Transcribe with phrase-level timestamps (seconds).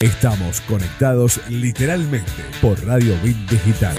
[0.00, 2.30] Estamos conectados literalmente
[2.62, 3.96] por Radio Bit Digital.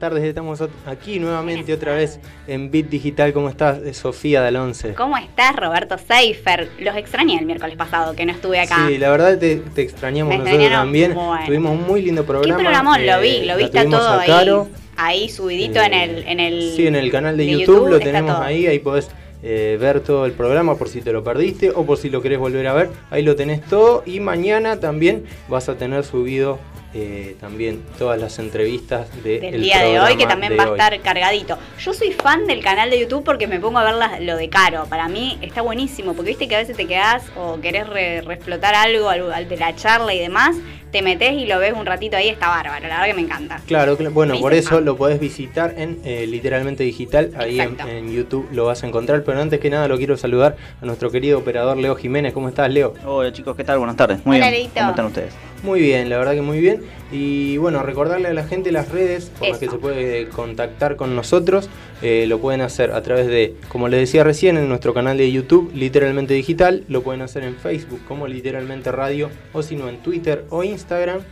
[0.00, 0.24] Tardes.
[0.24, 3.32] Estamos aquí nuevamente otra vez en Bit Digital.
[3.32, 4.94] ¿Cómo estás, Sofía del 11?
[4.94, 6.68] ¿Cómo estás, Roberto Seifer?
[6.80, 8.86] Los extrañé el miércoles pasado, que no estuve acá.
[8.88, 11.14] Sí, la verdad te, te extrañamos Me nosotros también.
[11.14, 11.46] bueno.
[11.46, 12.56] Tuvimos un muy lindo programa.
[12.56, 13.06] ¿Qué programón?
[13.06, 14.26] Lo vi, eh, lo viste todo a ahí.
[14.28, 14.68] Caro.
[14.96, 16.72] Ahí subidito Eh, en el, en el.
[16.74, 18.42] Sí, en el canal de, de YouTube, lo tenemos todo.
[18.42, 19.08] ahí, ahí podés
[19.42, 22.38] eh, ver todo el programa por si te lo perdiste o por si lo querés
[22.38, 26.58] volver a ver, ahí lo tenés todo y mañana también vas a tener subido
[26.92, 30.70] eh, también todas las entrevistas de Del el día de hoy, que también va a
[30.70, 30.78] hoy.
[30.78, 31.56] estar cargadito.
[31.78, 34.48] Yo soy fan del canal de YouTube porque me pongo a ver las- lo de
[34.48, 34.86] Caro.
[34.88, 38.74] Para mí está buenísimo, porque viste que a veces te quedás o querés re- reflotar
[38.74, 40.56] algo al, al de la charla y demás,
[40.90, 42.82] te metés y lo ves un ratito ahí, está bárbaro.
[42.88, 43.60] La verdad que me encanta.
[43.66, 44.84] Claro, cl- bueno, Me por eso fan.
[44.84, 49.40] lo podés visitar en eh, Literalmente Digital, ahí en, YouTube lo vas a encontrar, pero
[49.40, 52.94] antes que nada lo quiero saludar a nuestro querido operador Leo Jiménez, ¿cómo estás Leo?
[53.04, 53.78] Hola chicos, ¿qué tal?
[53.78, 54.24] Buenas tardes.
[54.26, 54.62] Muy Hola, bien.
[54.62, 54.74] Leito.
[54.80, 55.34] ¿Cómo están ustedes?
[55.62, 56.82] Muy bien, la verdad que muy bien.
[57.12, 61.14] Y bueno, recordarle a la gente las redes por las que se puede contactar con
[61.14, 61.68] nosotros.
[62.02, 65.30] Eh, lo pueden hacer a través de, como les decía recién, en nuestro canal de
[65.30, 66.84] YouTube, Literalmente Digital.
[66.88, 70.79] Lo pueden hacer en Facebook como Literalmente Radio o si no en Twitter o Instagram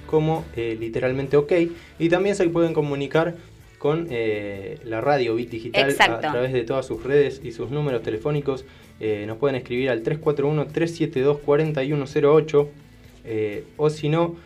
[0.07, 1.53] como eh, Literalmente OK.
[1.99, 3.35] Y también se pueden comunicar
[3.79, 6.29] con eh, la radio Bit Digital a, Exacto.
[6.29, 8.67] a través de todas sus redes y sus números telefónicos.
[9.01, 12.69] Eh, nos pueden escribir al 341-372-4108
[13.25, 14.37] eh, o si no,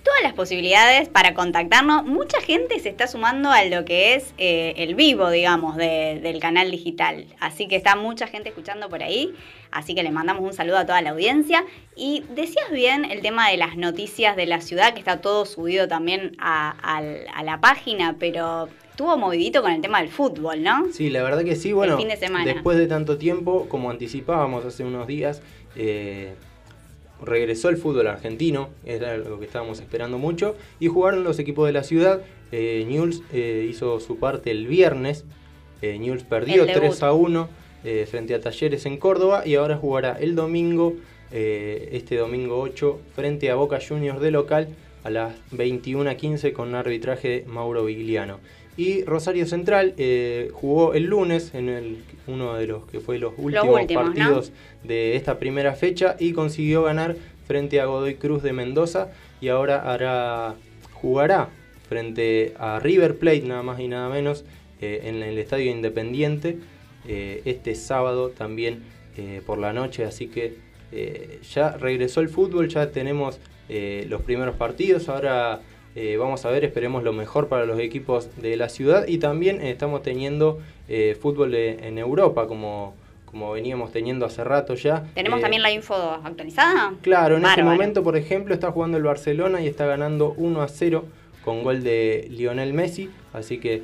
[0.08, 2.06] todas las posibilidades para contactarnos.
[2.06, 6.40] Mucha gente se está sumando a lo que es eh, el vivo, digamos, de- del
[6.40, 7.26] canal digital.
[7.42, 9.34] Así que está mucha gente escuchando por ahí.
[9.70, 11.66] Así que le mandamos un saludo a toda la audiencia.
[11.98, 15.90] Y decías bien el tema de las noticias de la ciudad, que está todo subido
[15.90, 17.02] también a,
[17.44, 20.86] la página, pero estuvo movidito con el tema del fútbol, ¿no?
[20.94, 21.74] Sí, la verdad que sí.
[21.74, 22.46] Bueno, fin de semana.
[22.46, 25.42] después de tanto tiempo, como anticipábamos hace unos días,
[25.76, 26.34] eh,
[27.22, 31.74] regresó el fútbol argentino, era lo que estábamos esperando mucho, y jugaron los equipos de
[31.74, 32.22] la ciudad.
[32.52, 35.26] Eh, Newell's eh, hizo su parte el viernes,
[35.82, 36.90] eh, Newell's perdió El debut.
[36.90, 37.50] 3 a 1
[37.84, 40.96] eh, frente a Talleres en Córdoba y ahora jugará el domingo,
[41.30, 44.70] este domingo 8, frente a Boca Juniors de local
[45.04, 48.40] a las 21 a 15 con arbitraje de Mauro Vigliano.
[48.78, 53.34] Y Rosario Central eh, jugó el lunes en el, uno de los que fue los
[53.38, 54.14] últimos, últimos, ¿no?
[54.14, 54.52] partidos
[54.84, 57.16] de esta primera fecha y consiguió ganar
[57.48, 59.10] frente a Godoy Cruz de Mendoza
[59.42, 60.56] y ahora hará
[60.94, 61.50] jugará
[61.90, 64.46] frente a River Plate nada más y nada menos
[64.80, 66.60] eh, en el Estadio Independiente
[67.08, 68.84] eh, este sábado también
[69.48, 70.58] por la noche así que
[71.52, 75.62] ya regresó el fútbol ya tenemos los primeros partidos ahora
[75.96, 79.62] eh, vamos a ver, esperemos lo mejor para los equipos de la ciudad y también
[79.62, 82.94] eh, estamos teniendo eh, fútbol de- en Europa como,
[83.26, 85.04] como veníamos teniendo hace rato ya.
[85.16, 86.94] ¿Tenemos Eh, también la info actualizada?
[87.02, 87.76] Claro, en este Bárbaro.
[87.78, 91.06] momento, por ejemplo, está jugando el Barcelona y está ganando 1 a 0
[91.44, 93.84] con gol de Lionel Messi, así que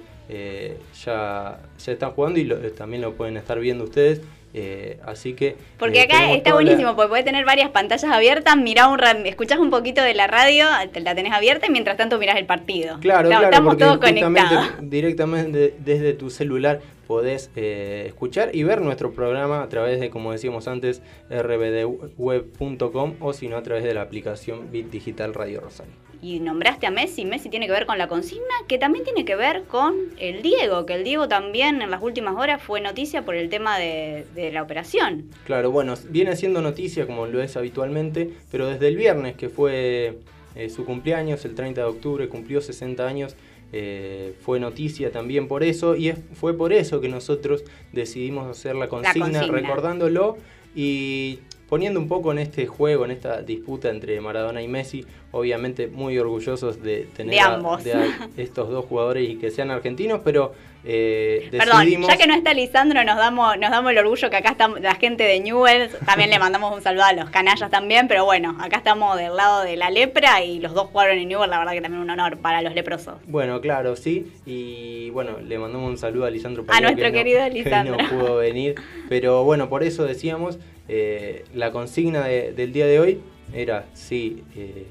[1.03, 4.21] ya, ya están jugando y lo- también lo pueden estar viendo ustedes.
[4.53, 5.55] Eh, así que.
[5.77, 9.57] Porque eh, acá está la- buenísimo, porque puedes tener varias pantallas abiertas, mirá un escuchás
[9.59, 12.99] un poquito de la radio, te la tenés abierta y mientras tanto mirás el partido.
[12.99, 14.67] Claro, Está- claro, Estamos todos conectados.
[14.81, 20.31] directamente desde tu celular podés eh, escuchar y ver nuestro programa a través de, como
[20.31, 25.93] decíamos antes, rbdweb.com o si no a través de la aplicación Bit Digital Radio Rosario.
[26.21, 29.35] Y nombraste a Messi, Messi tiene que ver con la consigna, que también tiene que
[29.35, 33.35] ver con el Diego, que el Diego también en las últimas horas fue noticia por
[33.35, 35.29] el tema de, de la operación.
[35.45, 40.17] Claro, bueno, viene siendo noticia como lo es habitualmente, pero desde el viernes, que fue
[40.55, 43.35] eh, su cumpleaños, el 30 de octubre, cumplió 60 años,
[43.73, 48.75] eh, fue noticia también por eso, y es- fue por eso que nosotros decidimos hacer
[48.75, 49.47] la consigna, consigna.
[49.51, 50.37] recordándolo
[50.75, 55.87] y poniendo un poco en este juego, en esta disputa entre Maradona y Messi, obviamente
[55.87, 57.83] muy orgullosos de tener De a- ambos.
[57.83, 60.53] de a estos dos jugadores y que sean argentinos, pero
[60.85, 64.49] eh, Perdón, ya que no está Lisandro, nos damos, nos damos el orgullo que acá
[64.51, 68.25] está la gente de Newell's, también le mandamos un saludo a los canallas también, pero
[68.25, 71.59] bueno, acá estamos del lado de la lepra y los dos jugaron en Newell's, la
[71.59, 73.15] verdad que también un honor para los leprosos.
[73.27, 77.97] Bueno, claro, sí, y bueno, le mandamos un saludo a Lisandro A nuestro querido Lisandro.
[77.97, 78.75] Que no pudo venir,
[79.07, 80.59] pero bueno, por eso decíamos,
[80.89, 83.21] eh, la consigna del día de hoy
[83.53, 84.85] era, sí, eh,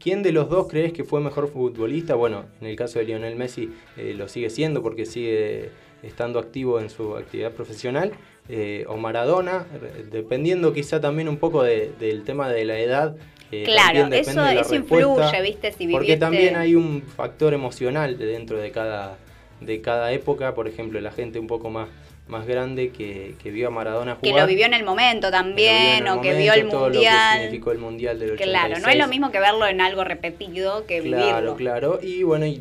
[0.00, 2.14] ¿Quién de los dos crees que fue mejor futbolista?
[2.14, 5.70] Bueno, en el caso de Lionel Messi eh, lo sigue siendo porque sigue
[6.02, 8.12] estando activo en su actividad profesional.
[8.48, 9.66] Eh, o Maradona,
[10.10, 13.16] dependiendo quizá también un poco del tema de la edad.
[13.50, 15.72] Eh, claro, eso, influye, ¿viste?
[15.72, 19.18] Si Porque también hay un factor emocional dentro de cada,
[19.60, 20.54] de cada época.
[20.54, 21.88] Por ejemplo, la gente un poco más
[22.28, 24.34] más grande que, vio a Maradona jugar.
[24.34, 27.14] Que lo vivió en el momento también, o que vio el todo mundial.
[27.14, 28.50] Lo que significó el mundial del 86.
[28.50, 31.24] Claro, no es lo mismo que verlo en algo repetido que vivirlo.
[31.24, 31.98] Claro, claro.
[32.02, 32.60] Y bueno, y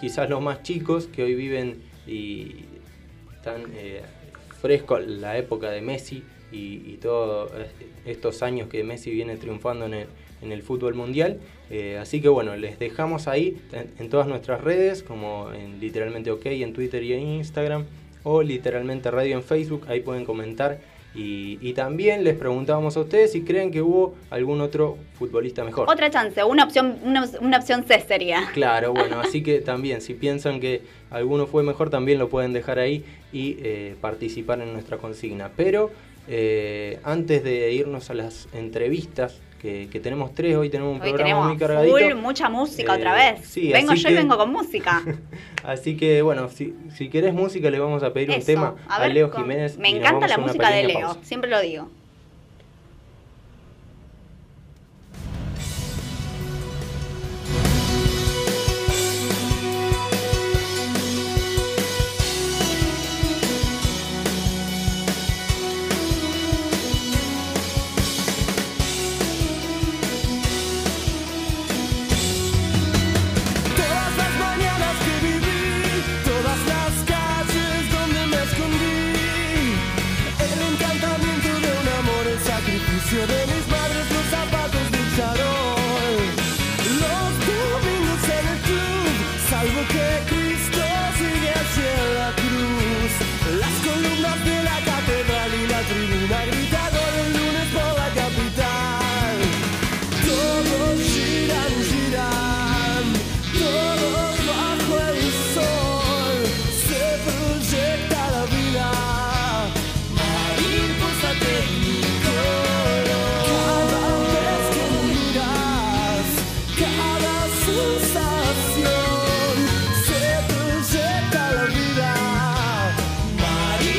[0.00, 2.64] quizás los más chicos que hoy viven y
[3.34, 4.02] están eh,
[4.60, 6.22] frescos la época de Messi
[6.52, 7.50] y, todos
[8.04, 10.06] estos años que Messi viene triunfando en el,
[10.42, 11.40] en el fútbol mundial.
[11.70, 16.30] Eh, así que bueno, les dejamos ahí en, en, todas nuestras redes, como en literalmente
[16.30, 17.86] OK, en Twitter y en Instagram
[18.22, 20.78] o literalmente radio en Facebook, ahí pueden comentar.
[21.12, 25.90] Y, también les preguntábamos a ustedes si creen que hubo algún otro futbolista mejor.
[25.90, 28.48] Otra chance, una opción, una, opción C sería.
[28.52, 32.78] Claro, bueno, así que también, si piensan que alguno fue mejor, también lo pueden dejar
[32.78, 35.50] ahí y eh, participar en nuestra consigna.
[35.56, 35.90] Pero
[36.28, 41.56] eh, antes de irnos a las entrevistas que, tenemos tres, hoy tenemos un programa muy
[41.58, 41.96] cargadito.
[41.96, 43.54] Full, mucha música otra eh, vez.
[43.72, 45.02] vengo yo y vengo con música.
[45.64, 49.30] así que bueno, si, si querés música le vamos a pedir un tema a, Leo
[49.30, 49.76] Jiménez.
[49.78, 51.88] Me encanta la música de Leo, siempre lo digo.
[83.10, 83.59] to believe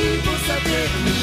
[0.02, 1.21] imposible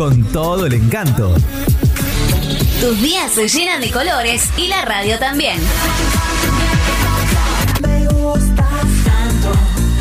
[0.00, 1.36] con todo el encanto.
[2.80, 5.58] Tus días se llenan de colores y la radio también.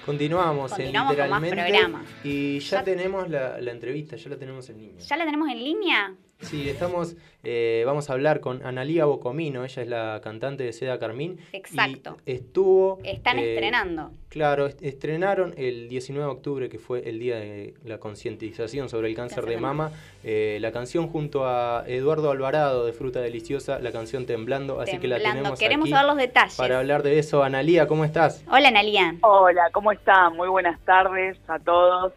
[0.06, 1.56] Continuamos, Continuamos en con más literalmente
[1.90, 2.06] programa.
[2.24, 5.06] y ya, Ya- tenemos la, la entrevista, ya la tenemos en línea.
[5.06, 6.16] ¿Ya la tenemos en línea?
[6.40, 11.00] Sí, estamos, eh, vamos a hablar con Analía Bocomino, ella es la cantante de Seda
[11.00, 11.40] Carmín.
[11.52, 12.18] y Exacto.
[12.28, 13.00] estuvo...
[13.04, 14.12] Están eh, estrenando.
[14.30, 19.08] Claro, est- estrenaron el 19 de octubre, que fue el día de la concientización sobre
[19.10, 19.92] el cáncer Cáncer de mama,
[20.24, 25.08] eh, la canción junto a Eduardo Alvarado de Fruta Deliciosa, la canción Temblando, así que
[25.08, 25.40] la Temblando.
[25.42, 26.56] tenemos Queremos aquí saber los detalles.
[26.56, 27.44] para hablar de eso.
[27.44, 28.44] Analía, ¿cómo estás?
[28.52, 29.16] Hola, Analia.
[29.22, 30.36] Hola, ¿cómo están?
[30.36, 32.14] Muy buenas tardes a todos.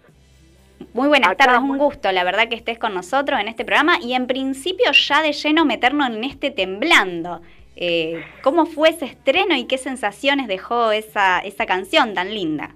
[0.93, 3.99] Muy buenas Acá tardes, un gusto, la verdad que estés con nosotros en este programa
[4.01, 7.41] y en principio ya de lleno meternos en este temblando.
[7.77, 12.75] Eh, ¿Cómo fue ese estreno y qué sensaciones dejó esa, esa canción tan linda?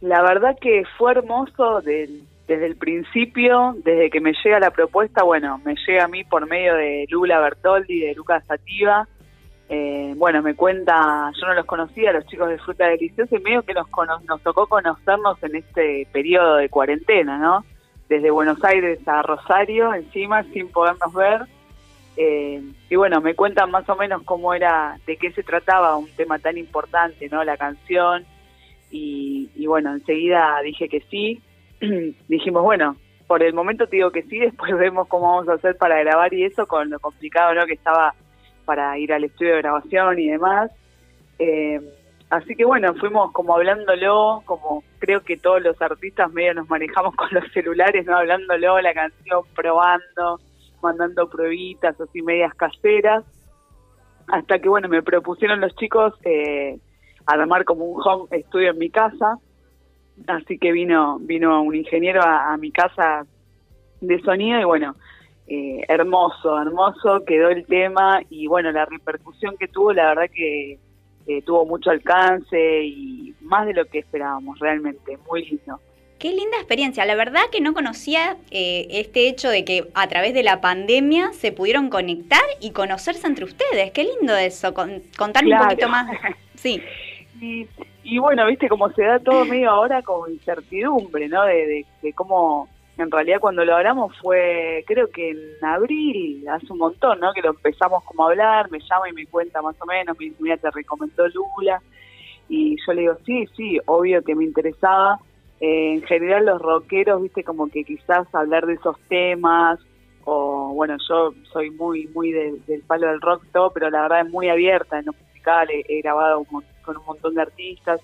[0.00, 5.22] La verdad que fue hermoso del- desde el principio, desde que me llega la propuesta,
[5.22, 9.06] bueno, me llega a mí por medio de Lula Bertoldi, de Lucas Sativa.
[9.74, 13.62] Eh, bueno, me cuenta, yo no los conocía, los chicos de Fruta Deliciosa, y medio
[13.62, 13.86] que nos,
[14.28, 17.64] nos tocó conocernos en este periodo de cuarentena, ¿no?
[18.06, 21.46] Desde Buenos Aires a Rosario, encima, sin podernos ver.
[22.18, 26.10] Eh, y bueno, me cuentan más o menos cómo era, de qué se trataba un
[26.16, 27.42] tema tan importante, ¿no?
[27.42, 28.26] La canción.
[28.90, 31.40] Y, y bueno, enseguida dije que sí.
[32.28, 35.78] Dijimos, bueno, por el momento te digo que sí, después vemos cómo vamos a hacer
[35.78, 37.64] para grabar y eso, con lo complicado, ¿no?
[37.64, 38.12] Que estaba
[38.64, 40.70] para ir al estudio de grabación y demás.
[41.38, 41.80] Eh,
[42.30, 47.14] así que bueno, fuimos como hablándolo, como creo que todos los artistas medio nos manejamos
[47.16, 48.16] con los celulares, ¿no?
[48.16, 50.40] Hablándolo, la canción, probando,
[50.82, 53.24] mandando pruebitas así medias caseras,
[54.28, 56.78] hasta que bueno, me propusieron los chicos eh,
[57.26, 59.38] armar como un home estudio en mi casa,
[60.26, 63.26] así que vino, vino un ingeniero a, a mi casa
[64.00, 64.96] de sonido y bueno,
[65.48, 70.78] eh, hermoso, hermoso quedó el tema y bueno, la repercusión que tuvo, la verdad que
[71.26, 75.78] eh, tuvo mucho alcance y más de lo que esperábamos, realmente, muy lindo.
[76.18, 77.04] Qué linda experiencia.
[77.04, 81.32] La verdad que no conocía eh, este hecho de que a través de la pandemia
[81.32, 83.90] se pudieron conectar y conocerse entre ustedes.
[83.90, 84.72] Qué lindo eso.
[84.72, 85.64] Con, contarme Claro.
[85.64, 86.10] un poquito más.
[86.54, 86.80] Sí.
[87.40, 87.66] Y,
[88.04, 91.44] y bueno, viste cómo se da todo medio ahora como incertidumbre, ¿no?
[91.44, 92.68] De, de, de cómo,
[92.98, 97.32] en realidad cuando lo hablamos fue, creo que en abril, hace un montón, ¿no?
[97.32, 100.32] Que lo empezamos como a hablar, me llama y me cuenta más o menos, me
[100.38, 101.80] mira, te recomendó Lula.
[102.48, 105.18] Y yo le digo, sí, sí, obvio que me interesaba.
[105.60, 109.78] Eh, en general los rockeros, viste, como que quizás hablar de esos temas,
[110.24, 114.20] o bueno, yo soy muy, muy de- del palo del rock, todo, pero la verdad
[114.26, 118.00] es muy abierta en lo musical, he, grabado un con un montón de artistas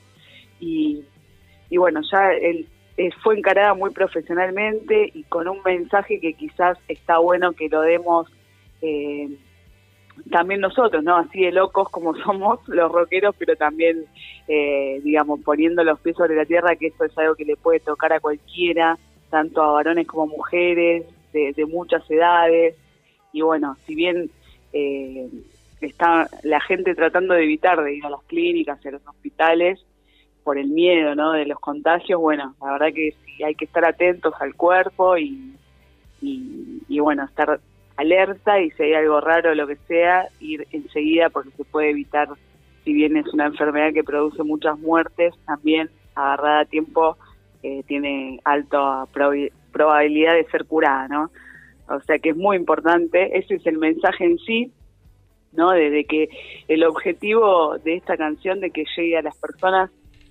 [0.60, 1.04] y,
[1.68, 2.68] y bueno, ya él
[2.98, 7.80] eh, fue encarada muy profesionalmente y con un mensaje que quizás está bueno que lo
[7.80, 8.28] demos
[8.82, 9.28] eh,
[10.30, 11.16] también nosotros, ¿no?
[11.16, 14.04] Así de locos como somos los rockeros, pero también,
[14.48, 17.80] eh, digamos, poniendo los pies sobre la tierra, que esto es algo que le puede
[17.80, 18.98] tocar a cualquiera,
[19.30, 22.74] tanto a varones como mujeres, de, muchas edades.
[23.32, 24.28] Y bueno, si bien
[24.72, 25.28] eh,
[25.80, 29.84] está la gente tratando de evitar de ir a las clínicas, a los hospitales,
[30.48, 31.32] por el miedo, ¿no?
[31.32, 35.54] De los contagios, bueno, la verdad que sí hay que estar atentos al cuerpo y,
[36.22, 37.60] y, y bueno, estar
[37.98, 41.90] alerta y si hay algo raro o lo que sea, ir enseguida porque se puede
[41.90, 42.28] evitar,
[42.82, 47.18] si bien es una enfermedad que produce muchas muertes, también agarrada a tiempo
[47.62, 51.30] eh, tiene alta probabilidad de ser curada, ¿no?
[51.94, 54.72] O sea que es muy importante, ese es el mensaje en sí,
[55.52, 55.72] ¿no?
[55.72, 56.30] De, de que
[56.68, 59.90] el objetivo de esta canción de que llegue a las personas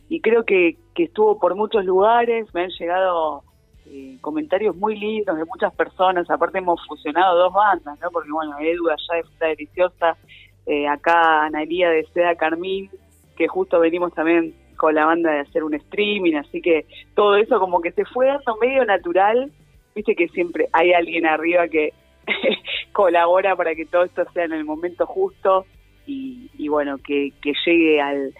[0.10, 3.44] y creo que, que estuvo por muchos lugares, me han llegado
[3.90, 6.30] eh, comentarios muy lindos de muchas personas.
[6.30, 8.10] Aparte hemos fusionado dos bandas, ¿no?
[8.12, 10.18] Porque bueno, Edu allá de Fruta Deliciosa,
[10.66, 12.90] eh, acá Analía de Seda Carmín,
[13.36, 16.86] que justo venimos también con la banda de hacer un streaming, así que
[17.16, 19.52] todo eso como que se fue dando medio natural.
[19.96, 21.94] Viste que siempre hay alguien arriba que
[22.94, 25.66] colabora para que todo esto sea en el momento justo
[26.06, 28.34] y, bueno, que, que llegue al,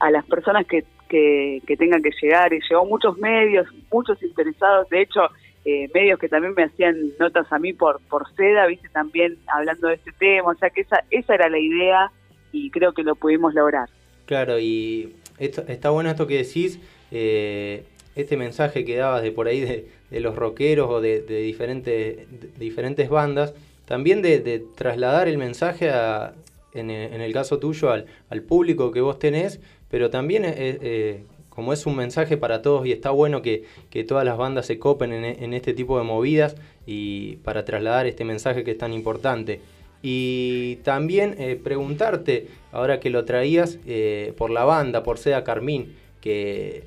[0.00, 2.52] a las personas que, que, tengan que llegar.
[2.52, 5.28] Y llegó muchos medios, muchos interesados, de hecho,
[5.64, 9.88] eh, medios que también me hacían notas a mí por, por seda, viste, también hablando
[9.88, 12.10] de este tema, o sea que esa, esa era la idea
[12.52, 13.88] y creo que lo pudimos lograr.
[14.26, 16.80] Claro, y esto, está bueno esto que decís,
[17.10, 21.38] eh, este mensaje que dabas de por ahí de, de los rockeros o de, de
[21.40, 22.26] diferentes,
[22.58, 23.54] diferentes bandas,
[23.86, 26.34] también de, de, trasladar el mensaje a,
[26.72, 29.60] en, el caso tuyo al, al, público que vos tenés,
[29.94, 34.02] pero también eh, eh, como es un mensaje para todos y está bueno que, que
[34.02, 38.64] todas las bandas se copen en, este tipo de movidas y para trasladar este mensaje
[38.64, 39.60] que es tan importante.
[40.02, 45.94] Y también eh, preguntarte, ahora que lo traías, eh, por la banda, por Seda Carmín,
[46.20, 46.82] que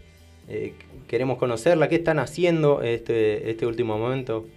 [0.49, 0.73] eh,
[1.07, 4.47] queremos conocerla, ¿qué están haciendo este, este último momento?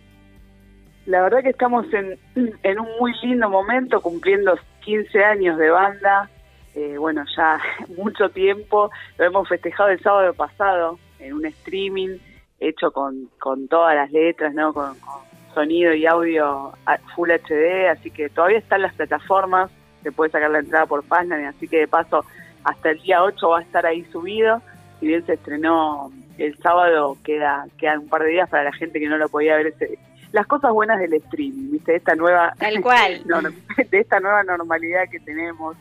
[1.06, 2.18] La verdad que estamos en,
[2.64, 6.28] en un muy lindo momento, cumpliendo 15 años de banda,
[6.74, 7.60] eh, bueno, ya
[7.96, 12.18] mucho tiempo, lo hemos festejado el sábado pasado en un streaming
[12.58, 14.72] hecho con, con todas las letras, ¿no?
[14.72, 16.72] Con, con, sonido y audio
[17.14, 19.70] Full HD, así que todavía están las plataformas,
[20.02, 22.24] se puede sacar la entrada por Fastnet, así que de paso
[22.62, 24.62] hasta el día 8 va a estar ahí subido,
[25.00, 29.00] si bien se estrenó el sábado, queda quedan un par de días para la gente
[29.00, 29.98] que no lo podía ver ese
[30.32, 31.96] las cosas buenas del streaming, ¿viste?
[31.96, 33.22] Esta nueva Tal cual.
[33.90, 35.76] de esta nueva normalidad que tenemos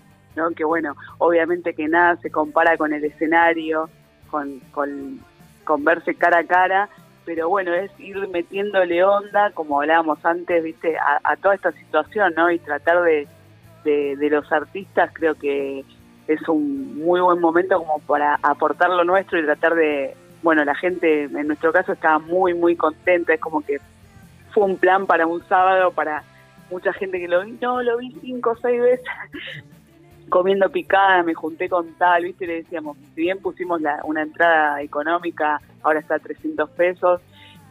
[0.56, 3.90] Que bueno, obviamente que nada se compara con el escenario,
[4.30, 5.20] con, con,
[5.64, 6.90] con verse cara a cara,
[7.26, 12.50] pero bueno, es ir metiéndole onda, como hablábamos antes, viste, a, toda esta situación, ¿no?
[12.50, 13.28] Y tratar de,
[13.84, 15.86] de, los artistas, creo que
[16.28, 20.74] es un muy buen momento como para aportar lo nuestro y tratar de, bueno, la
[20.74, 23.80] gente en nuestro caso estaba muy, muy contenta, es como que
[24.52, 26.24] fue un plan para un sábado, para
[26.72, 29.06] mucha gente que lo vi, no, lo vi cinco o seis veces,
[30.30, 32.48] comiendo picada, me junté con tal, ¿viste?
[32.48, 37.22] Le decíamos, si bien pusimos la, una entrada económica, ahora está a 300 pesos,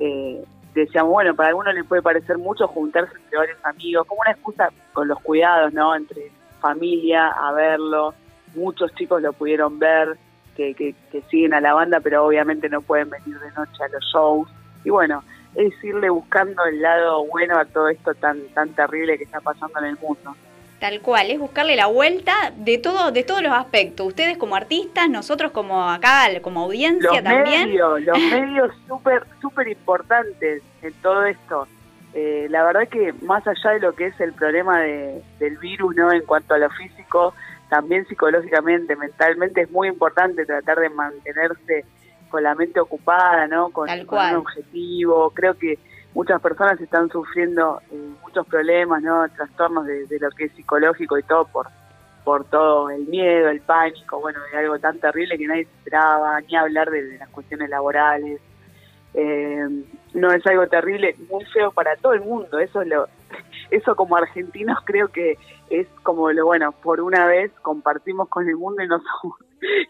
[0.01, 0.45] eh,
[0.75, 4.71] decíamos, bueno, para algunos les puede parecer mucho juntarse entre varios amigos, como una excusa
[4.93, 5.95] con los cuidados, ¿no?
[5.95, 8.15] Entre familia, a verlo,
[8.55, 10.17] muchos chicos lo pudieron ver,
[10.57, 13.89] que, que, que siguen a la banda, pero obviamente no pueden venir de noche a
[13.89, 14.49] los shows,
[14.85, 15.23] y bueno,
[15.55, 19.79] es irle buscando el lado bueno a todo esto tan, tan terrible que está pasando
[19.81, 20.35] en el mundo.
[20.79, 24.07] Tal cual, es buscarle la vuelta de todo, de todos los aspectos.
[24.07, 27.69] Ustedes como artistas, nosotros como acá, como audiencia los también.
[27.69, 31.67] Medios, los medios súper, súper importantes en todo esto.
[32.15, 35.97] Eh, la verdad que más allá de lo que es el problema de, del virus,
[35.97, 36.13] ¿no?
[36.13, 37.35] En cuanto a lo físico,
[37.69, 41.85] también psicológicamente, mentalmente es muy importante tratar de mantenerse
[42.31, 43.71] con la mente ocupada, ¿no?
[43.71, 45.31] Con, con un objetivo.
[45.35, 45.79] Creo que
[46.15, 49.29] muchas personas están sufriendo eh, muchos problemas, ¿no?
[49.29, 51.69] Trastornos de, lo que es psicológico y todo por
[52.25, 56.39] por todo el miedo, el pánico, bueno, de algo tan terrible que nadie se esperaba,
[56.43, 58.39] ni hablar de, de las cuestiones laborales.
[59.15, 59.67] Eh,
[60.15, 62.59] no es algo terrible, muy feo para todo el mundo.
[62.59, 63.07] Eso es lo,
[63.71, 65.39] eso como argentinos creo que
[65.71, 69.39] es como lo bueno, por una vez compartimos con el mundo y no somos,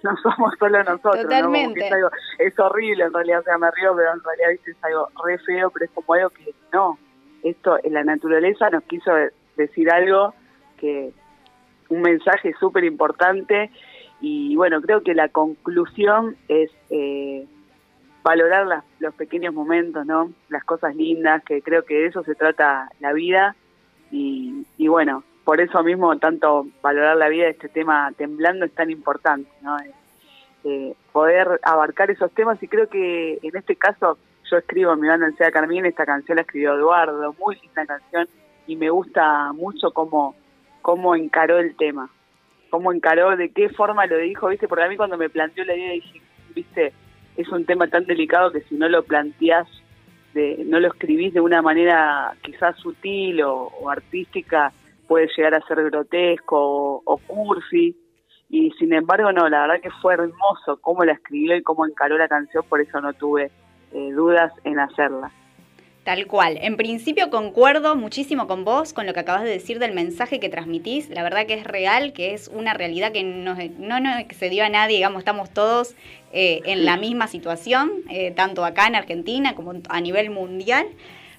[0.02, 1.22] no somos solo nosotros.
[1.22, 1.80] Totalmente.
[1.80, 1.86] ¿no?
[1.86, 5.08] Es, algo, es, horrible en realidad, o sea, me río, pero en realidad es algo
[5.24, 6.98] re feo, pero es como algo que no.
[7.42, 9.12] Esto, en la naturaleza nos quiso
[9.56, 10.34] decir algo
[10.76, 11.12] que,
[11.88, 13.70] un mensaje súper importante
[14.20, 17.46] y bueno, creo que la conclusión es eh,
[18.28, 20.30] valorar las, los pequeños momentos, ¿no?
[20.50, 23.56] Las cosas lindas, que creo que de eso se trata la vida.
[24.10, 28.74] Y, y bueno, por eso mismo tanto valorar la vida de este tema temblando es
[28.74, 29.78] tan importante, ¿no?
[29.78, 29.92] Eh,
[30.64, 32.62] eh, poder abarcar esos temas.
[32.62, 34.18] Y creo que en este caso
[34.50, 38.28] yo escribo mi banda en Sea Carmín, esta canción la escribió Eduardo, muy linda canción.
[38.66, 40.34] Y me gusta mucho cómo,
[40.82, 42.10] cómo encaró el tema,
[42.68, 45.74] cómo encaró, de qué forma lo dijo, viste, porque a mí cuando me planteó la
[45.74, 46.20] idea dije,
[46.54, 46.92] viste,
[47.38, 49.68] es un tema tan delicado que si no lo planteás,
[50.34, 54.72] de, no lo escribís de una manera quizás sutil o, artística,
[55.06, 57.96] puede llegar a ser grotesco o, o, cursi.
[58.50, 62.18] Y sin embargo, no, la verdad que fue hermoso cómo la escribió y cómo encaró
[62.18, 63.52] la canción, por eso no tuve
[63.92, 65.30] eh, dudas en hacerla.
[66.08, 66.58] Tal cual.
[66.62, 70.48] En principio concuerdo muchísimo con vos, con lo que acabas de decir del mensaje que
[70.48, 71.10] transmitís.
[71.10, 74.70] La verdad que es real, que es una realidad que no, no nos excedió a
[74.70, 75.94] nadie, digamos, estamos todos
[76.32, 80.86] eh, en la misma situación, eh, tanto acá en Argentina como a nivel mundial.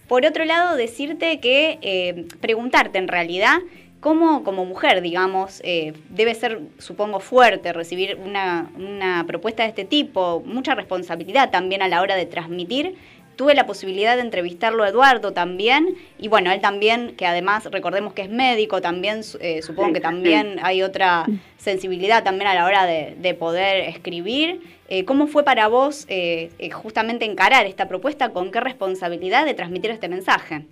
[0.07, 3.57] Por otro lado, decirte que eh, preguntarte en realidad
[4.01, 5.63] cómo como mujer, digamos,
[6.09, 11.87] debe ser, supongo, fuerte recibir una, una propuesta de este tipo, mucha responsabilidad también a
[11.87, 12.95] la hora de transmitir
[13.39, 18.11] Tuve la posibilidad de entrevistarlo a Eduardo también, y bueno, él también, que además recordemos
[18.11, 21.23] que es médico, también eh, supongo que también hay otra
[21.55, 24.59] sensibilidad también a la hora de, poder escribir.
[24.89, 28.33] Eh, ¿Cómo fue para vos eh, justamente encarar esta propuesta?
[28.33, 30.65] ¿Con qué responsabilidad de transmitir este mensaje?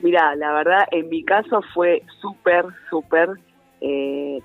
[0.00, 3.30] Mira, la verdad, en mi caso fue súper, súper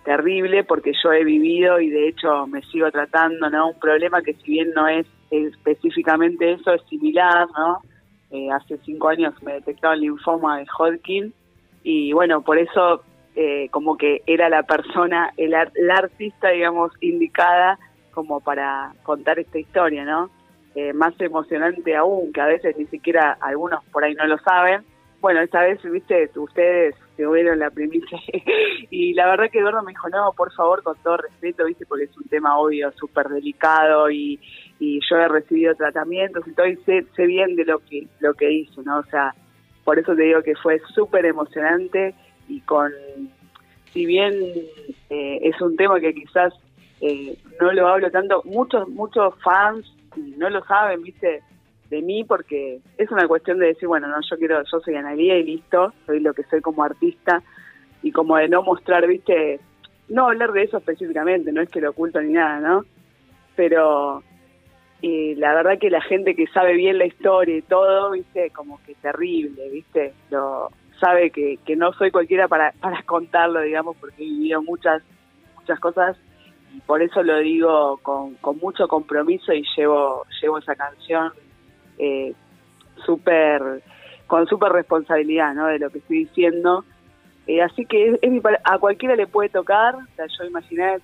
[0.05, 3.71] terrible porque yo he vivido y de hecho me sigo tratando, ¿no?
[3.71, 7.79] Un problema que si bien no es específicamente eso es similar, ¿no?
[8.31, 11.33] Eh, hace cinco años me detectaron linfoma de Hodgkin
[11.83, 13.01] y bueno, por eso
[13.35, 17.79] eh, como que era la persona, el, la artista, digamos, indicada
[18.11, 20.29] como para contar esta historia, ¿no?
[20.73, 24.83] Eh, más emocionante aún, que a veces ni siquiera algunos por ahí no lo saben.
[25.21, 28.19] Bueno, esta vez, viste, ustedes tuvieron la primicia
[28.89, 32.05] y la verdad que Eduardo me dijo, no, por favor, con todo respeto, viste, porque
[32.05, 34.39] es un tema obvio, súper delicado y,
[34.79, 38.51] y yo he recibido tratamientos y todo y sé, bien de lo que lo que
[38.51, 38.99] hizo, ¿no?
[38.99, 39.33] O sea,
[39.83, 42.13] por eso te digo que fue súper emocionante
[42.47, 42.91] y con,
[43.93, 44.33] si bien
[45.09, 46.53] eh, es un tema que quizás
[47.01, 49.85] eh, no lo hablo tanto, muchos muchos fans
[50.37, 51.41] no lo saben, viste,
[51.89, 55.37] de mí porque es una cuestión de decir, bueno, no, yo quiero, yo soy Analia
[55.37, 57.41] y listo, soy lo que soy como artista
[58.03, 59.59] y como de no mostrar, viste,
[60.09, 62.85] no hablar de eso específicamente, no es que lo oculto ni nada, ¿no?
[63.55, 64.23] Pero
[65.01, 68.81] y la verdad que la gente que sabe bien la historia y todo, viste, como
[68.83, 74.23] que terrible, viste, lo sabe que, que no soy cualquiera para, para contarlo, digamos, porque
[74.23, 75.03] he vivido muchas,
[75.55, 76.17] muchas cosas
[76.73, 81.31] y por eso lo digo con, con mucho compromiso y llevo, llevo esa canción
[81.97, 82.33] eh,
[83.05, 83.83] súper,
[84.25, 85.67] con súper responsabilidad, ¿no?
[85.67, 86.85] De lo que estoy diciendo.
[87.45, 90.97] Eh, así que es, a cualquiera le puede tocar, o sea, yo imaginé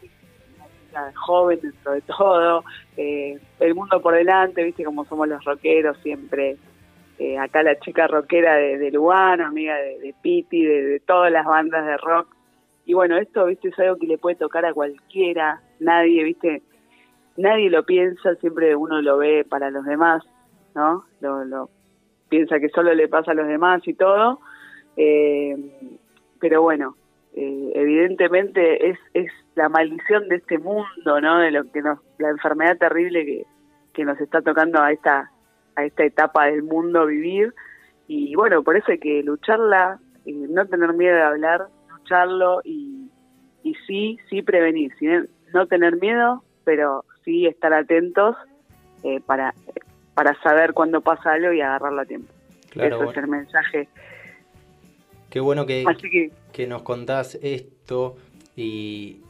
[1.16, 2.64] joven dentro de todo,
[2.98, 6.58] eh, el mundo por delante, viste como somos los rockeros siempre.
[7.20, 11.46] Eh, acá la chica rockera de, de Lugano, amiga de, de Piti, de, todas las
[11.46, 12.28] bandas de rock.
[12.86, 16.64] Y bueno, esto, viste, es algo que le puede tocar a cualquiera, nadie, viste,
[17.38, 20.24] nadie lo piensa, siempre uno lo ve para los demás,
[20.76, 21.06] ¿no?
[21.22, 21.70] Lo, lo
[22.30, 24.40] piensa que solo le pasa a los demás y todo.
[24.98, 25.56] Eh,
[26.40, 26.96] pero bueno,
[27.36, 31.40] eh, evidentemente es, es la maldición de este mundo, ¿no?
[31.40, 33.46] De lo que nos, la enfermedad terrible que,
[33.94, 35.32] que nos está tocando a esta,
[35.76, 37.54] a esta etapa del mundo vivir.
[38.08, 43.10] Y bueno, por eso hay que lucharla, no tener miedo de hablar, lucharlo y,
[43.64, 44.92] y sí, sí prevenir,
[45.54, 48.36] no tener miedo, pero sí estar atentos
[49.04, 49.54] eh, para,
[50.14, 52.32] para saber cuándo pasa algo y agarrarlo a tiempo.
[52.72, 53.88] Claro, es el mensaje
[55.34, 55.84] Qué bueno que,
[56.52, 58.18] que, nos contás esto
[58.56, 59.22] y,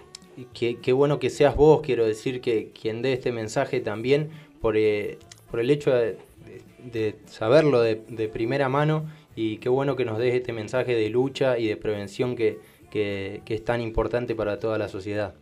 [0.54, 5.18] qué, bueno que seas vos, quiero decir, que quien dé este mensaje también por, eh,
[5.50, 7.96] por el hecho de, saberlo de,
[8.34, 9.06] primera mano
[9.38, 12.60] y qué bueno que nos des este mensaje de lucha y de prevención que,
[12.92, 15.36] que es tan importante para toda la sociedad.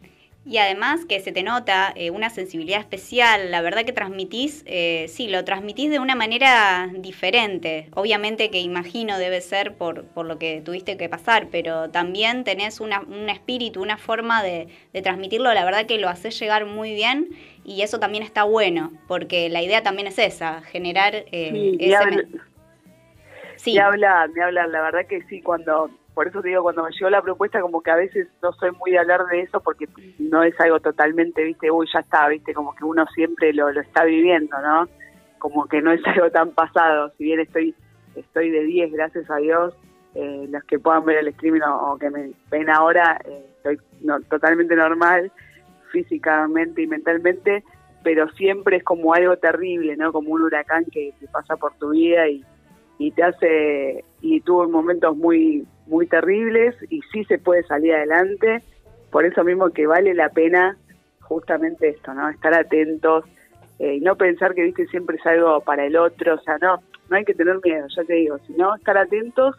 [0.43, 5.05] Y además que se te nota eh, una sensibilidad especial, la verdad que transmitís, eh,
[5.07, 7.89] sí, lo transmitís de una manera diferente.
[7.93, 12.79] Obviamente que imagino debe ser por, por lo que tuviste que pasar, pero también tenés
[12.79, 14.67] una, un espíritu, una forma de,
[15.03, 17.29] transmitirlo, la verdad que lo haces llegar muy bien
[17.63, 22.27] y eso también está bueno, porque la idea también es esa, generar eh, ese...
[23.57, 23.75] sí.
[23.75, 26.91] Me habla, me habla, la verdad que sí, cuando por eso te digo, cuando me
[26.91, 29.87] llegó la propuesta, como que a veces no soy muy de hablar de eso porque
[30.19, 33.81] no es algo totalmente, viste, uy, ya está, viste, como que uno siempre lo, lo
[33.81, 34.87] está viviendo, ¿no?
[35.39, 37.75] Como que no es algo tan pasado, si bien estoy
[38.15, 39.73] estoy de 10, gracias a Dios,
[40.15, 43.79] eh, los que puedan ver el streaming o, que me ven ahora, eh, estoy
[44.29, 45.31] totalmente normal,
[45.91, 47.63] físicamente y mentalmente,
[48.03, 50.11] pero siempre es como algo terrible, ¿no?
[50.11, 55.65] Como un huracán que, pasa por tu vida y te hace, y tuvo momentos muy
[55.87, 58.63] muy terribles y sí se puede salir adelante.
[59.11, 60.77] Por eso mismo que vale la pena
[61.19, 62.29] justamente esto, ¿no?
[62.29, 63.25] Estar atentos
[63.79, 66.35] eh, y no pensar que, viste, siempre es algo para el otro.
[66.35, 69.55] O sea, no, no hay que tener miedo, ya te digo, sino estar atentos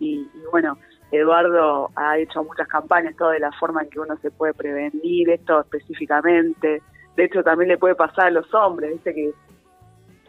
[0.00, 0.78] y, bueno,
[1.10, 5.30] Eduardo ha hecho muchas campañas, todo de la forma en que uno se puede prevenir
[5.30, 6.82] esto específicamente.
[7.16, 9.32] De hecho, también le puede pasar a los hombres, viste que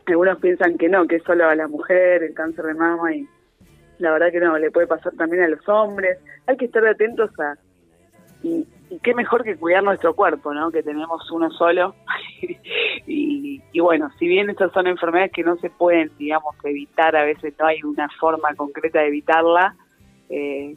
[0.07, 3.27] algunos piensan que no, que es solo a la mujer el cáncer de mama y
[3.99, 6.17] la verdad que no, le puede pasar también a los hombres.
[6.47, 7.55] Hay que estar atentos a...
[8.41, 8.65] Y,
[9.03, 10.71] qué mejor que cuidar nuestro cuerpo, ¿no?
[10.71, 11.93] Que tenemos uno solo.
[13.05, 17.53] y, bueno, si bien estas son enfermedades que no se pueden, digamos, evitar, a veces
[17.59, 19.75] no hay una forma concreta de evitarla,
[20.29, 20.75] eh,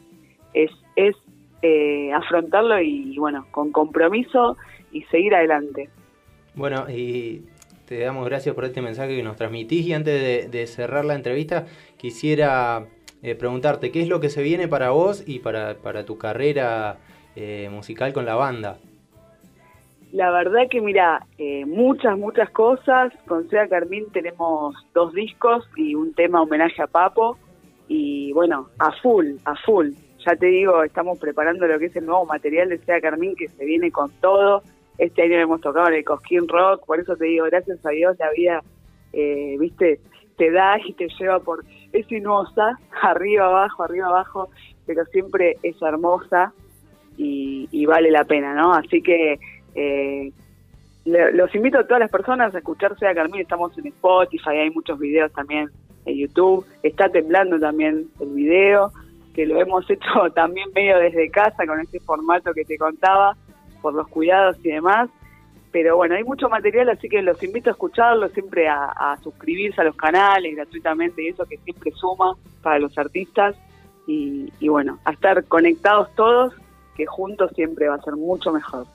[0.53, 1.15] es, es
[1.61, 4.57] eh, afrontarlo y, bueno, con compromiso
[4.91, 5.89] y seguir adelante.
[6.55, 7.45] Bueno, y
[7.87, 11.65] te damos gracias por este mensaje que nos transmitís y antes de, cerrar la entrevista
[11.97, 12.85] quisiera
[13.23, 16.97] eh, preguntarte qué es lo que se viene para vos y para, para tu carrera
[17.35, 18.77] eh, musical con la banda.
[20.11, 23.11] La verdad que mira, eh, muchas, muchas cosas.
[23.25, 27.39] Con Sea Carmín tenemos dos discos y un tema homenaje a Papo.
[27.87, 29.91] Y bueno, a full, a full.
[30.25, 33.47] Ya te digo, estamos preparando lo que es el nuevo material de Sea Carmín que
[33.47, 34.61] se viene con todo.
[34.97, 38.15] Este año hemos tocado en el Cosquín Rock, por eso te digo, gracias a Dios
[38.19, 38.61] la vida,
[39.11, 39.99] eh, viste,
[40.37, 41.63] te da y te lleva por...
[41.91, 44.49] Es sinuosa, arriba, abajo, arriba, abajo,
[44.85, 46.53] pero siempre es hermosa
[47.17, 48.73] y, vale la pena, ¿no?
[48.73, 49.39] Así que
[49.75, 50.31] eh,
[51.05, 54.97] los invito a todas las personas a escucharse a Carmín, estamos en Spotify, hay muchos
[54.97, 55.69] videos también
[56.05, 58.91] en YouTube, está temblando también el video,
[59.33, 63.35] que lo hemos hecho también medio desde casa con este formato que te contaba,
[63.81, 65.09] por los cuidados y demás.
[65.73, 69.83] Pero bueno, hay mucho material, así que los invito a escucharlo, siempre a, suscribirse a
[69.83, 73.55] los canales gratuitamente y eso que siempre suma para los artistas.
[74.05, 76.53] Y, y bueno, a estar conectados todos,
[76.95, 78.85] que juntos siempre va a ser mucho mejor.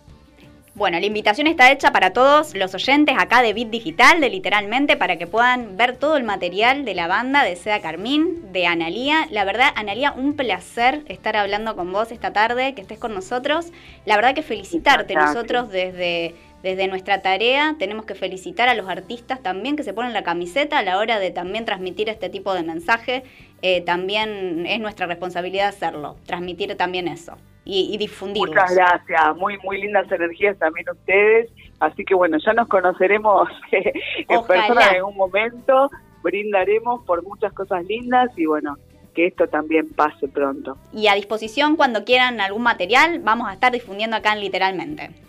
[0.79, 4.97] Bueno, la invitación está hecha para todos los oyentes acá de Bit Digital, de literalmente,
[4.97, 9.27] para que puedan ver todo el material de la banda de Seda Carmín, de Analía.
[9.33, 13.73] La verdad, Analía, un placer estar hablando con vos esta tarde, que estés con nosotros.
[14.05, 15.17] La verdad que felicitarte.
[15.17, 20.12] Nosotros desde, desde nuestra tarea tenemos que felicitar a los artistas también que se ponen
[20.12, 23.23] la camiseta a la hora de también transmitir este tipo de mensaje.
[23.62, 27.37] Eh, también es nuestra responsabilidad hacerlo, transmitir también eso
[27.68, 32.66] y, y Muchas gracias, muy muy lindas energías también ustedes, así que bueno, ya nos
[32.66, 35.90] conoceremos en persona en un momento,
[36.23, 38.79] brindaremos por muchas cosas lindas y bueno,
[39.14, 40.79] que esto también pase pronto.
[40.94, 45.28] Y a disposición cuando quieran algún material, vamos a estar difundiendo acá en Literalmente.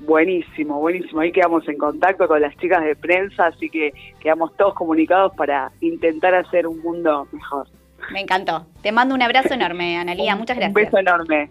[0.00, 1.20] Buenísimo, buenísimo.
[1.20, 5.70] Ahí quedamos en contacto con las chicas de prensa, así que quedamos todos comunicados para
[5.80, 7.68] intentar hacer un mundo mejor.
[8.12, 8.66] Me encantó.
[8.82, 10.34] Te mando un abrazo enorme, Analía.
[10.36, 10.74] Muchas gracias.
[10.76, 11.50] Un beso enorme.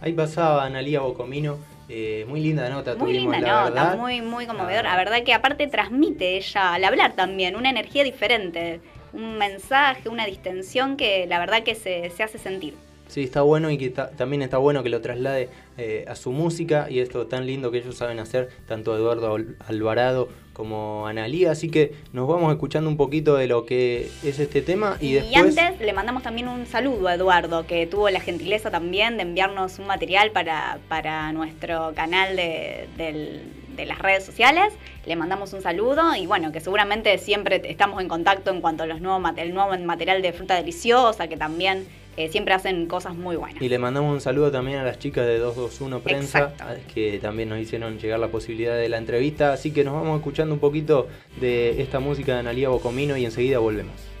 [0.00, 1.56] Ahí pasaba Analía Bocomino.
[1.88, 3.98] Eh, muy linda nota muy tuvimos, linda la nota, verdad.
[3.98, 4.90] muy, muy conmovedora.
[4.90, 8.80] La verdad que aparte transmite ella, al hablar también, una energía diferente,
[9.12, 12.74] un mensaje, una distensión que la verdad que se, se hace sentir.
[13.08, 16.88] Sí, está bueno y que también está bueno que lo traslade eh, a su música
[16.90, 19.36] y esto tan lindo que ellos saben hacer, tanto Eduardo
[19.68, 21.52] Alvarado como Analía.
[21.52, 25.34] Así que nos vamos escuchando un poquito de lo que es este tema y, y
[25.34, 29.78] antes le mandamos también un saludo a Eduardo, que tuvo la gentileza también de enviarnos
[29.78, 34.72] un material para, para nuestro canal de, de las redes sociales.
[35.06, 38.86] Le mandamos un saludo y bueno, que seguramente siempre estamos en contacto en cuanto a
[38.86, 43.36] los nuevos, el nuevo material de fruta deliciosa, que también eh, siempre hacen cosas muy
[43.36, 43.62] buenas.
[43.62, 46.54] Y le mandamos un saludo también a las chicas de 221 Prensa,
[46.92, 49.52] que también nos hicieron llegar la posibilidad de la entrevista.
[49.52, 51.08] Así que nos vamos escuchando un poquito
[51.40, 54.15] de esta música de Analia Bocomino y enseguida volvemos.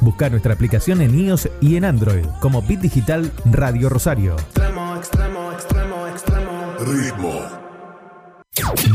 [0.00, 4.36] Busca nuestra aplicación en iOS y en Android como Bit Digital Radio Rosario.
[4.36, 6.74] Extremo, extremo, extremo, extremo.
[6.80, 7.66] Ritmo.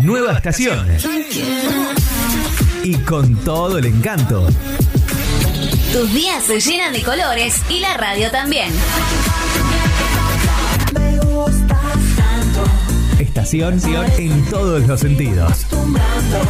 [0.02, 0.88] Nueva estación.
[2.84, 4.48] Y con todo el encanto.
[5.94, 8.72] Tus días se llenan de colores y la radio también.
[14.18, 15.68] En todos los sentidos.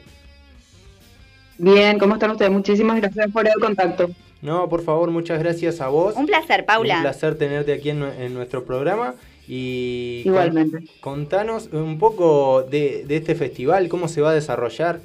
[1.56, 2.50] Bien, ¿cómo están ustedes?
[2.52, 4.10] Muchísimas gracias por el contacto.
[4.42, 6.14] No, por favor, muchas gracias a vos.
[6.16, 6.96] Un placer, Paula.
[6.96, 9.14] Un placer tenerte aquí en, nue- en nuestro programa.
[9.48, 10.84] Y con- Igualmente.
[11.00, 15.00] contanos un poco de, de este festival, cómo se va a desarrollar.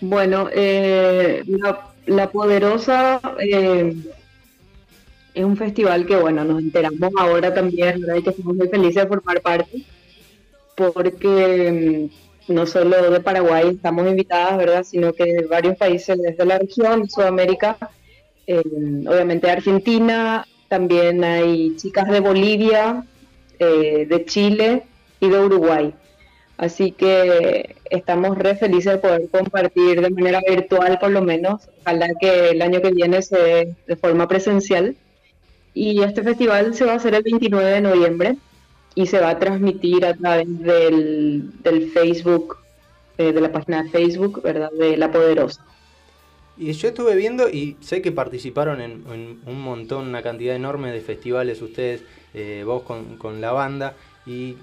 [0.00, 3.94] Bueno, eh, la, La Poderosa eh,
[5.34, 8.16] es un festival que, bueno, nos enteramos ahora también, ¿verdad?
[8.16, 9.82] Y que estamos muy felices de formar parte,
[10.76, 12.10] porque
[12.48, 14.84] mm, no solo de Paraguay estamos invitadas, ¿verdad?
[14.84, 17.76] Sino que de varios países de la región, Sudamérica,
[18.46, 18.62] eh,
[19.06, 23.04] obviamente Argentina, también hay chicas de Bolivia,
[23.58, 24.82] eh, de Chile
[25.20, 25.94] y de Uruguay.
[26.56, 31.68] Así que estamos re felices de poder compartir de manera virtual por lo menos.
[31.80, 34.96] Ojalá que el año que viene se de forma presencial.
[35.74, 38.38] Y este festival se va a hacer el 29 de noviembre
[38.94, 42.58] y se va a transmitir a través del, del Facebook,
[43.18, 44.70] eh, de la página de Facebook, ¿verdad?
[44.72, 45.62] De La Poderosa.
[46.56, 49.04] Y yo estuve viendo y sé que participaron en,
[49.44, 53.96] un montón, una cantidad enorme de festivales ustedes, eh, vos con, con la banda.
[54.24, 54.58] Y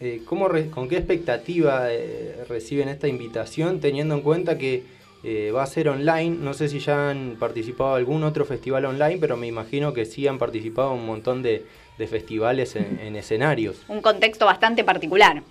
[0.00, 4.84] eh, ¿cómo re- ¿Con qué expectativa eh, reciben esta invitación teniendo en cuenta que
[5.26, 6.36] eh, va a ser online?
[6.40, 10.04] No sé si ya han participado en algún otro festival online, pero me imagino que
[10.04, 11.64] sí han participado en un montón de,
[11.98, 13.82] de festivales en, en escenarios.
[13.88, 15.42] Un contexto bastante particular.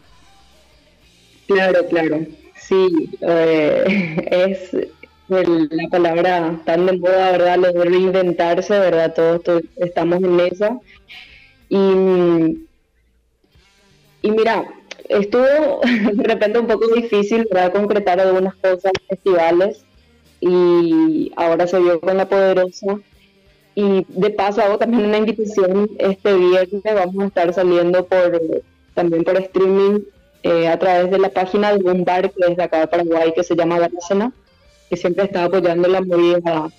[1.47, 2.25] Claro, claro.
[2.55, 2.87] Sí,
[3.27, 3.83] eh,
[4.31, 4.73] es
[5.29, 7.57] el- la palabra tan de moda, ¿verdad?
[7.57, 9.13] Lo de reinventarse, ¿verdad?
[9.13, 10.79] Todos to- estamos en esa.
[11.67, 11.77] Y,
[14.21, 14.63] y mira,
[15.09, 15.81] estuvo
[16.13, 17.73] de repente un poco difícil, ¿verdad?
[17.73, 19.85] Concretar algunas cosas, festivales,
[20.39, 22.99] y ahora se vio con La Poderosa.
[23.73, 28.39] Y de paso hago también una invitación, este viernes vamos a estar saliendo por
[28.93, 29.99] también por streaming
[30.43, 33.33] eh, a través de la página de un bar que es de acá de Paraguay
[33.35, 34.31] que se llama Bárcena,
[34.89, 36.69] que siempre está apoyando la movida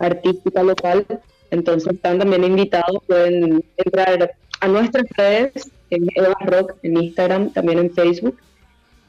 [0.00, 1.06] artística local.
[1.52, 7.78] Entonces están también invitados, pueden entrar a nuestras redes, en Eva Rock, en Instagram, también
[7.78, 8.36] en Facebook,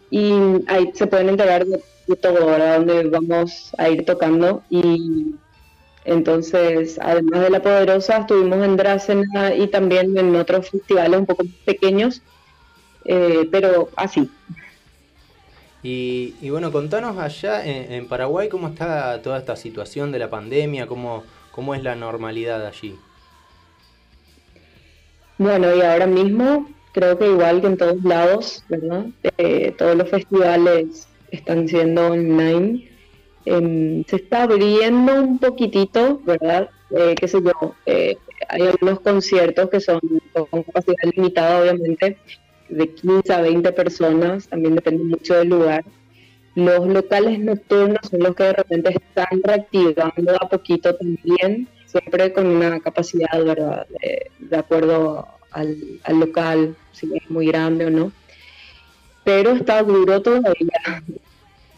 [0.09, 0.33] y
[0.67, 2.77] ahí se pueden enterar de, de todo, ¿verdad?
[2.79, 4.61] Donde vamos a ir tocando.
[4.69, 5.35] Y
[6.05, 11.43] entonces, además de La Poderosa, estuvimos en Dracena y también en otros festivales un poco
[11.43, 12.21] más pequeños,
[13.05, 14.29] eh, pero así.
[15.83, 20.29] Y, y bueno, contanos allá en, en Paraguay cómo está toda esta situación de la
[20.29, 22.95] pandemia, cómo, cómo es la normalidad allí.
[25.41, 29.07] Bueno, y ahora mismo creo que igual que en todos lados, ¿verdad?
[29.39, 32.87] Eh, todos los festivales están siendo online.
[33.45, 36.69] Em, se está abriendo un poquitito, ¿verdad?
[36.91, 38.17] Eh, qué sé yo, eh,
[38.49, 39.99] hay algunos conciertos que son
[40.31, 42.17] con capacidad limitada, obviamente,
[42.69, 45.83] de 15 a 20 personas, también depende mucho del lugar.
[46.53, 52.47] Los locales nocturnos son los que de repente están reactivando a poquito también, siempre con
[52.47, 53.85] una capacidad, ¿verdad?
[54.39, 58.11] De, acuerdo al, al local, si es muy grande o no.
[59.23, 61.03] Pero está duro todavía.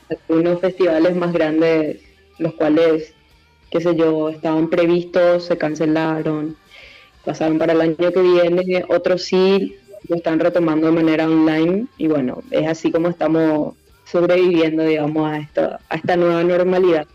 [0.10, 2.02] Algunos festivales más grandes,
[2.38, 3.14] los cuales,
[3.72, 6.56] qué sé yo, estaban previstos, se cancelaron,
[7.26, 12.08] pasaron para el año que viene, otros sí lo están retomando de manera online y
[12.08, 17.08] bueno, es así como estamos sobreviviendo, digamos, a, esto, a esta nueva normalidad.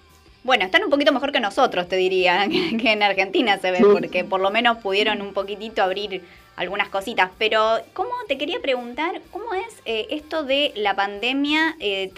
[0.48, 4.24] Bueno, están un poquito mejor que nosotros, te diría, que, en Argentina se ve, porque
[4.24, 6.24] por lo menos pudieron un poquitito abrir
[6.56, 7.28] algunas cositas.
[7.36, 12.10] Pero, ¿cómo te quería preguntar, cómo es eh, esto de la pandemia, eh,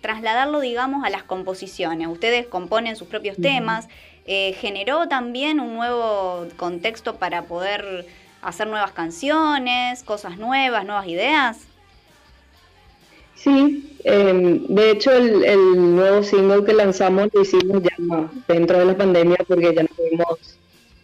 [0.00, 2.08] trasladarlo, digamos, a las composiciones?
[2.08, 3.86] Ustedes componen sus propios temas,
[4.24, 8.06] eh, ¿generó también un nuevo contexto para poder
[8.40, 11.66] hacer nuevas canciones, cosas nuevas, nuevas ideas?
[13.42, 17.96] Sí, em, de hecho el, el, nuevo single que lanzamos lo hicimos ya
[18.46, 20.58] dentro de la pandemia porque ya no pudimos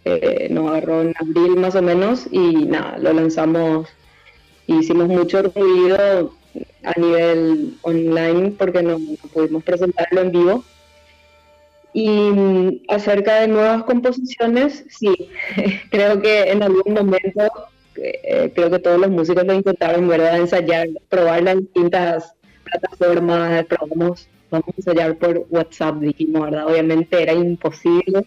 [0.04, 3.88] eh, nos agarró en abril más o menos y nada, lo lanzamos,
[4.66, 6.32] hicimos mucho ruido
[6.82, 8.98] a nivel online porque no,
[9.34, 10.64] pudimos presentarlo en vivo.
[11.92, 15.30] Y mm, acerca de nuevas composiciones, sí,
[15.90, 17.42] creo que en algún momento,
[18.02, 20.38] eh, creo que todos los músicos lo intentaron, ¿verdad?
[20.38, 22.34] Ensayar, probar las distintas
[22.64, 26.66] plataformas, probamos, vamos a ensayar por WhatsApp, dijimos, ¿verdad?
[26.66, 28.26] Obviamente era imposible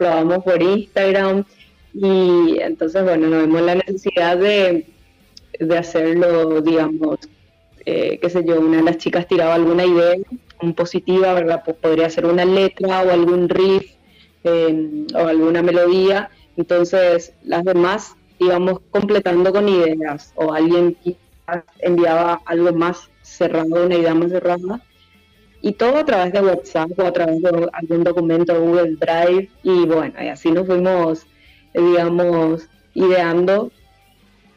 [0.00, 1.44] probamos por Instagram
[1.92, 4.86] y entonces, bueno, nos vemos la necesidad de,
[5.58, 7.18] de hacerlo, digamos,
[7.84, 10.16] eh, qué sé yo, una de las chicas tiraba alguna idea
[10.74, 11.62] positiva, ¿verdad?
[11.66, 13.92] Pues podría ser una letra o algún riff
[14.42, 20.96] em, o alguna melodía, entonces las demás íbamos completando con ideas o alguien
[21.80, 24.80] enviaba algo más cerrado, una idea más cerrada
[25.62, 29.84] y todo a través de WhatsApp o a través de algún documento Google Drive y
[29.84, 31.26] bueno, y así nos fuimos,
[31.74, 33.70] digamos, ideando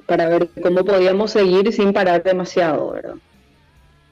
[0.06, 3.16] para ver cómo podíamos seguir sin parar demasiado, ¿verdad?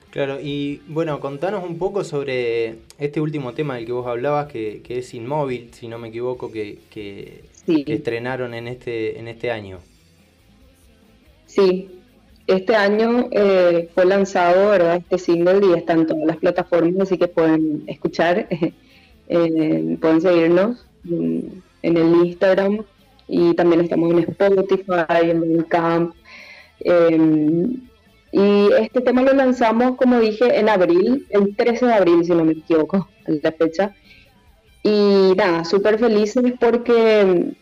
[0.10, 4.82] Claro, y bueno, contanos un poco sobre este último tema del que vos hablabas, que,
[4.84, 9.80] que es Inmóvil, si no me equivoco, que, que estrenaron en este, en este año.
[11.46, 11.90] Sí,
[12.48, 14.98] este año eh, fue lanzado ¿verdad?
[14.98, 18.48] este single y está en todas las plataformas, así que pueden escuchar,
[19.30, 22.84] eh, pueden seguirnos en, el Instagram
[23.28, 26.16] y también estamos en Spotify, en Bandcamp.
[26.80, 27.82] Em,
[28.32, 32.46] y este tema lo lanzamos, como dije, en abril, el 13 de abril, si no
[32.46, 33.94] me equivoco, la fecha.
[34.84, 37.54] Y nada, súper felices porque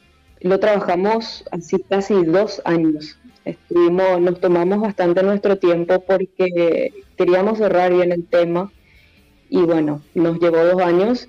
[0.41, 7.93] lo trabajamos así casi dos años estuvimos, nos tomamos bastante nuestro tiempo porque queríamos cerrar
[7.93, 8.71] bien el tema
[9.49, 11.27] y bueno, nos llevó dos años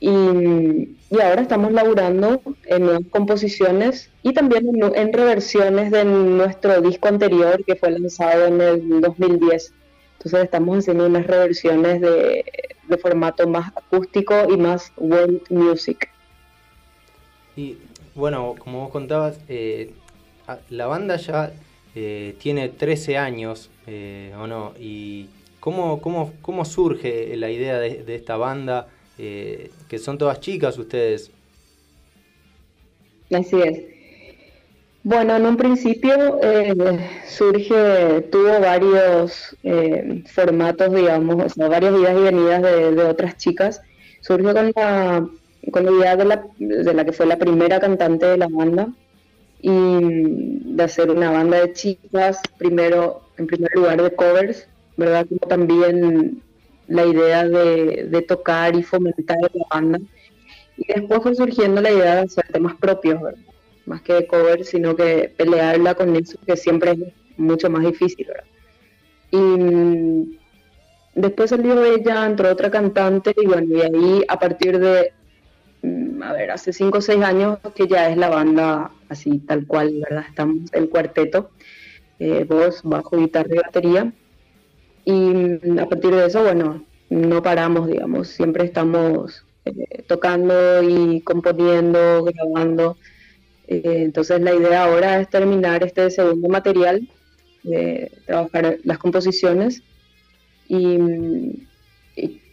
[0.00, 7.08] y, y ahora estamos laburando en nuevas composiciones y también en, reversiones de nuestro disco
[7.08, 9.72] anterior que fue lanzado en el 2010.
[10.18, 12.44] Entonces estamos haciendo unas reversiones de,
[12.88, 16.10] de formato más acústico y más world music.
[17.56, 17.76] Y
[18.14, 19.92] bueno, como vos contabas, eh,
[20.70, 21.52] la banda ya
[21.94, 24.74] eh, tiene 13 años, eh, ¿o no?
[24.78, 25.28] ¿Y
[25.60, 28.88] cómo, cómo, cómo surge la idea de, esta banda?
[29.16, 31.32] Que son todas chicas ustedes.
[33.32, 33.97] Así es.
[35.08, 36.38] Bueno, en un principio
[37.26, 39.56] surge, tuvo varios
[40.26, 43.80] formatos, digamos, varias idas y venidas de, otras chicas.
[44.20, 45.26] Surge con la,
[45.70, 48.88] con la idea de la, de la que fue la primera cantante de la banda,
[49.62, 55.26] y de hacer una banda de chicas, primero, en primer lugar de covers, ¿verdad?
[55.26, 56.42] Como también
[56.86, 60.00] la idea de, tocar y fomentar la banda.
[60.76, 63.47] Y después fue surgiendo la idea de hacer temas propios, ¿verdad?
[63.88, 66.98] Más que de covers, sino que pelearla con eso, que siempre es
[67.36, 68.44] mucho más difícil, ¿verdad?
[69.30, 70.38] Y mm,
[71.14, 75.12] después salió ella, entró otra cantante, y bueno, y ahí a partir de
[75.82, 79.66] Mm, a ver, hace 5 o 6 años que ya es la banda así tal
[79.66, 80.24] cual, ¿verdad?
[80.28, 81.50] Estamos el cuarteto,
[82.18, 84.12] eh, voz, bajo, guitarra y batería.
[85.04, 91.20] Y mm, a partir de eso, bueno, no paramos, digamos, siempre estamos eh, tocando y
[91.22, 92.96] componiendo, grabando.
[93.68, 97.06] Eh, entonces la idea ahora es terminar este segundo material,
[98.26, 99.82] trabajar las composiciones
[100.68, 101.52] y mm,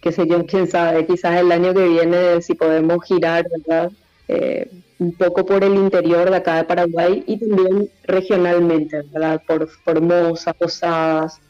[0.05, 3.91] qué sé yo, quién sabe, quizás el año que viene si podemos girar, ¿verdad?
[4.27, 9.41] Eh, un poco por el interior de acá de Paraguay y también regionalmente, ¿verdad?
[9.47, 11.41] Por Formosa, Posadas.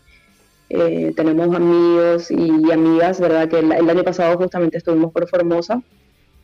[0.69, 3.49] Eh, tenemos amigos y amigas, ¿verdad?
[3.49, 5.81] Que el, año pasado justamente estuvimos por Formosa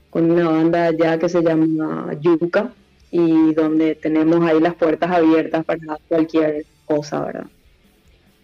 [0.10, 2.74] con una banda allá que se llama Yuca
[3.12, 7.48] y donde tenemos ahí las puertas abiertas para cualquier cosa, ¿verdad?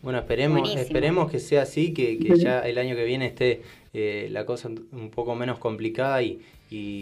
[0.02, 3.62] Bueno, esperemos, esperemos que sea así, que, ya el año que viene esté
[3.94, 6.40] eh, la cosa un poco menos complicada y,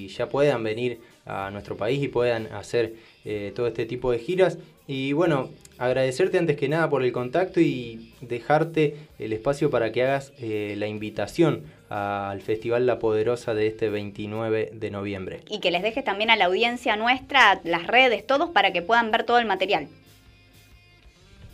[0.07, 2.93] ya puedan venir a nuestro país y puedan hacer
[3.25, 4.59] eh, todo este tipo de giras.
[4.87, 10.03] Y bueno, agradecerte antes que nada por el contacto y dejarte el espacio para que
[10.03, 15.41] hagas eh, la invitación al Festival La Poderosa de este 29 de noviembre.
[15.49, 19.11] Y que les dejes también a la audiencia nuestra, las redes, todos, para que puedan
[19.11, 19.87] ver todo el material.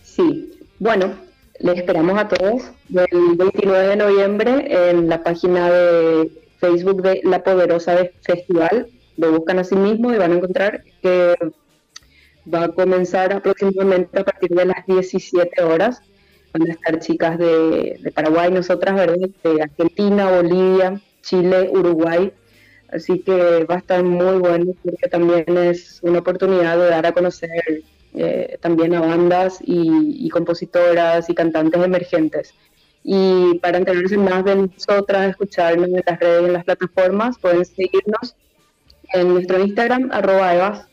[0.04, 1.14] Sí, bueno,
[1.60, 7.44] les esperamos a todos el 29 de noviembre en la página de Facebook de La
[7.44, 8.88] Poderosa Festival.
[9.18, 11.36] Lo buscan a sí mismo y van a encontrar que
[12.52, 16.02] va a comenzar aproximadamente a partir de las 17 horas.
[16.54, 19.30] Van a estar chicas de, Paraguay, nosotras, ¿verdad?
[19.44, 22.34] De Argentina, Bolivia, Chile, Uruguay.
[22.92, 27.14] Así que va a estar muy bueno porque también es una oportunidad de dar a
[27.14, 27.50] conocer
[28.14, 32.54] eh, también a bandas y, compositoras y cantantes emergentes.
[33.04, 38.36] Y para enterarse más de nosotras, escucharnos en las redes en las plataformas, pueden seguirnos
[39.14, 40.88] en nuestro Instagram, arroba evas.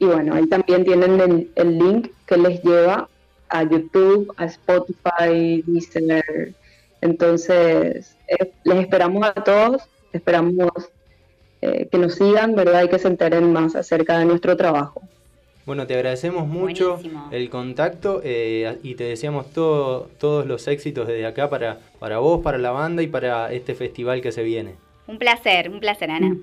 [0.00, 3.06] Y bueno, ahí también tienen el, link que les lleva
[3.50, 6.54] a YouTube, a Spotify, Deezer.
[7.02, 9.82] Entonces, eh, les esperamos a todos,
[10.14, 10.70] esperamos
[11.60, 12.84] eh, que nos sigan, ¿verdad?
[12.84, 15.02] Y que se enteren más acerca de nuestro trabajo.
[15.66, 16.98] Bueno, te agradecemos mucho
[17.30, 22.40] el contacto eh, y te deseamos todo, todos los éxitos desde acá para, para vos,
[22.40, 24.76] para la banda y para este festival que se viene.
[25.06, 26.38] Un placer, un placer, Ana.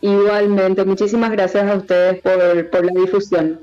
[0.00, 3.60] Igualmente, muchísimas gracias a ustedes por, por la difusión.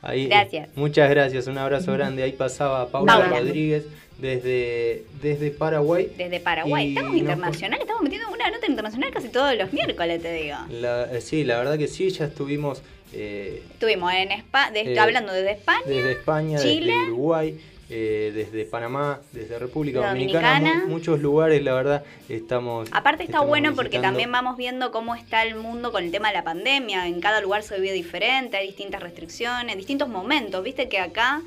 [0.00, 0.68] Ahí, gracias.
[0.74, 2.22] Muchas gracias, un abrazo grande.
[2.22, 3.84] Ahí pasaba Paula, Rodríguez
[4.18, 6.12] desde, desde Paraguay.
[6.16, 6.88] Desde Paraguay.
[6.88, 10.56] Estamos internacional, estamos metiendo una nota internacional casi todos los miércoles, te digo.
[10.70, 12.82] Eh, sí, la verdad que sí, ya estuvimos...
[13.12, 17.60] Eh, Estuvimos en España, eh, hablando desde España, desde España, Chile, desde Uruguay,
[17.94, 22.88] eh, desde Panamá, desde República Dominicana, muchos lugares, la verdad, estamos...
[22.90, 26.34] Aparte está bueno porque también vamos viendo cómo está el mundo con el tema de
[26.34, 31.00] la pandemia, en cada lugar se vive diferente, hay distintas restricciones, distintos momentos, viste que
[31.00, 31.42] acá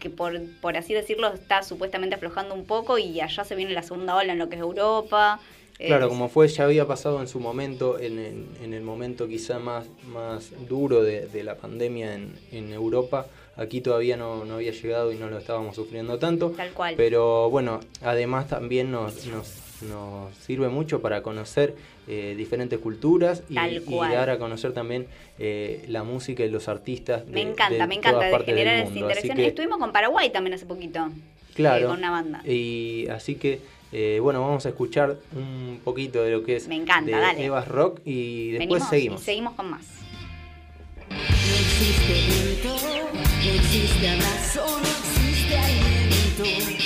[0.00, 3.82] que por, por así decirlo está supuestamente aflojando un poco y allá se viene la
[3.82, 5.38] segunda ola en lo que es Europa.
[5.78, 8.18] Claro, como fue, ya había pasado en su momento, en,
[8.60, 13.26] en, el momento quizá más, más duro de, de la pandemia en, en Europa,
[13.56, 16.50] Aquí todavía no, había llegado y no lo estábamos sufriendo tanto.
[16.50, 16.94] Tal cual.
[16.96, 21.74] Pero bueno, además también nos, nos, nos sirve mucho para conocer
[22.06, 25.06] eh, diferentes culturas y, dar a conocer también
[25.38, 27.26] eh, la música y los artistas.
[27.26, 29.40] De, me encanta, me encanta de generar esa interacción.
[29.40, 31.08] Estuvimos con Paraguay también hace poquito.
[31.54, 31.86] Claro.
[31.86, 32.42] Eh, con una banda.
[32.46, 33.60] Y así que.
[34.20, 38.00] bueno, vamos a escuchar un poquito de lo que es Me encanta, de Evas Rock
[38.04, 39.22] y después seguimos.
[39.22, 39.86] Y seguimos con más.
[41.08, 42.36] No existe
[43.14, 46.85] no existe abrazo, no existe alimento,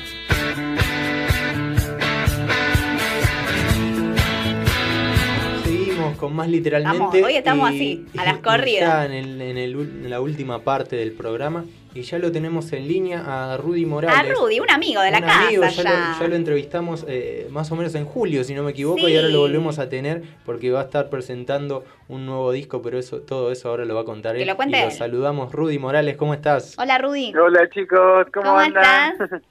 [6.21, 6.97] Con más literalmente.
[6.99, 8.89] Vamos, hoy estamos así, a las y corridas.
[8.89, 11.65] ya en, el- en el en la última parte del programa.
[11.93, 14.17] Y ya lo tenemos en línea a Rudy Morales.
[14.17, 15.83] A Rudy, un amigo de la un casa amigo, ya, ya.
[16.13, 19.07] Lo, ya lo entrevistamos eh, más o menos en julio, si no me equivoco, Sí.
[19.11, 22.97] y ahora lo volvemos a tener porque va a estar presentando un nuevo disco, pero
[22.97, 24.47] eso todo eso ahora lo va a contar Que él.
[24.47, 25.51] lo cuente y lo saludamos.
[25.51, 26.75] Rudy Morales, ¿cómo estás?
[26.79, 27.33] Hola Rudy.
[27.35, 29.15] Hola chicos, ¿cómo, ¿Cómo andan?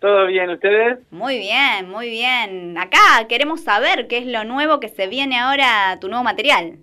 [0.00, 0.98] ¿Todo bien ustedes?
[1.10, 2.76] Muy bien, muy bien.
[2.78, 6.78] Acá queremos saber qué es lo nuevo que se viene ahora, tu nuevo material.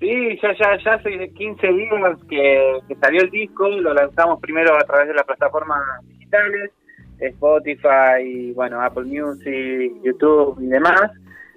[0.00, 4.76] Sí, ya, ya, ya hace 15 días que, que salió el disco, lo lanzamos primero
[4.76, 6.70] a través de las plataformas digitales,
[7.18, 11.10] Spotify, y, bueno, Apple Music, YouTube y demás.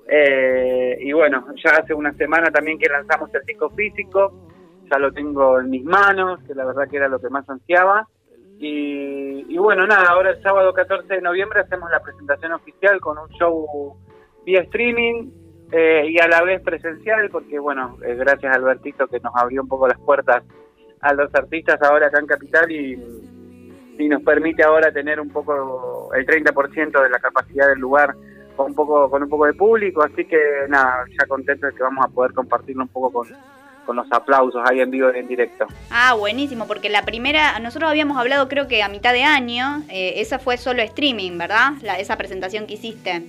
[0.07, 4.33] Eh, y bueno, ya hace una semana también que lanzamos el disco físico,
[4.91, 8.07] ya lo tengo en mis manos, que la verdad que era lo que más ansiaba.
[8.63, 13.17] Y, y bueno, nada, ahora el sábado 14 de noviembre hacemos la presentación oficial con
[13.17, 13.97] un show
[14.45, 15.31] vía streaming
[15.71, 19.63] eh, y a la vez presencial, porque bueno, eh, gracias a Albertito que nos abrió
[19.63, 20.43] un poco las puertas
[20.99, 22.93] a los artistas ahora acá en Capital y,
[23.97, 28.13] y nos permite ahora tener un poco el 30% de la capacidad del lugar
[28.55, 30.37] con un poco con un poco de público, así que
[30.69, 33.27] nada, ya contento de que vamos a poder compartirlo un poco con,
[33.85, 35.65] con los aplausos ahí en vivo y en directo.
[35.89, 40.13] Ah, buenísimo, porque la primera, nosotros habíamos hablado creo que a mitad de año, eh,
[40.17, 41.73] esa fue solo streaming, ¿verdad?
[41.81, 43.23] La, esa presentación que hiciste.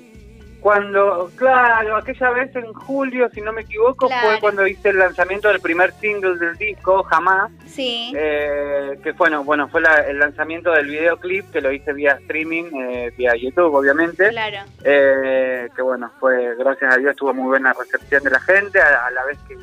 [0.60, 4.28] Cuando, claro, aquella vez en julio, si no me equivoco, Claro.
[4.28, 8.12] fue cuando hice el lanzamiento del primer single del disco, Jamás, Sí.
[8.16, 12.66] eh, que bueno, bueno, fue la- el lanzamiento del videoclip que lo hice vía streaming,
[12.80, 14.28] eh, vía YouTube, obviamente.
[14.28, 14.58] Claro.
[14.84, 19.06] Eh, que bueno, fue gracias a Dios tuvo muy buena recepción de la gente, a,
[19.06, 19.56] a la vez que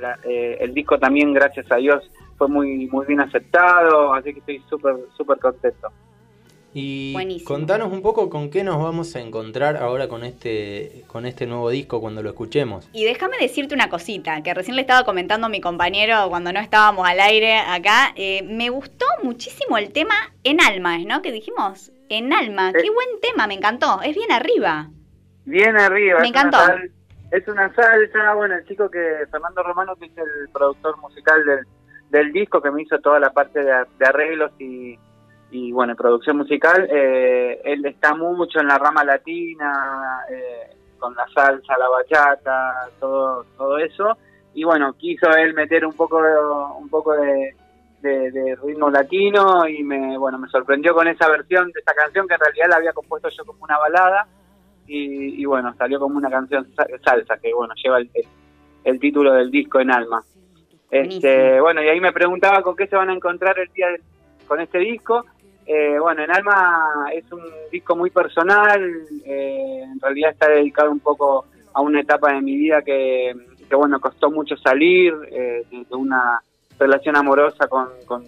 [0.00, 4.40] la- eh, el disco también, gracias a Dios, fue muy muy bien aceptado, así que
[4.40, 5.88] estoy súper súper contento.
[6.74, 7.48] Y Buenísimo.
[7.48, 11.70] contanos un poco con qué nos vamos a encontrar ahora con este, con este nuevo
[11.70, 12.88] disco cuando lo escuchemos.
[12.92, 16.60] Y déjame decirte una cosita, que recién le estaba comentando a mi compañero cuando no
[16.60, 18.12] estábamos al aire acá.
[18.16, 21.22] eh, me gustó muchísimo el tema En Alma, ¿no?
[21.22, 22.70] Que dijimos, En Alma.
[22.72, 24.00] Qué buen tema, me encantó.
[24.02, 24.90] Es bien arriba.
[25.46, 26.20] Bien arriba.
[26.20, 26.58] Me encantó.
[27.30, 31.66] Es una salsa, bueno, el chico que, Fernando Romano, que es el productor musical del,
[32.10, 33.72] del disco, que me hizo toda la parte de,
[34.06, 34.98] arreglos y,
[35.50, 41.26] y, bueno, producción musical, eh, él está mucho en la rama latina, eh, con la
[41.34, 44.16] salsa, la bachata, todo, todo eso,
[44.54, 46.18] y bueno, quiso él meter un poco,
[46.78, 47.54] un poco de,
[48.00, 52.26] de, de ritmo latino y me, bueno, me sorprendió con esa versión de esa canción
[52.26, 54.26] que en realidad la había compuesto yo como una balada,
[54.88, 58.10] y, y bueno, salió como una canción sa- salsa que bueno, lleva el,
[58.84, 60.22] el- título del disco en alma.
[60.90, 61.62] Este, Buenísimo.
[61.62, 64.00] bueno, y ahí me preguntaba con qué se van a encontrar el día de-
[64.46, 65.24] con este disco.
[65.66, 68.82] Eh, bueno, en alma es un disco muy personal,
[69.26, 73.34] eh, en realidad está dedicado un poco a una etapa de mi vida que,
[73.68, 76.40] que bueno, costó mucho salir, eh, de una
[76.78, 78.24] relación amorosa con, con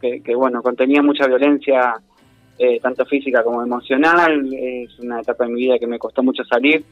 [0.00, 1.94] que, que, bueno, contenía mucha violencia
[2.58, 4.48] eh, tanto física como emocional.
[4.52, 6.84] Es una etapa de mi vida que me costó mucho salir.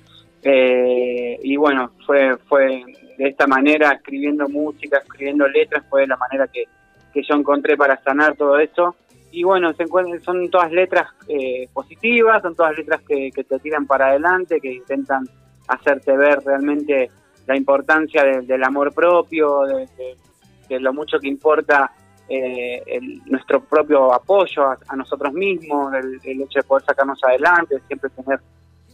[0.43, 2.83] Eh, y bueno, fue, fue
[3.17, 6.65] de esta manera, escribiendo música, escribiendo letras, fue la manera que,
[7.13, 8.97] que yo encontré para sanar todo eso.
[9.31, 9.87] Y bueno, se
[10.23, 15.25] son todas letras eh, positivas, son todas letras que, te tiran para adelante, que intentan
[15.69, 17.11] hacerte ver realmente
[17.47, 21.91] la importancia de- del amor propio, de lo mucho que importa
[22.35, 27.19] eh, el- nuestro propio apoyo a, a nosotros mismos, el, el hecho de poder sacarnos
[27.25, 28.41] adelante, siempre tener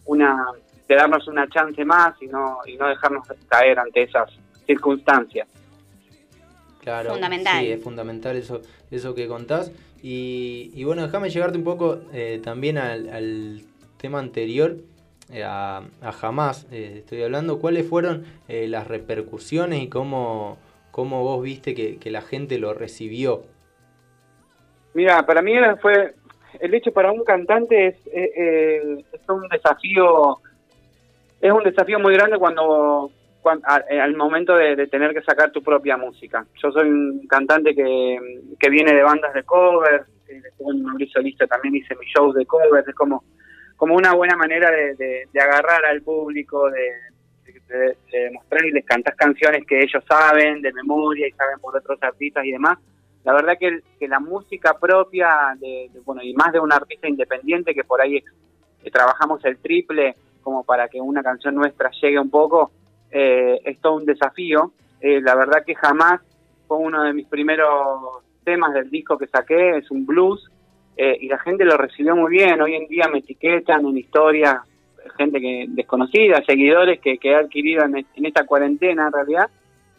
[0.07, 0.47] una,
[0.89, 4.31] de darnos una chance más y no, y no dejarnos caer ante esas
[4.67, 5.47] circunstancias.
[6.81, 7.61] Claro, Fundamental.
[7.65, 9.71] Sí, es fundamental eso, eso que contás.
[10.03, 13.63] Y, y bueno, déjame llegarte un poco eh, también al, al
[13.99, 14.77] tema anterior,
[15.31, 17.59] eh, a, a Jamás, eh, estoy hablando.
[17.59, 20.57] ¿Cuáles fueron eh, las repercusiones y cómo,
[20.91, 23.43] cómo vos viste que, la gente lo recibió?
[24.95, 26.15] Mira, para mí fue
[26.61, 27.97] el hecho para un cantante es,
[29.29, 30.39] un desafío
[31.41, 33.11] es un desafío muy grande cuando,
[33.43, 36.45] cuan- a- eh, al momento de, tener que sacar tu propia música.
[36.61, 38.19] Yo soy un cantante que,
[38.71, 42.47] viene de bandas de covers, eh, cuando me abrí solista también hice mis shows de
[42.47, 43.23] covers, es como
[43.77, 44.97] como una buena manera de-
[45.33, 46.91] de agarrar al público, de,
[47.69, 52.03] de demostrar y les cantás canciones que ellos saben de memoria y saben por otros
[52.03, 52.79] artistas y demás.
[53.25, 57.75] La verdad que, que la música propia, de, bueno, y más de un artista independiente
[57.75, 58.23] que por ahí
[58.91, 62.71] trabajamos el triple como para que una canción nuestra llegue un poco,
[63.11, 64.73] eh, es todo un desafío.
[65.01, 66.21] Eh, la verdad que jamás
[66.67, 70.51] fue uno de mis primeros temas del disco que saqué, es un blues,
[70.97, 72.61] eh, y la gente lo recibió muy bien.
[72.61, 74.57] Hoy en día me etiquetan en historias
[75.17, 79.51] gente que desconocida, seguidores que, que he adquirido en, esta cuarentena en realidad,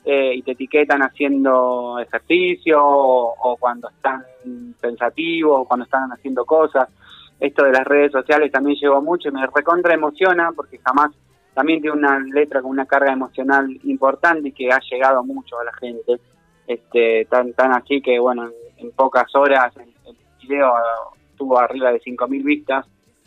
[0.05, 4.23] eh, y te etiquetan haciendo ejercicio o, cuando están
[4.79, 6.89] pensativos o cuando están haciendo cosas.
[7.39, 11.11] Esto de las redes sociales también llegó mucho y me recontra emociona porque jamás
[11.53, 15.65] también tiene una letra con una carga emocional importante y que ha llegado mucho a
[15.65, 16.19] la gente.
[16.65, 20.71] Este, tan, tan así que, bueno, en, pocas horas el, el video
[21.37, 22.85] tuvo arriba de 5.000 vistas.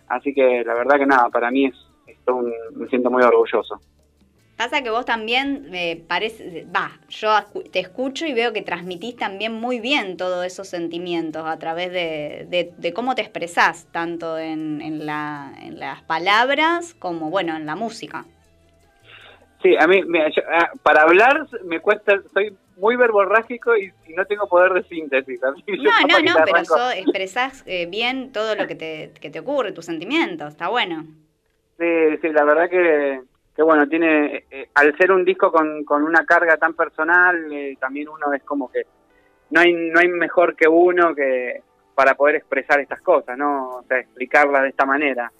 [0.08, 1.74] Así que la verdad que nada, para mí es,
[2.26, 3.80] un- me siento muy orgulloso.
[4.56, 7.30] Pasa que vos también, eh, parece, va, yo
[7.72, 12.46] te escucho y veo que transmitís también muy bien todos esos sentimientos a través de,
[12.48, 17.66] de- de cómo te expresás, tanto en, en la- en las palabras como, bueno, en
[17.66, 18.24] la música.
[19.62, 24.12] Sí, a mí, mira, yo, ah, para hablar me cuesta, soy muy verborrágico y, y
[24.14, 25.40] no tengo poder de síntesis.
[25.40, 29.38] No, no, no, pero arranco- so- expresás eh, bien todo lo que te, que te
[29.38, 31.04] ocurre, tus sentimientos, está bueno.
[31.78, 33.20] Sí, sí, la verdad que,
[33.54, 37.76] que bueno, tiene, eh, al ser un disco con, con una carga tan personal, eh,
[37.80, 38.82] también uno es como que
[39.50, 41.62] no hay, no hay mejor que uno que
[41.94, 43.76] para poder expresar estas cosas, ¿no?
[43.76, 45.30] O sea, explicarlas de esta manera.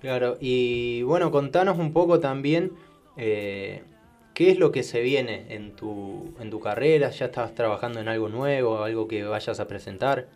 [0.00, 2.72] Claro, y bueno, contanos un poco también
[3.16, 3.82] eh,
[4.34, 8.08] qué es lo que se viene en tu, en tu carrera, ya estás trabajando en
[8.08, 10.26] algo nuevo, algo que vayas a presentar.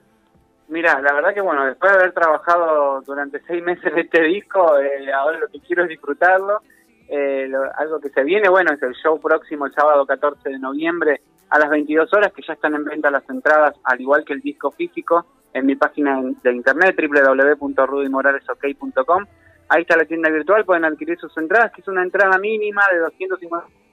[0.69, 5.13] Mira, la verdad que bueno, después de haber trabajado durante seis meses este disco, eh,
[5.13, 6.63] ahora lo que quiero es disfrutarlo.
[7.09, 11.23] Eh, algo que se viene, bueno, es el show próximo el sábado 14 de noviembre
[11.49, 14.43] a las 22 horas, que ya están en venta las entradas, al igual que el
[14.43, 15.25] disco físico,
[15.55, 19.25] en mi página de internet, www.rudymoralesok.com.
[19.71, 22.99] Ahí está la tienda virtual, pueden adquirir sus entradas, que es una entrada mínima de
[22.99, 23.88] 250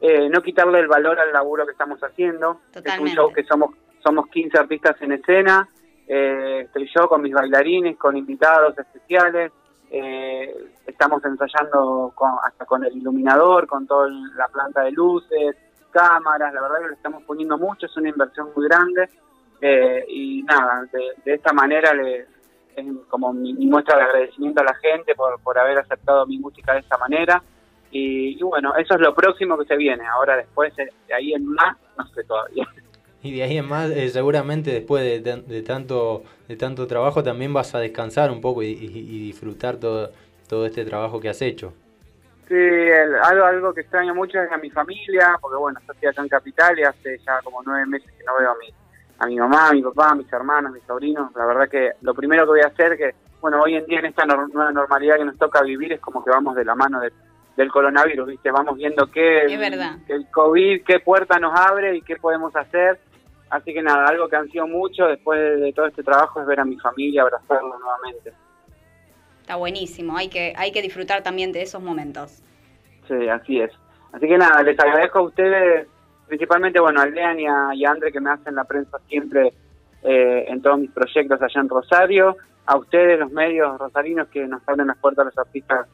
[0.00, 2.60] eh, no quitarle el valor al laburo que estamos haciendo.
[2.70, 3.14] Es un Totalmente.
[3.14, 3.70] show que somos
[4.02, 5.68] somos 15 artistas en escena,
[6.06, 9.50] eh, estoy yo con mis bailarines, con invitados especiales,
[9.90, 10.54] eh,
[10.86, 15.56] estamos ensayando con- hasta con el iluminador, con toda la planta de luces,
[15.90, 19.08] cámaras, la verdad que le estamos poniendo mucho, es una inversión muy grande
[19.60, 22.26] eh, y nada, de, de esta manera le,
[22.76, 26.38] es como mi, mi muestra de agradecimiento a la gente por, por haber aceptado mi
[26.38, 27.42] música de esta manera.
[27.98, 30.04] Y, y bueno, eso es lo próximo que se viene.
[30.06, 32.66] Ahora después, eh, de ahí en más, no sé todavía.
[33.22, 37.22] Y de ahí en más, eh, seguramente después de, tan- de tanto, de tanto trabajo
[37.22, 40.10] también vas a descansar un poco y, y- y disfrutar todo,
[40.48, 41.72] todo este trabajo que has hecho.
[42.46, 46.08] Sí, el- algo, algo que extraño mucho es a mi familia, porque bueno, yo estoy
[46.08, 48.68] acá en Capital y hace ya como nueve meses que no veo a mi,
[49.18, 51.32] a mi mamá, a mi papá, a mis hermanos, a mis sobrinos.
[51.34, 54.06] La verdad que lo primero que voy a hacer, que bueno, hoy en día en
[54.06, 57.00] esta nor- nueva normalidad que nos toca vivir, es como que vamos de la mano
[57.00, 57.12] del,
[57.56, 58.50] del coronavirus, ¿viste?
[58.50, 62.98] Vamos viendo qué, el COVID, qué puerta nos abre y qué podemos hacer.
[63.48, 66.60] Así que nada, algo que ansío mucho después de, de todo este trabajo es ver
[66.60, 68.32] a mi familia, abrazarlo nuevamente.
[69.40, 72.42] Está buenísimo, hay que, hay que disfrutar también de esos momentos.
[73.06, 73.70] Sí, así es.
[74.12, 75.86] Así que nada, les agradezco a ustedes,
[76.26, 79.52] principalmente, bueno, a Lean y a, y a Andre que me hacen la prensa siempre
[80.02, 82.36] eh, en todos mis proyectos allá en Rosario,
[82.66, 85.86] a ustedes, los medios rosarinos que nos abren las puertas a los artistas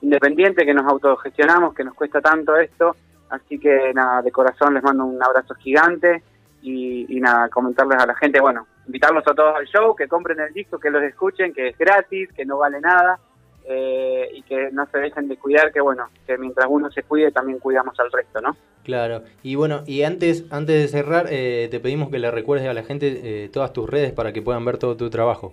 [0.00, 2.96] independientes, que nos autogestionamos, que nos cuesta tanto esto.
[3.30, 6.22] Así que nada, de corazón les mando un abrazo gigante
[6.62, 10.40] y, y nada, comentarles a la gente, bueno, invitarlos a todos al show, que compren
[10.40, 13.18] el disco, que los escuchen, que es gratis, que no vale nada
[13.64, 17.30] eh, y que no se dejen de cuidar, que bueno, que mientras uno se cuide
[17.30, 18.56] también cuidamos al resto, ¿no?
[18.82, 22.72] Claro, y bueno, y antes, antes de cerrar, eh, te pedimos que le recuerdes a
[22.72, 25.52] la gente eh, todas tus redes para que puedan ver todo tu trabajo.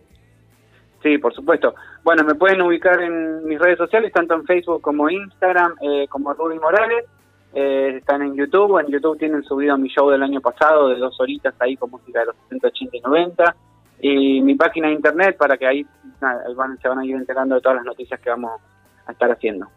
[1.05, 1.75] Sí, por supuesto.
[2.03, 6.33] Bueno, me pueden ubicar en mis redes sociales, tanto en Facebook como Instagram, eh, como
[6.33, 7.05] Rudy Morales.
[7.53, 8.79] Eh, están en YouTube.
[8.79, 12.21] En YouTube tienen subido mi show del año pasado de dos horitas ahí con música
[12.21, 13.55] de los 70, 80 y 90.
[13.99, 15.85] Y mi página de internet para que ahí,
[16.19, 18.59] nada, ahí van, se van a ir enterando de todas las noticias que vamos
[19.05, 19.67] a estar haciendo.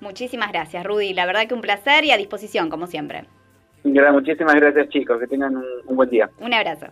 [0.00, 1.14] Muchísimas gracias, Rudy.
[1.14, 3.24] La verdad que un placer y a disposición, como siempre.
[3.82, 6.28] Muchísimas gracias chicos, que tengan un, un buen día.
[6.38, 6.88] Un abrazo.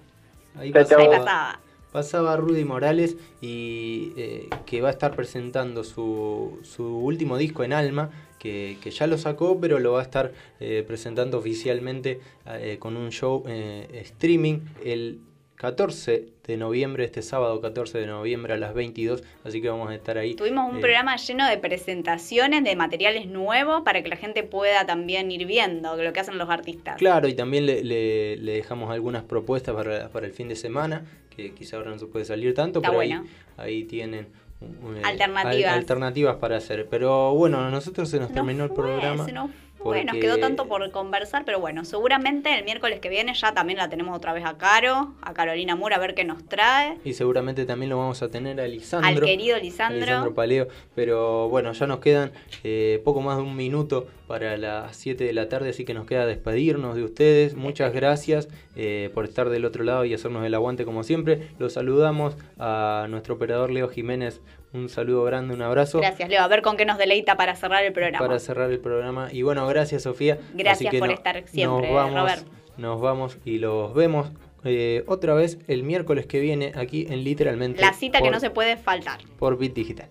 [0.58, 0.98] Ahí chao.
[0.98, 1.60] Ahí pasaba,
[2.00, 2.36] pasaba.
[2.36, 8.10] Rudy Morales y eh, que va a estar presentando su, su último disco en Alma,
[8.38, 10.30] que, que ya lo sacó, pero lo va a estar
[10.60, 15.20] eh, presentando oficialmente eh, con un show eh, streaming el
[15.56, 19.94] 14 de noviembre, este sábado 14 de noviembre a las 22, así que vamos a
[19.94, 20.34] estar ahí.
[20.34, 24.84] Tuvimos un Eh, programa lleno de presentaciones, de materiales nuevos para que la gente pueda
[24.84, 26.96] también ir viendo lo que hacen los artistas.
[26.98, 31.06] Claro, y también le, le- le dejamos algunas propuestas para, para el fin de semana,
[31.36, 33.24] que quizá ahora no se puede salir tanto, Está pero bueno.
[33.58, 34.28] ahí, ahí tienen
[34.60, 35.72] un- eh, Alternativas.
[35.72, 36.86] al- alternativas para hacer.
[36.90, 39.24] Pero bueno, a nosotros se nos No terminó el programa.
[39.26, 43.34] se nos fue, nos quedó tanto por conversar, pero bueno, seguramente el miércoles que viene
[43.34, 46.42] ya también la tenemos otra vez a Caro, a Carolina Moore, a ver qué nos
[46.48, 46.96] trae.
[47.04, 49.08] Y seguramente también lo vamos a tener a Lisandro.
[49.08, 50.00] Al querido Lisandro.
[50.00, 50.66] Lisandro Paleo.
[50.96, 52.32] Pero bueno, ya nos quedan
[52.64, 56.06] eh, poco más de un minuto para las 7 de la tarde, así que nos
[56.06, 57.54] queda despedirnos de ustedes.
[57.54, 61.48] Muchas gracias eh, por estar del otro lado y hacernos el aguante como siempre.
[61.58, 64.40] Los saludamos a nuestro operador Leo Jiménez.
[64.72, 66.00] Un saludo grande, un abrazo.
[66.00, 66.42] Gracias, Leo.
[66.42, 68.18] A ver con qué nos deleita para cerrar el programa.
[68.26, 69.28] Para cerrar el programa.
[69.32, 70.38] Y bueno, gracias Sofía.
[70.54, 72.46] Gracias Así que por no- estar siempre, nos vamos, Robert.
[72.76, 74.32] Nos vamos y los vemos
[74.64, 77.80] eh, otra vez el miércoles que viene aquí en Literalmente.
[77.80, 79.20] La cita que no se puede faltar.
[79.38, 80.08] Por Bit Digital.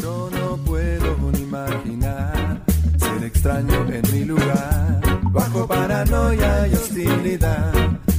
[0.00, 2.60] Yo no puedo ni imaginar
[2.98, 5.00] ser extraño en mi lugar.
[5.24, 7.72] Bajo paranoia y hostilidad,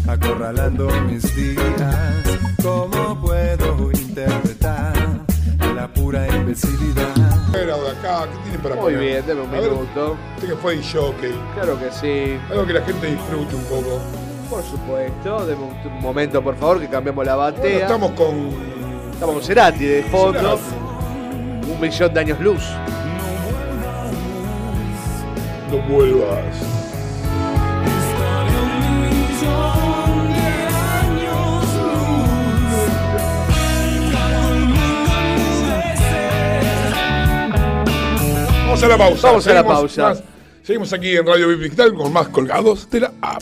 [0.08, 2.24] acorralando mis días.
[2.64, 4.94] ¿Cómo puedo interpretar
[5.76, 7.12] la pura imbecilidad?
[7.54, 9.00] Era de acá, ¿qué tiene para Muy poner?
[9.00, 10.18] bien, deme un A ver, minuto.
[10.36, 11.34] Usted que fue jockey.
[11.56, 12.38] Claro que sí.
[12.50, 14.00] Algo que la gente disfrute un poco.
[14.50, 17.80] Por supuesto, deme un, un momento por favor que cambiamos la Bueno, batea.
[17.82, 18.50] estamos con.
[19.14, 20.60] Estamos con Cerati de fondo.
[21.74, 22.64] Un millón de años luz.
[25.72, 26.58] No vuelvas.
[38.66, 39.28] Vamos a la pausa.
[39.28, 40.02] Vamos a la pausa.
[40.10, 40.24] más-
[40.64, 43.42] seguimos aquí en Radio Digital con más colgados de la app.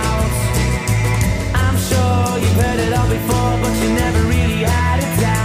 [2.51, 5.40] You've heard it all before, but you never really had it out.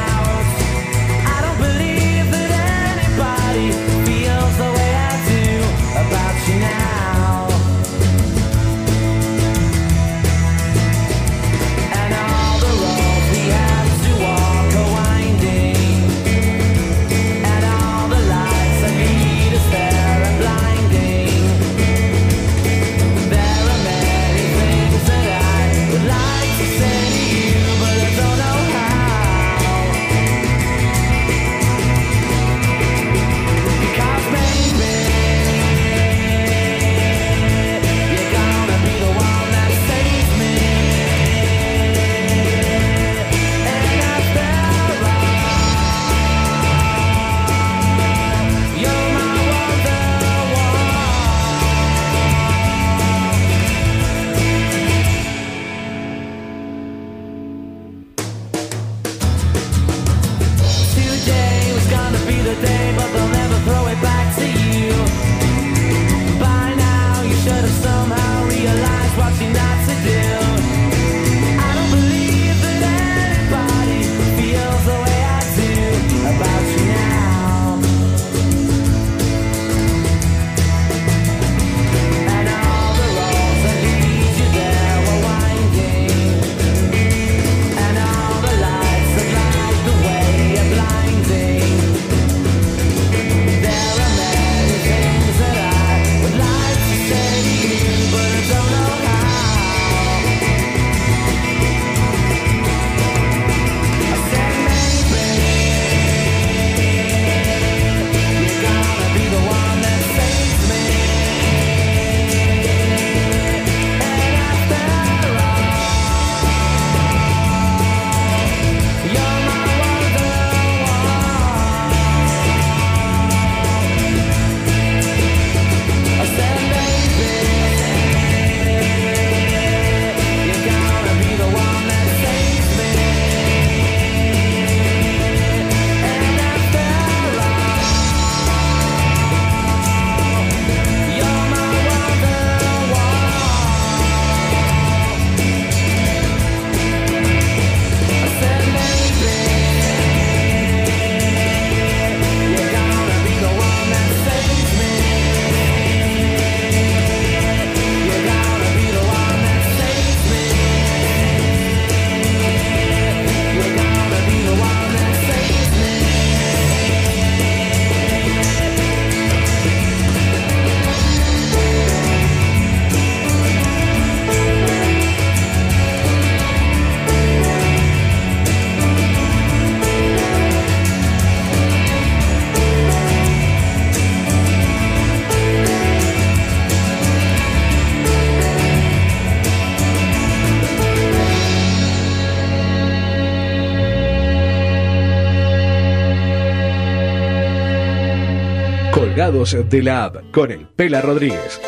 [199.27, 201.61] De la App con el Pela Rodríguez.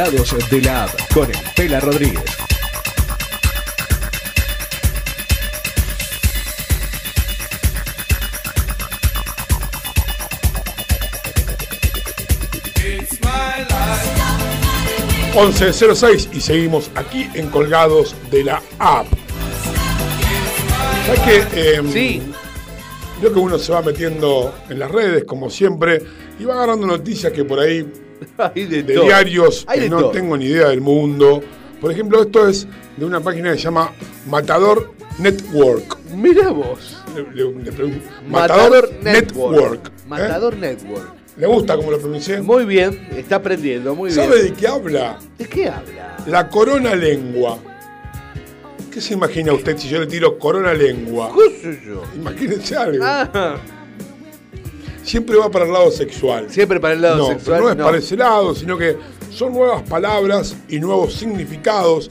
[0.00, 2.24] Colgados de la App con el Pela Rodríguez.
[12.76, 15.38] It's my life.
[15.38, 19.06] 1106 y seguimos aquí en Colgados de la App.
[21.04, 21.20] ¿Sabes
[21.50, 22.22] que sí.
[23.20, 26.02] Creo que uno se va metiendo en las redes, como siempre,
[26.38, 27.86] y va agarrando noticias que por ahí,
[28.54, 29.04] de, todo.
[29.04, 30.10] diarios Hay que de no todo.
[30.10, 31.42] tengo ni idea del mundo.
[31.80, 32.66] Por ejemplo, esto es
[32.96, 33.92] de una página que se llama
[34.28, 35.96] Matador Network.
[36.14, 36.98] Mira vos.
[37.14, 39.86] Le- le- le pregunto, Matador Matador, Network.
[39.88, 39.90] ¿eh?
[40.08, 41.12] Matador Network.
[41.36, 42.42] ¿Le gusta cómo lo pronuncié?
[42.42, 44.24] Muy bien, está aprendiendo, muy bien.
[44.26, 45.18] ¿Sabe de qué habla?
[45.38, 46.16] ¿De qué habla?
[46.26, 47.58] La corona lengua.
[48.92, 51.30] ¿Qué se imagina usted si yo le tiro corona lengua?
[51.34, 52.02] ¿Qué sé yo?
[52.16, 53.02] Imagínense algo.
[53.06, 53.56] Ah,
[55.10, 56.46] Siempre va para el lado sexual.
[56.50, 57.58] siempre para el lado no, sexual.
[57.62, 58.96] pero no es para ese lado, sino que
[59.32, 62.10] son nuevas palabras y nuevos significados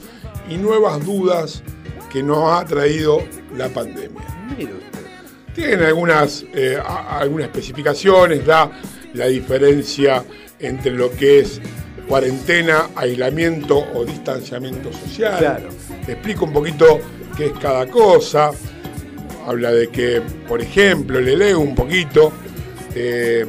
[0.50, 1.62] y nuevas dudas
[2.12, 3.22] que nos ha traído
[3.56, 4.20] la pandemia.
[4.58, 5.00] Mire usted.
[5.54, 8.70] Tiene algunas, eh, a- algunas especificaciones, da
[9.14, 10.22] la diferencia
[10.58, 11.60] entre lo que es
[12.06, 15.38] cuarentena, aislamiento o distanciamiento social.
[15.38, 15.68] Claro.
[16.06, 17.00] Explica un poquito
[17.36, 18.50] qué es cada cosa.
[19.46, 22.32] Habla de que, por ejemplo, le leo un poquito,
[22.94, 23.46] eh,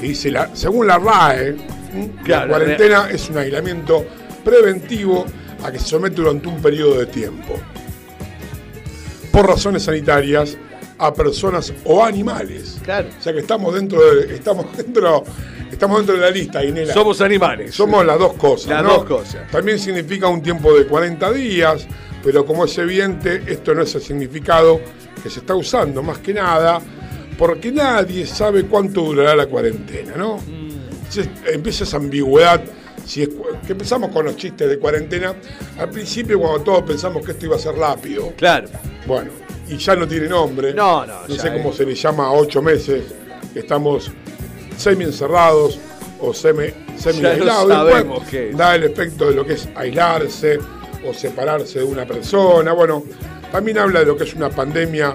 [0.00, 2.10] dice, la- según la RAE, ¿m?
[2.24, 4.04] Claro, la cuarentena es un aislamiento
[4.44, 5.24] preventivo
[5.62, 7.58] a que se somete durante un periodo de tiempo
[9.32, 10.56] por razones sanitarias
[10.98, 12.78] a personas o animales.
[12.82, 13.08] Claro.
[13.18, 15.24] O sea que estamos dentro de, estamos dentro,
[15.70, 16.94] estamos dentro de la lista, Inela.
[16.94, 17.74] Somos animales.
[17.74, 18.68] Somos las dos cosas.
[18.70, 18.88] Las ¿no?
[18.94, 19.50] dos cosas.
[19.50, 21.86] También significa un tiempo de 40 días
[22.26, 24.80] pero como es evidente, esto no es el significado
[25.22, 26.80] que se está usando, más que nada,
[27.38, 30.38] porque nadie sabe cuánto durará la cuarentena, ¿no?
[30.46, 32.60] Entonces, empieza esa ambigüedad.
[33.04, 33.28] Si es,
[33.66, 35.34] que empezamos con los chistes de cuarentena,
[35.78, 38.32] al principio cuando todos pensamos que esto iba a ser rápido.
[38.36, 38.68] Claro.
[39.06, 39.30] Bueno,
[39.68, 40.74] y ya no tiene nombre.
[40.74, 41.76] No, no, No sé cómo es.
[41.76, 43.04] se le llama a ocho meses.
[43.54, 44.10] Estamos
[44.76, 45.78] semi encerrados
[46.20, 46.66] o semi,
[46.96, 47.68] semi Ya no aislados.
[47.68, 48.50] sabemos Después qué.
[48.56, 50.58] Da el efecto de lo que es aislarse
[51.06, 52.72] o separarse de una persona.
[52.72, 53.04] Bueno,
[53.52, 55.14] también habla de lo que es una pandemia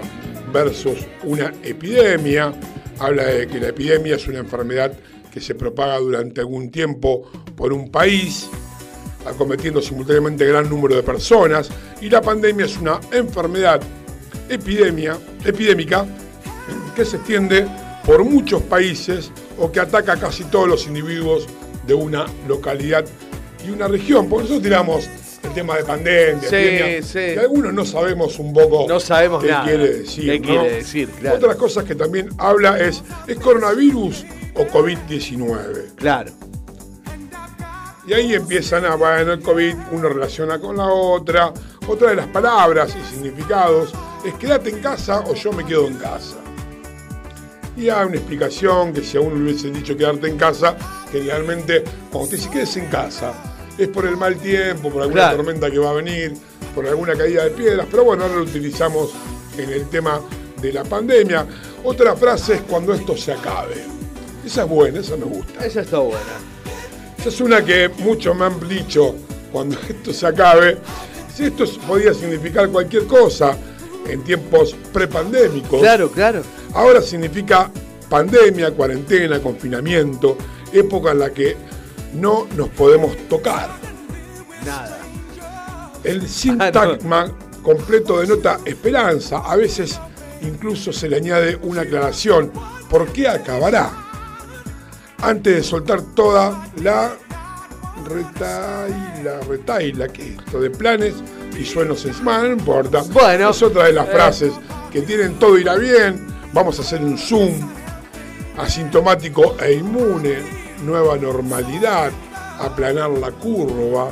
[0.52, 2.52] versus una epidemia.
[2.98, 4.92] Habla de que la epidemia es una enfermedad
[5.32, 8.48] que se propaga durante algún tiempo por un país
[9.24, 11.70] acometiendo simultáneamente gran número de personas
[12.00, 13.80] y la pandemia es una enfermedad
[14.48, 16.04] epidemia, epidémica
[16.94, 17.66] que se extiende
[18.04, 21.46] por muchos países o que ataca a casi todos los individuos
[21.86, 23.04] de una localidad
[23.66, 24.28] y una región.
[24.28, 25.08] Por eso tiramos
[25.42, 27.12] el tema de pandemia, Sí, epidemia, sí.
[27.34, 29.64] que algunos no sabemos un poco No sabemos qué nada.
[29.64, 30.24] quiere decir.
[30.24, 30.46] ¿Qué ¿no?
[30.46, 31.08] quiere decir?
[31.10, 31.36] Claro.
[31.36, 34.24] Otras cosas que también habla es, ¿es coronavirus
[34.54, 35.94] o COVID-19?
[35.96, 36.30] Claro.
[38.06, 41.52] Y ahí empiezan a, bueno, el COVID uno relaciona con la otra.
[41.86, 43.92] Otra de las palabras y significados
[44.24, 46.36] es quédate en casa o yo me quedo en casa.
[47.76, 50.76] Y hay una explicación que si a uno le hubiesen dicho quedarte en casa,
[51.10, 53.32] generalmente cuando te dice quedes en casa,
[53.78, 55.36] es por el mal tiempo, por alguna Claro.
[55.38, 56.34] tormenta que va a venir,
[56.74, 59.10] por alguna caída de piedras, pero bueno, ahora lo utilizamos
[59.58, 60.20] en el tema
[60.60, 61.46] de la pandemia.
[61.84, 63.84] Otra frase es cuando esto se acabe.
[64.44, 65.64] Esa es buena, esa me gusta.
[65.64, 66.18] Esa está buena.
[67.18, 69.14] Esa es una que muchos me han dicho
[69.52, 70.78] cuando esto se acabe.
[71.34, 73.56] Si esto podía significar cualquier cosa
[74.08, 75.80] en tiempos prepandémicos.
[75.80, 76.42] Claro, claro.
[76.74, 77.70] Ahora significa
[78.08, 80.36] pandemia, cuarentena, confinamiento,
[80.72, 81.56] época en la que
[82.12, 83.70] no nos podemos tocar.
[84.64, 84.98] Nada.
[86.04, 87.30] El sintagma
[87.62, 89.38] completo denota esperanza.
[89.38, 90.00] A veces
[90.42, 92.52] incluso se le añade una aclaración.
[92.90, 93.90] ¿Por qué acabará?
[95.22, 97.12] Antes de soltar toda la
[98.04, 101.14] retaila, retaila, que es esto de planes
[101.58, 103.02] y suenos encima, no importa.
[103.12, 104.12] Bueno, es otra de las eh.
[104.12, 104.52] frases
[104.92, 106.26] que tienen todo irá bien.
[106.52, 107.52] Vamos a hacer un zoom
[108.58, 110.38] asintomático e inmune,
[110.82, 112.10] nueva normalidad,
[112.58, 114.10] aplanar la curva,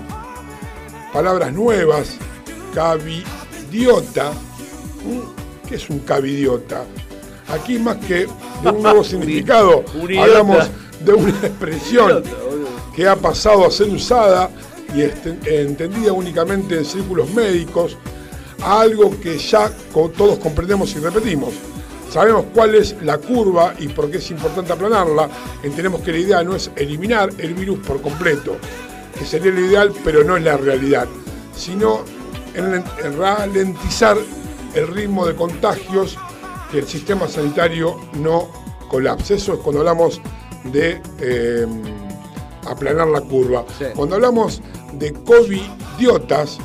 [1.12, 2.16] palabras nuevas,
[2.74, 4.32] cavidiota.
[5.68, 6.84] ¿Qué es un cavidiota?
[7.48, 8.26] Aquí más que
[8.62, 9.84] de un nuevo significado,
[10.20, 10.70] hablamos
[11.04, 12.22] de una expresión
[12.94, 14.50] que ha pasado a ser usada
[14.94, 17.96] y este- entendida únicamente en círculos médicos
[18.62, 19.70] a algo que ya
[20.16, 21.54] todos comprendemos y repetimos.
[22.10, 25.28] Sabemos cuál es la curva y por qué es importante aplanarla.
[25.62, 28.56] Entendemos que la idea no es eliminar el virus por completo,
[29.16, 31.06] que sería lo ideal, pero no es la realidad,
[31.56, 32.00] sino
[32.54, 34.16] en, en ralentizar
[34.74, 36.18] el ritmo de contagios
[36.70, 38.48] que el sistema sanitario no
[38.88, 39.34] colapse.
[39.34, 40.20] Eso es cuando hablamos
[40.64, 41.66] de eh,
[42.68, 43.64] aplanar la curva.
[43.94, 44.60] Cuando hablamos
[44.92, 46.58] de covidiotas,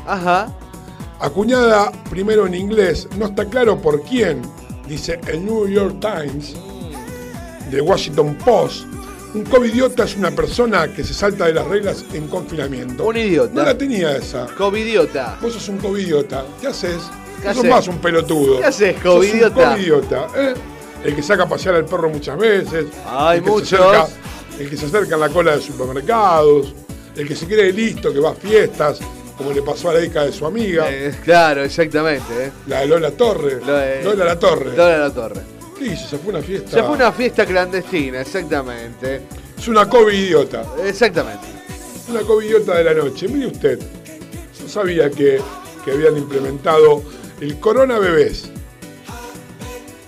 [1.20, 4.42] acuñada primero en inglés, no está claro por quién,
[4.88, 6.54] dice el New York Times,
[7.72, 8.86] de Washington Post.
[9.34, 13.06] Un covidiota es una persona que se salta de las reglas en confinamiento.
[13.06, 13.54] Un idiota.
[13.54, 14.46] No la tenía esa.
[14.58, 15.38] Covidiota.
[15.42, 16.46] Vos sos un covidiota.
[16.62, 17.02] ¿Qué haces?
[17.42, 18.60] ¿Qué Vos sos más un pelotudo.
[18.60, 19.72] ¿Qué haces, Sos un covidiota?
[19.74, 20.54] covidiota, ¿eh?
[21.04, 22.86] El que saca a pasear al perro muchas veces.
[23.06, 23.74] Hay muchos.
[23.74, 24.08] acerca-
[24.58, 26.74] el que se acerca en la cola de supermercados.
[27.18, 29.00] El que se cree listo, que va a fiestas,
[29.38, 30.88] como le pasó a la hija de su amiga.
[30.90, 32.46] Eh, claro, exactamente.
[32.46, 32.52] eh.
[32.68, 33.60] La de Lola Torre.
[33.66, 34.76] Lo de- Lola La Torre.
[34.76, 35.42] Lola La Torre.
[35.78, 36.08] ¿Qué hizo?
[36.08, 36.72] Se fue una fiesta.
[36.72, 39.22] Se fue una fiesta clandestina, exactamente.
[39.58, 40.64] Es una covidiota.
[40.86, 41.48] Exactamente.
[42.10, 43.28] Una covidiota de la noche.
[43.28, 43.80] Mire usted.
[44.62, 45.42] Yo sabía que,
[45.84, 47.04] que habían implementado
[47.42, 48.50] el Corona Bebés.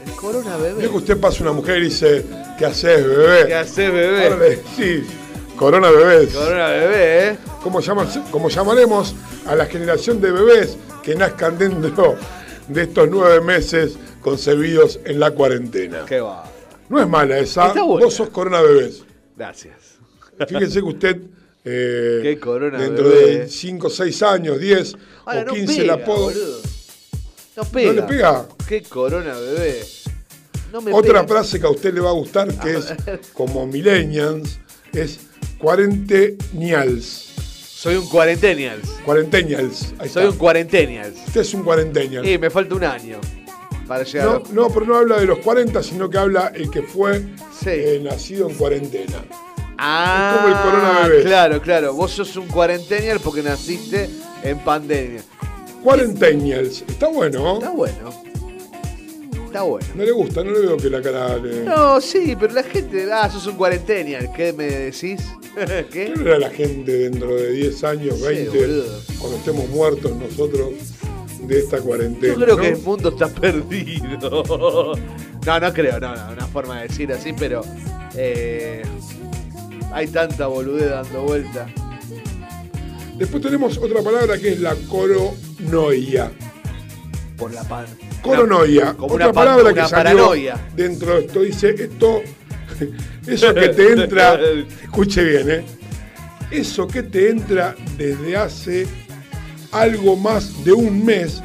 [0.06, 0.80] El corona bebé.
[0.82, 2.26] Vio que usted pasa una mujer y dice,
[2.58, 3.46] ¿qué haces, bebé?
[3.48, 4.36] ¿Qué haces, bebé?
[4.36, 5.04] Decís,
[5.58, 6.34] Corona Bebés.
[6.34, 7.38] Corona bebé, ¿eh?
[7.64, 9.16] ¿Cómo, llaman- cómo llamaremos
[9.48, 12.16] a la generación de bebés que nazcan dentro
[12.68, 16.06] de estos nueve meses concebidos en la cuarentena?
[16.06, 16.44] Qué va.
[16.90, 17.68] No es mala esa.
[17.68, 18.06] Está buena.
[18.06, 19.04] Vos sos Corona Bebés.
[19.36, 19.76] Gracias.
[20.48, 21.18] Fíjese que usted
[21.66, 23.40] eh, Qué corona dentro bebé.
[23.40, 26.24] de 5, 6 años, 10 Ahora, o no 15 pega, apodo.
[26.26, 26.60] boludo.
[27.58, 27.88] No pega.
[27.88, 28.46] ¿No le pega?
[28.70, 29.84] Qué corona bebé.
[30.72, 31.28] No me Otra pega.
[31.28, 32.94] frase que a usted le va a gustar, que es
[33.34, 34.60] como millennials,
[34.94, 35.20] es
[35.60, 37.26] cuarentenials.
[37.78, 38.90] Soy un cuarentenials.
[39.06, 39.94] Cuarentenials.
[40.00, 40.30] Ahí Soy está.
[40.32, 41.16] un cuarentenials.
[41.28, 42.28] Usted es un cuarentenial.
[42.28, 43.20] Y me falta un año
[43.88, 44.28] para llegar.
[44.28, 47.24] No, no, pero no habla de los 40, sino que habla el que fue
[47.66, 49.24] eh, nacido en cuarentena.
[49.78, 51.24] Ah, Es como el corona bebé.
[51.24, 51.94] Claro, claro.
[51.94, 54.10] Vos sos un cuarentenial porque naciste
[54.44, 55.22] en pandemia.
[55.84, 56.84] Quarentennials.
[56.88, 57.56] Está bueno.
[57.60, 58.24] Está bueno.
[59.48, 59.88] Está bueno.
[59.96, 61.64] No le gusta, no le veo que la cara le...
[61.64, 63.10] No, sí, pero la gente.
[63.12, 64.30] Ah, sos un cuarentenial.
[64.36, 65.24] ¿Qué me decís?
[65.56, 65.88] ¿Qué?
[65.90, 69.02] ¿Qué era la gente dentro de 10 años, 20, boludo.
[69.20, 70.74] cuando estemos muertos nosotros
[71.44, 72.34] de esta cuarentena?
[72.34, 72.62] Yo creo ¿no?
[72.62, 74.94] que el mundo está perdido.
[75.46, 77.62] No, no creo, no, no, una forma de decir así, pero
[78.16, 78.84] eh,
[79.94, 81.68] hay tanta boludez dando vuelta.
[83.16, 86.32] Después tenemos otra palabra que es la coronoia.
[87.38, 87.86] Por la pan.
[88.22, 88.94] Coronoia.
[88.94, 90.68] como otra una palabra que salió paranoia.
[90.76, 91.42] dentro de esto.
[91.42, 92.22] Dice esto,
[93.28, 94.40] eso que te entra,
[94.84, 95.66] escuche bien, ¿eh?
[96.52, 98.88] Eso que te entra desde hace
[99.72, 101.42] algo más de un mes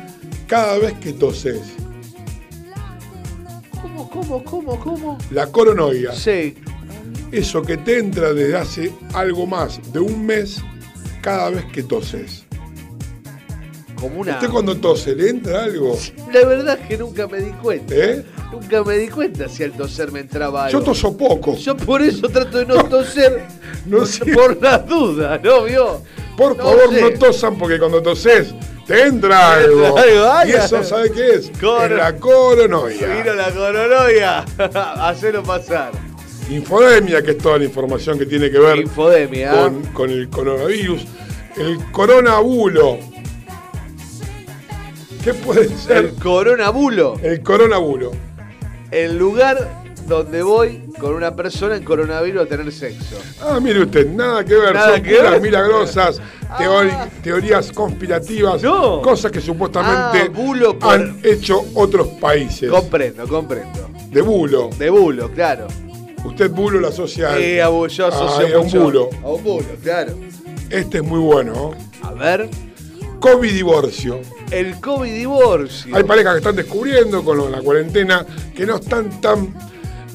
[0.47, 1.61] cada vez que toses.
[3.71, 5.19] ¿Cómo, cómo, cómo, cómo?
[5.31, 6.13] La coronoia.
[6.13, 6.55] Sí.
[7.33, 10.61] Eso que te entra desde hace algo más de un mes
[11.21, 12.42] cada vez que toses.
[14.03, 14.33] Como una.
[14.33, 15.97] ¿Usted cuando tose le entra algo?
[16.33, 17.95] La verdad es que nunca me di cuenta.
[17.97, 18.25] ¿Eh?
[18.51, 20.79] Nunca me di cuenta si al toser me entraba algo.
[20.81, 21.57] Yo toso poco.
[21.57, 23.45] Yo por eso trato de no toser.
[23.87, 24.27] No sé.
[24.27, 26.03] Por las dudas, ¿no vio?
[26.37, 27.01] Por No favor, sé.
[27.01, 28.53] no tosan porque cuando toses
[28.89, 29.95] te entra algo.
[30.47, 30.83] y eso.
[30.83, 31.53] ¿sabe qué es?
[31.63, 33.07] La coronoia.
[33.07, 34.45] Vino la coronoia.
[35.09, 35.93] Hacelo pasar.
[36.51, 39.53] Infodemia, que es toda la información que tiene que ver Infodemia.
[39.53, 41.03] con, con el coronavirus.
[41.57, 42.99] El coronabulo.
[45.23, 45.97] ¿Qué puede ser?
[46.07, 47.15] El coronabulo.
[47.23, 48.11] El coronabulo.
[48.91, 53.17] El lugar donde voy con una persona en coronavirus a tener sexo.
[53.41, 55.41] Ah, mire usted, nada que ver, Nada son que ver.
[55.41, 56.21] milagrosas,
[56.59, 59.01] teori- teorías conspirativas, No.
[59.01, 62.69] cosas que supuestamente Ah, bulo por- han hecho otros países.
[62.69, 63.89] Comprendo, comprendo.
[64.11, 64.71] de bulo.
[64.77, 65.69] De bulo, claro.
[66.25, 67.37] Usted bulo la social.
[67.41, 69.09] Sí, a yo asocio a un bulo.
[69.25, 70.13] A un bulo, claro.
[70.69, 71.71] Este es muy bueno.
[72.03, 72.49] A ver.
[73.23, 74.21] COVID divorcio.
[74.51, 75.95] El COVID divorcio.
[75.95, 79.55] Hay parejas que están descubriendo con lo de la cuarentena que no están tan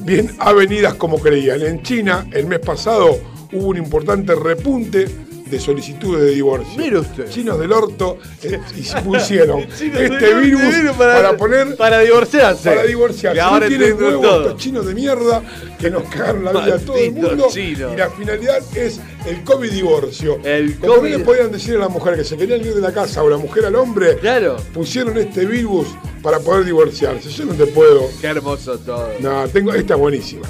[0.00, 1.62] bien avenidas como creían.
[1.62, 3.18] En China, el mes pasado,
[3.50, 5.08] hubo un importante repunte
[5.50, 6.76] de solicitudes de divorcio.
[6.78, 7.28] Mire usted.
[7.28, 10.62] Chinos del orto eh, y pusieron este virus
[10.96, 12.68] para, para- poner para divorciarse.
[12.70, 13.36] para divorciarse.
[13.36, 14.42] Y ahora no tienen todo.
[14.42, 15.42] estos chinos de mierda
[15.78, 17.48] que nos cagaron la vida a todo el mundo.
[17.56, 20.38] Y la finalidad es el COVID divorcio.
[20.44, 22.80] El Como no COVID- le podían decir a la mujer que se querían ir de
[22.80, 24.56] la casa o la mujer al hombre, Claro.
[24.74, 25.88] pusieron este virus
[26.22, 27.28] para poder divorciarse.
[27.30, 28.08] Yo no te puedo.
[28.20, 29.08] Qué hermoso todo.
[29.20, 30.46] No, tengo, esta es buenísima.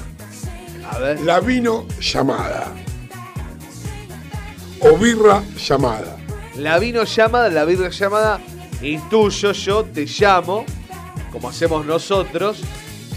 [0.91, 1.19] A ver.
[1.21, 2.73] La vino llamada.
[4.81, 6.17] O birra llamada.
[6.57, 8.39] La vino llamada, la birra llamada,
[8.81, 10.65] intuyo yo, te llamo,
[11.31, 12.61] como hacemos nosotros,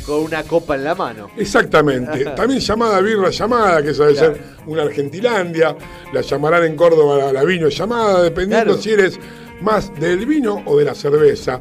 [0.06, 1.30] con una copa en la mano.
[1.36, 2.24] Exactamente.
[2.36, 4.34] También llamada birra llamada, que esa debe Claro.
[4.34, 5.76] ser una Argentilandia.
[6.12, 8.82] La llamarán en Córdoba la, la vino llamada, dependiendo Claro.
[8.82, 9.18] si eres
[9.60, 11.60] más del vino o de la cerveza.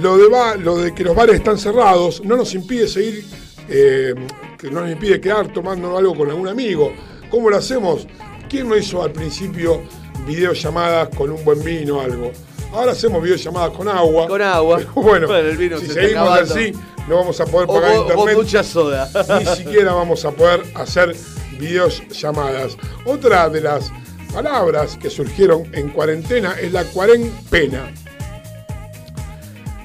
[0.00, 0.28] Lo de,
[0.60, 3.24] lo de que los bares están cerrados no nos impide seguir,
[3.68, 4.14] eh,
[4.58, 6.92] que no nos impide quedar tomando algo con algún amigo.
[7.30, 8.06] ¿Cómo lo hacemos?
[8.48, 9.82] ¿Quién no hizo al principio
[10.26, 12.32] videollamadas con un buen vino o algo?
[12.72, 14.26] Ahora hacemos videollamadas con agua.
[14.28, 14.76] Con agua.
[14.78, 16.72] Pero bueno, Bueno, el vino si se seguimos así,
[17.08, 19.10] no vamos a poder O, pagar o- o internet mucha soda.
[19.38, 21.14] ni siquiera vamos a poder hacer
[21.58, 22.76] videos llamadas.
[23.04, 23.90] Otra de las
[24.32, 27.92] palabras que surgieron en cuarentena es la cuarentena.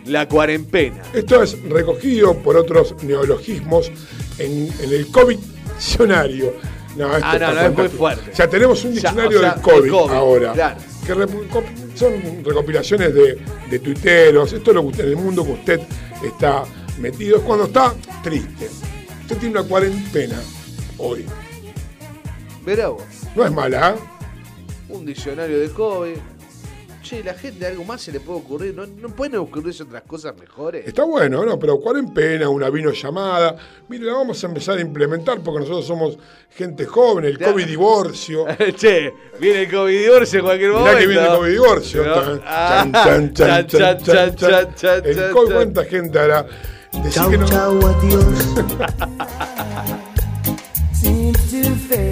[0.06, 1.02] La cuarentena.
[1.14, 3.90] Esto es recogido por otros neologismos
[4.38, 5.38] en, en el COVID
[5.76, 6.54] diccionario.
[6.96, 8.32] No, esto Ah, no, no, es muy fuerte.
[8.32, 10.54] O sea, tenemos un diccionario o sea, del COVID, ahora.
[10.54, 10.78] claro.
[11.06, 13.38] Que son recopilaciones de,
[13.70, 14.54] de tuiteros.
[14.54, 15.82] Esto es lo que usted, en el mundo que usted
[16.24, 16.64] está
[17.00, 17.38] metido.
[17.38, 17.94] Es cuando está
[18.24, 18.70] triste.
[19.22, 20.40] Usted tiene una cuarentena
[20.98, 21.26] hoy.
[22.66, 23.04] Verá vos,
[23.36, 23.96] No es mala, ¿eh?
[24.90, 26.16] un diccionario de COVID.
[27.14, 28.74] Che, la gente algo más se le puede ocurrir.
[28.74, 30.88] ¿No, no pueden ocurrirse otras cosas mejores?
[30.88, 31.60] Está bueno, ¿no?
[31.60, 33.56] Pero cuarentena, una vino llamada.
[33.88, 36.18] Mire, la vamos a empezar a implementar porque nosotros somos
[36.50, 37.38] gente joven, el.
[37.38, 38.48] COVID divorcio.
[38.76, 40.90] che, viene el COVID divorcio en cualquier momento.
[40.90, 42.04] Mirá que viene el COVID divorcio.
[42.04, 42.40] El COVID.
[45.54, 46.48] ¿cuánta gente hará?
[47.12, 48.26] Chau, que no- chau, adiós.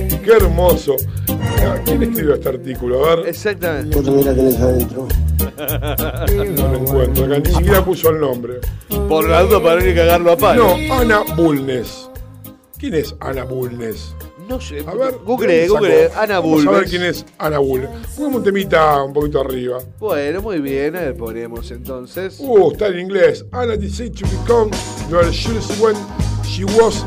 [0.24, 0.96] Qué hermoso.
[1.30, 3.06] Ah, ¿Quién escribió este artículo?
[3.06, 3.28] A ver.
[3.28, 4.02] Exactamente.
[4.02, 5.08] También la tenés adentro.
[6.56, 8.60] No lo encuentro acá, ni siquiera puso el nombre.
[9.08, 10.78] Por la duda para no ir a cagarlo a palo.
[10.78, 12.10] No, Ana Bulnes.
[12.78, 14.16] ¿Quién es Ana Bulnes?
[14.48, 14.84] No sé.
[14.88, 16.10] A ver, Google, ¿de dónde Google.
[16.16, 16.90] Ana Vamos a ver Bulnes.
[16.90, 17.90] quién es Ana Bulnes.
[18.16, 19.80] Pongamos un temita un poquito arriba.
[20.00, 22.38] Bueno, muy bien, a ver, ponemos entonces.
[22.40, 23.46] Uh, está en inglés.
[23.52, 24.72] Anna decided to become
[25.10, 25.96] your shoes when
[26.44, 27.04] she was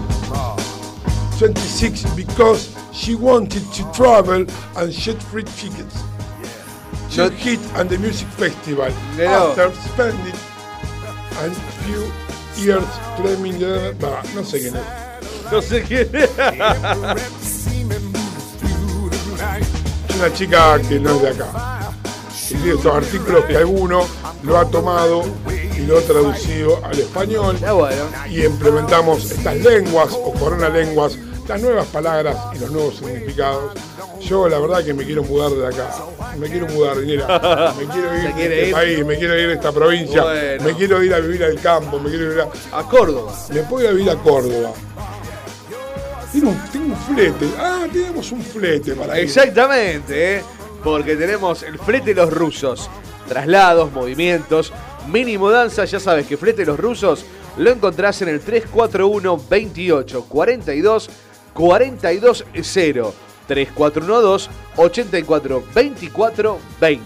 [1.38, 4.46] 26 because she wanted to travel
[4.76, 6.02] and she free tickets.
[7.10, 8.90] Chill Hit and the Music Festival.
[9.16, 10.34] Pero- After spending
[11.38, 11.50] a
[11.84, 12.12] few
[12.64, 12.84] years
[13.16, 13.94] claiming the...
[14.00, 15.52] Bah, no sé quién es.
[15.52, 16.30] No sé quién es.
[20.08, 21.90] Es una chica que no es de acá.
[22.48, 24.06] Que tiene estos artículos que alguno
[24.42, 25.24] lo ha tomado
[25.76, 27.56] y lo ha traducido al español.
[28.30, 33.72] Y implementamos estas lenguas o coronalenguas, las nuevas palabras y los nuevos significados.
[34.20, 35.90] Yo la verdad que me quiero mudar de acá.
[36.38, 37.74] Me quiero mudar, Dinera.
[37.78, 38.72] Me quiero ir ¿Se de este ir?
[38.74, 40.22] país, me quiero ir de esta provincia.
[40.22, 40.64] Bueno.
[40.64, 43.32] Me quiero ir a vivir al campo, me quiero ir a, A Córdoba.
[43.52, 44.72] me puedo ir a vivir a Córdoba.
[46.32, 47.46] Tengo un, tengo un flete.
[47.58, 49.24] Ah, tenemos un flete para ir.
[49.24, 50.42] Exactamente, ¿eh?
[50.82, 52.90] porque tenemos el flete de los rusos.
[53.28, 54.72] Traslados, movimientos,
[55.08, 57.24] mínimo danza, ya sabes que flete de los rusos
[57.56, 61.08] lo encontrás en el 341 28 42
[61.54, 63.14] 42 0
[63.46, 67.04] 3412 84 24 20.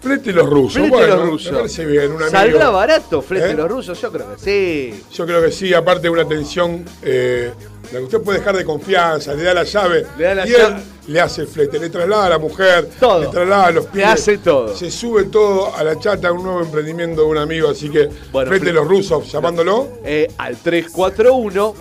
[0.00, 0.74] Flete los rusos.
[0.74, 1.52] Flete bueno, los rusos.
[1.52, 2.30] Me parece bien, un amigo.
[2.30, 3.54] ¿Saldrá barato flete ¿Eh?
[3.54, 4.00] los rusos?
[4.00, 5.04] Yo creo que sí.
[5.12, 7.50] Yo creo que sí, aparte de una atención, eh,
[7.92, 10.52] la que usted puede dejar de confianza, le da la llave, Le da la y
[10.52, 10.82] él llave.
[11.08, 13.20] le hace el flete, le traslada a la mujer, Todo.
[13.22, 14.06] le traslada a los pies.
[14.06, 14.76] hace todo.
[14.76, 18.48] Se sube todo a la chata, un nuevo emprendimiento de un amigo, así que Bueno,
[18.50, 19.88] flete fle- los rusos, llamándolo.
[20.04, 21.74] Eh, al 341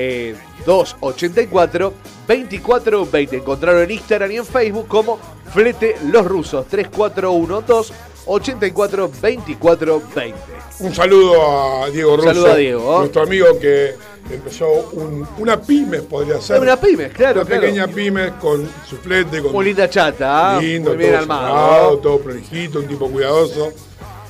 [0.00, 0.34] eh,
[0.64, 1.92] 284
[2.28, 3.36] 2420.
[3.36, 5.18] Encontraron en Instagram y en Facebook como
[5.52, 6.66] Flete Los Rusos.
[6.68, 10.34] 341 284 2420.
[10.80, 12.98] Un saludo a Diego Un Russo, saludo a Diego.
[13.00, 13.94] nuestro amigo que
[14.30, 16.60] empezó un- una pyme, podría ser.
[16.60, 17.62] Una pyme, claro, Una claro.
[17.62, 20.60] pequeña pyme con su flete, con Muy linda chata, ¿ah?
[20.60, 21.46] lindo, muy bien todo armado.
[21.48, 23.72] cerrado, todo prolijito, un tipo cuidadoso.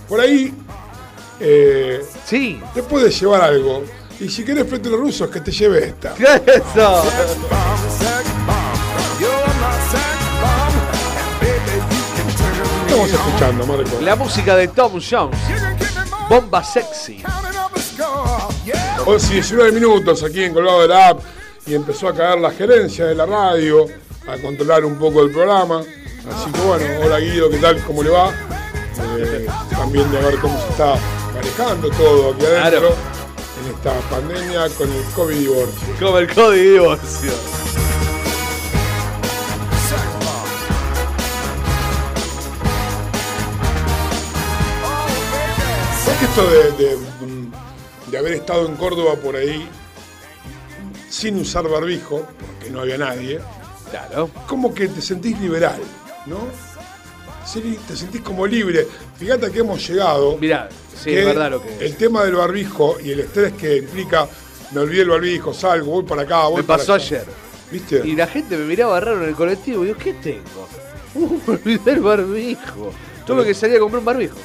[0.09, 0.55] Por ahí,
[1.41, 2.61] eh, sí.
[2.75, 3.83] te puedes llevar algo.
[4.21, 6.15] Y si querés frente a los rusos, que te lleve esta.
[6.17, 7.03] Eso.
[12.87, 14.01] Estamos escuchando, Marco.
[14.01, 15.39] La música de Tom Jones.
[16.29, 17.23] Bomba sexy.
[19.07, 21.21] 11 y 19 minutos aquí en Colgado de la App
[21.65, 23.87] y empezó a caer la gerencia de la radio
[24.27, 25.81] a controlar un poco el programa.
[25.81, 27.83] Así que bueno, hola Guido, ¿qué tal?
[27.85, 28.31] ¿Cómo le va?
[29.17, 30.97] Eh, también de ver cómo se está
[31.33, 33.18] manejando todo aquí adentro en
[33.69, 35.89] esta pandemia con el COVID divorcio.
[36.01, 37.33] Como el código divorcio.
[46.05, 46.99] ¿Sabes que esto de, de,
[48.11, 49.69] de haber estado en Córdoba por ahí
[51.11, 53.41] sin usar barbijo, porque no había nadie,
[53.91, 54.31] Claro.
[54.47, 55.81] como que te sentís liberal,
[56.27, 56.37] ¿no?
[57.87, 58.87] Te sentís como libre.
[59.17, 60.37] Fíjate que hemos llegado.
[60.37, 61.81] Mirá, sí, es verdad lo que es.
[61.81, 64.29] El tema del barbijo y el estrés que implica,
[64.73, 67.05] me olvidé el barbijo, salgo, voy para acá, voy Me para pasó allá.
[67.21, 67.25] ayer.
[67.71, 68.03] ¿Viste?
[68.05, 69.85] Y la gente me miraba raro en el colectivo.
[69.85, 70.69] Y yo, ¿qué tengo?
[71.15, 72.93] Uh, me olvidé el barbijo.
[73.27, 74.37] Tuve que salir a comprar un barbijo.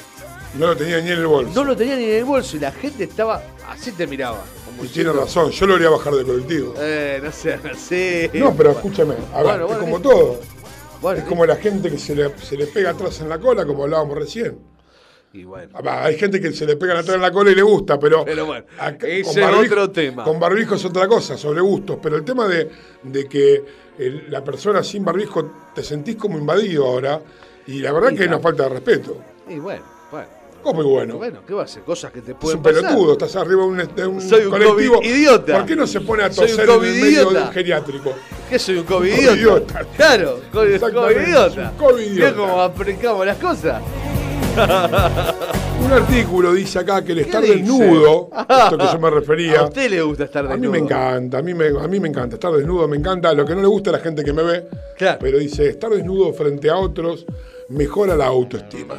[0.58, 1.52] No lo tenía ni en el bolso.
[1.54, 3.42] No lo tenía ni en el bolso y la gente estaba.
[3.68, 4.44] Así te miraba.
[4.82, 6.74] Y tiene razón, yo lo haría bajar de colectivo.
[6.78, 8.30] Eh, no sé, así.
[8.38, 10.08] No, pero escúchame, a ver, Bueno, es como listo.
[10.10, 10.40] todo.
[11.04, 13.66] Bueno, es como la gente que se le, se le pega atrás en la cola,
[13.66, 14.58] como hablábamos recién.
[15.34, 15.68] Y bueno.
[15.84, 18.24] Ah, Hay gente que se le pegan atrás en la cola y le gusta, pero,
[18.24, 20.24] Pero bueno, acá- ese es otro tema.
[20.24, 21.98] Con barbijo es otra cosa, sobre gustos.
[22.02, 22.70] Pero el tema de,
[23.02, 23.64] de que
[23.98, 27.20] el- la persona sin barbijo te sentís como invadido ahora,
[27.66, 28.42] y la verdad Y que hay una claro.
[28.56, 29.18] falta de respeto.
[29.48, 30.28] Y bueno, bueno.
[30.64, 31.16] ¿Cómo y bueno?
[31.18, 31.82] Bueno, ¿qué va a hacer?
[31.82, 32.80] Cosas que te Es pueden un pasar.
[32.82, 34.94] pelotudo, estás arriba de un, de un Soy un colectivo.
[34.96, 35.52] COVID idiota.
[35.58, 38.12] ¿Por qué no se pone a un toser en el medio de un geriátrico?
[38.50, 39.36] ¿Qué soy un COVID Un idiota?
[39.36, 39.84] idiota.
[39.96, 40.86] Claro, COVID, idiota.
[41.70, 42.34] un COVID idiota.
[42.36, 43.82] cómo aplicamos las cosas.
[45.84, 47.56] Un artículo dice acá que el estar dice?
[47.56, 49.60] desnudo, esto que yo me refería.
[49.60, 50.70] A usted le gusta estar A desnudo.
[50.72, 53.32] mí me encanta, a mí me, a mí me encanta estar desnudo, me encanta.
[53.34, 54.66] Lo que no le gusta a la gente que me ve,
[55.20, 57.26] pero dice, estar desnudo frente a otros
[57.68, 58.94] mejora la autoestima.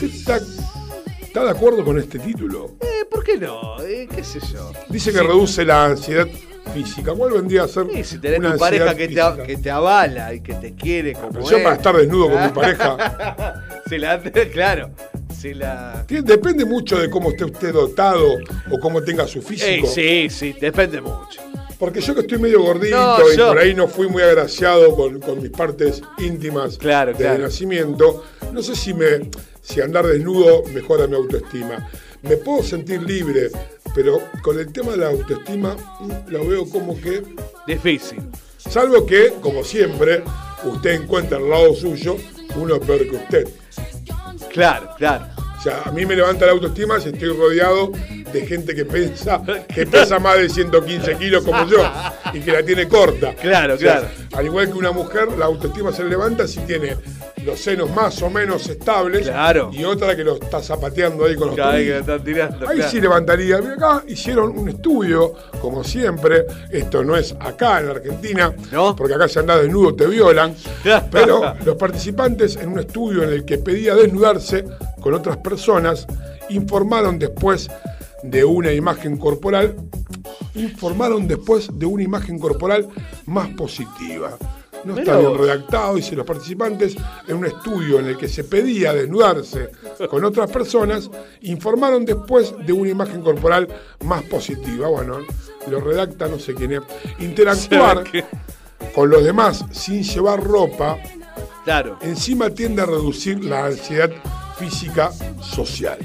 [0.00, 0.40] ¿Usted está,
[1.20, 2.76] está de acuerdo con este título?
[2.80, 3.82] Eh, ¿Por qué no?
[3.82, 4.70] Eh, ¿Qué sé yo?
[4.88, 5.24] Dice que Sí.
[5.26, 6.28] reduce la ansiedad
[6.72, 7.14] física.
[7.14, 9.46] ¿Cuál vendría a ser Sí, si tenés una tu pareja ansiedad que te, física?
[9.46, 11.62] que te avala y que te quiere como Yo es.
[11.64, 12.96] para estar desnudo con mi pareja.
[13.90, 14.20] la,
[14.52, 14.90] claro.
[15.36, 16.04] Si la.
[16.08, 18.36] Depende mucho de cómo esté usted dotado
[18.70, 19.88] o cómo tenga su físico.
[19.88, 21.40] Ey, sí, sí, depende mucho.
[21.78, 24.94] Porque yo que estoy medio gordito No, y yo- por ahí no fui muy agraciado
[24.96, 27.42] con, con mis partes íntimas Claro, desde claro.
[27.44, 29.30] nacimiento, no sé si me
[29.68, 31.88] si andar desnudo mejora mi autoestima.
[32.22, 33.50] Me puedo sentir libre,
[33.94, 37.22] pero con el tema de la autoestima mm, lo veo como que
[37.66, 38.18] Difícil.
[38.58, 40.22] salvo que, como siempre,
[40.64, 42.16] usted encuentra al lado suyo
[42.56, 43.48] uno peor que usted.
[44.50, 45.26] Claro, claro.
[45.58, 47.92] O sea, a mí me levanta la autoestima si estoy rodeado
[48.32, 49.40] de gente que piensa
[49.74, 51.78] que pesa más de 115 kilos como yo
[52.32, 53.34] y que la tiene corta.
[53.34, 54.06] Claro, claro.
[54.34, 56.96] Al igual que una mujer, la autoestima se le levanta si tiene
[57.44, 59.70] los senos más o menos estables Claro.
[59.72, 62.68] y otra que lo está zapateando ahí con los vez que lo están tirando.
[62.68, 62.90] Ahí claro.
[62.90, 63.58] sí levantaría.
[63.58, 66.46] Mira acá hicieron un estudio, como siempre.
[66.70, 68.54] Esto no es acá en la Argentina,
[68.96, 70.54] porque acá se anda desnudo, te violan.
[71.10, 74.64] Pero los participantes en un estudio en el que pedía desnudarse
[75.00, 76.06] con otras personas
[76.50, 77.68] informaron después
[78.30, 79.76] de una imagen corporal
[80.54, 82.88] informaron después de una imagen corporal
[83.26, 84.36] más positiva.
[84.84, 85.40] No Mirá está bien vos.
[85.40, 86.96] redactado, dice los participantes,
[87.26, 89.70] en un estudio en el que se pedía desnudarse
[90.08, 91.10] con otras personas,
[91.42, 93.66] informaron después de una imagen corporal
[94.04, 94.88] más positiva.
[94.88, 95.18] Bueno,
[95.68, 96.80] lo redacta no sé quién es.
[97.18, 98.04] Interactuar
[98.94, 100.96] con los demás sin llevar ropa,
[101.64, 101.98] Claro.
[102.00, 104.10] encima tiende a reducir la ansiedad
[104.58, 105.10] física
[105.42, 105.98] social.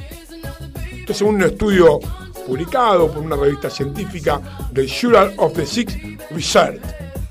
[1.04, 2.00] Esto según un estudio
[2.48, 4.40] publicado por una revista científica
[4.72, 5.98] del Journal of the Six
[6.32, 6.80] Research.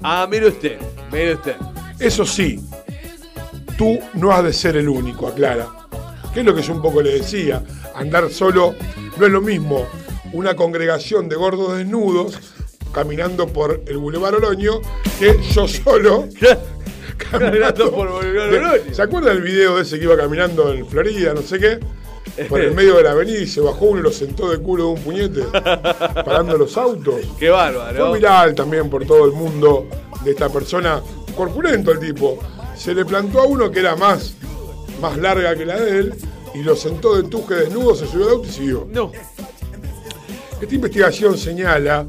[0.02, 0.78] Ah, mire usted,
[1.10, 1.56] mire usted.
[1.98, 2.60] Eso sí,
[3.78, 5.70] tú no has de ser el único, aclara.
[6.34, 7.62] Que es lo que yo un poco le decía.
[7.94, 8.74] Andar solo
[9.16, 9.86] no es lo mismo
[10.34, 12.38] una congregación de gordos desnudos
[12.92, 14.82] caminando por el Boulevard Oloño
[15.18, 16.28] que yo solo
[17.30, 18.94] caminando por Boulevard Oloño.
[18.94, 21.80] ¿Se acuerda el video de ese que iba caminando en Florida, no sé qué?
[22.48, 24.84] Por el medio de la avenida y se bajó uno y lo sentó de culo
[24.84, 25.42] de un puñete,
[26.24, 27.16] parando los autos.
[27.38, 28.08] Qué bárbaro.
[28.08, 29.86] Fue viral también por todo el mundo
[30.24, 31.02] de esta persona,
[31.36, 32.38] corpulento el tipo.
[32.76, 34.34] Se le plantó a uno que era más,
[35.00, 36.14] más larga que la de él
[36.54, 38.88] y lo sentó de tuje desnudo, se subió al auto y siguió.
[38.90, 39.12] No.
[40.60, 42.06] Esta investigación señala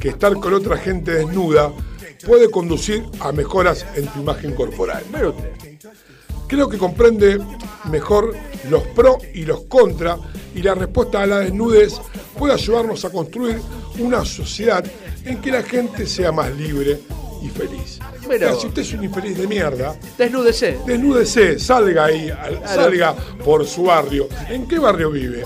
[0.00, 1.72] que estar con otra gente desnuda
[2.24, 5.02] puede conducir a mejoras en tu imagen corporal.
[6.48, 7.38] Creo que comprende
[7.90, 8.34] mejor
[8.70, 10.16] los pros y los contra
[10.54, 12.00] y la respuesta a la desnudez
[12.38, 13.60] puede ayudarnos a construir
[13.98, 14.84] una sociedad
[15.24, 17.00] en que la gente sea más libre
[17.42, 17.98] y feliz.
[18.28, 20.78] Mira si usted es un infeliz de mierda, Desnúdese.
[20.86, 22.32] desnúdese, salga ahí,
[22.64, 23.14] salga
[23.44, 24.28] por su barrio.
[24.48, 25.44] ¿En qué barrio vive?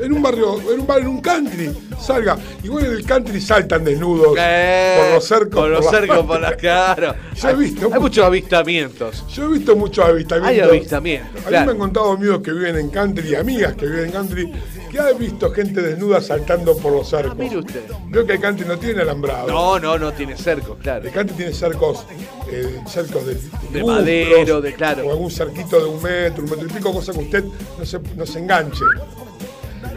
[0.00, 2.36] En un barrio, en un barrio, en un country, salga.
[2.62, 5.60] Igual en el country saltan desnudos por los cercos.
[5.60, 7.14] Por los cercos, por las claro.
[7.34, 9.24] Yo he visto Hay muchos avistamientos.
[9.28, 10.50] Yo he visto muchos avistamientos.
[10.50, 14.06] Hay avistamientos, A mí me han contado amigos que viven en country amigas que viven
[14.06, 14.52] en country
[14.90, 17.32] que han visto gente desnuda saltando por los cercos.
[17.32, 17.82] Ah, mire usted.
[18.08, 19.48] Veo que el country no tiene alambrado.
[19.48, 21.06] No, no, no tiene cercos, claro.
[21.06, 22.04] El country tiene cercos,
[22.50, 23.36] eh, cercos de,
[23.72, 25.06] De madero, de claro.
[25.06, 27.44] O algún cerquito de un metro, un metro y pico, cosa que usted
[27.78, 28.84] no se, no se enganche.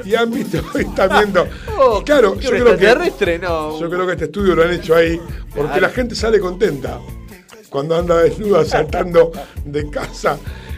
[0.06, 1.48] Y han visto, están viendo.
[1.82, 3.40] Oh, Y claro, ¿qué yo creo que.
[3.40, 3.80] No.
[3.80, 5.18] Yo creo que este estudio lo han hecho ahí
[5.56, 5.82] porque Claro.
[5.82, 7.00] la gente sale contenta
[7.70, 9.32] cuando anda desnuda saltando
[9.64, 10.38] de casa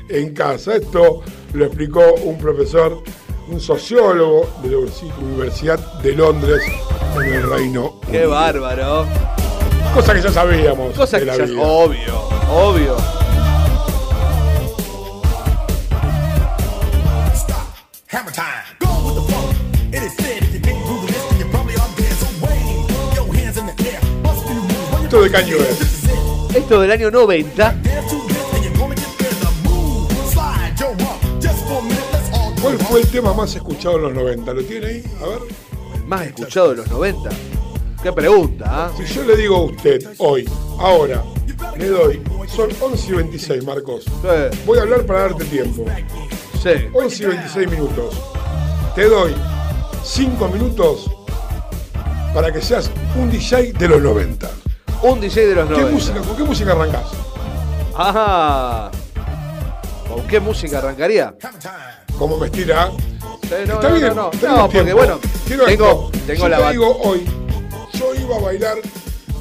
[0.10, 0.76] en casa.
[0.76, 1.24] Esto
[1.54, 3.02] lo explicó un profesor,
[3.48, 4.78] un sociólogo de la
[5.22, 6.62] Universidad de Londres
[7.16, 8.30] en el Reino Qué Unido.
[8.32, 9.06] bárbaro.
[9.96, 11.62] Cosa que ya sabíamos Cosa de que la ya- vida.
[11.62, 12.96] obvio, obvio.
[18.14, 18.61] Hammer time.
[25.12, 26.56] ¿Esto de qué año es?
[26.56, 27.74] Esto del año 90.
[27.84, 29.30] dare to this, and you're gonna get there.
[29.42, 31.42] The move, slide your rump.
[31.42, 34.14] Just for a minute, let's all do ¿Cuál fue el tema más escuchado en los
[34.14, 34.54] 90?
[34.54, 35.04] ¿Lo tiene ahí?
[35.22, 35.40] A ver.
[36.08, 37.30] Más escuchado de los 90.
[38.02, 38.92] Qué pregunta, ¿ah?
[38.96, 41.22] Si yo le digo a usted hoy, ahora,
[41.78, 44.06] le doy, son 11 y 26, Marcos.
[44.66, 45.84] Voy a hablar para darte tiempo.
[46.64, 46.88] Sí.
[46.94, 48.16] 11 y 26 minutos.
[48.96, 49.36] Te doy
[50.06, 51.12] 5 minutos
[52.34, 54.61] para que seas un DJ de los 90.
[55.04, 55.92] Un DJ de los ¿Qué 90.
[55.92, 57.06] música, ¿Con qué música arrancás?
[57.96, 58.92] Ajá.
[60.08, 61.34] ¿Con qué música arrancaría?
[62.18, 62.92] ¿Cómo me estira?
[63.44, 64.32] Sí, no, Está no, bien, no, no.
[64.48, 64.98] No, porque tiempo.
[64.98, 66.12] bueno, Quiero tengo, esto.
[66.28, 67.26] tengo Yo la te digo hoy,
[67.94, 68.78] yo iba a bailar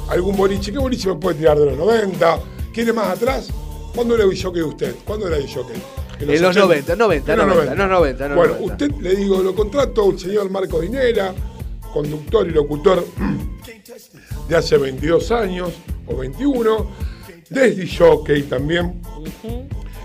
[0.09, 0.71] algún boliche.
[0.71, 2.39] ¿Qué boliche me puede tirar de los 90?
[2.73, 3.49] ¿Quiere más atrás?
[3.93, 4.95] ¿Cuándo era el jockey usted?
[5.05, 5.81] ¿Cuándo era el jockey?
[6.19, 8.73] En los 90, 90, En los 90, no 90, no Bueno, 90.
[8.85, 11.33] usted le digo, lo contrato al señor Marco Dinera,
[11.93, 13.05] conductor y locutor
[14.47, 15.73] de hace 22 años
[16.07, 16.91] o 21,
[17.49, 19.01] desde jockey también.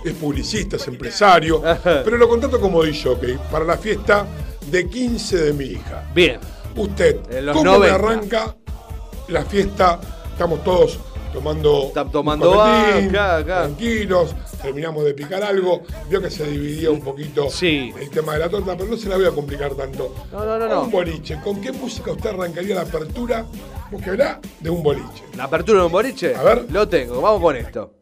[0.04, 4.26] Es publicista, es empresario, pero lo contrato como jockey para la fiesta
[4.70, 6.08] de 15 de mi hija.
[6.14, 6.38] Bien.
[6.76, 7.20] Usted,
[7.52, 7.78] ¿cómo 90.
[7.78, 8.56] me arranca
[9.28, 9.98] la fiesta?
[10.30, 10.98] Estamos todos
[11.36, 13.62] tomando, Están tomando acá, acá.
[13.64, 15.82] tranquilos, terminamos de picar algo.
[16.08, 19.16] Vio que se dividía un poquito el tema de la torta, pero no se la
[19.16, 20.14] voy a complicar tanto.
[20.32, 20.82] No, no, no, no.
[20.84, 23.44] Un boliche, ¿con qué música usted arrancaría la apertura?
[23.90, 25.24] Búsquela de un boliche.
[25.36, 26.34] ¿La apertura de un boliche?
[26.34, 26.64] A ver.
[26.70, 27.92] Lo tengo, vamos con esto.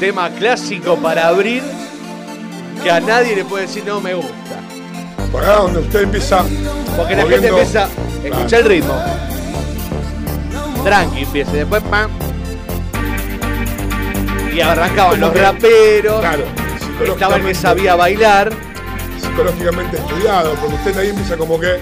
[0.00, 1.62] Tema clásico para abrir
[2.82, 4.32] que a nadie le puede decir no me gusta.
[5.30, 6.44] Por acá donde usted empieza.
[6.96, 9.25] Porque la gente empieza a escuchar el ritmo.
[10.86, 12.10] Tranqui empieza, y después pam.
[14.54, 16.20] Y arrancaban los que- raperos.
[16.20, 16.44] Claro,
[17.04, 18.52] Estaba el que sabía bailar.
[19.20, 21.78] psicológicamente estudiado, porque usted ahí empieza como que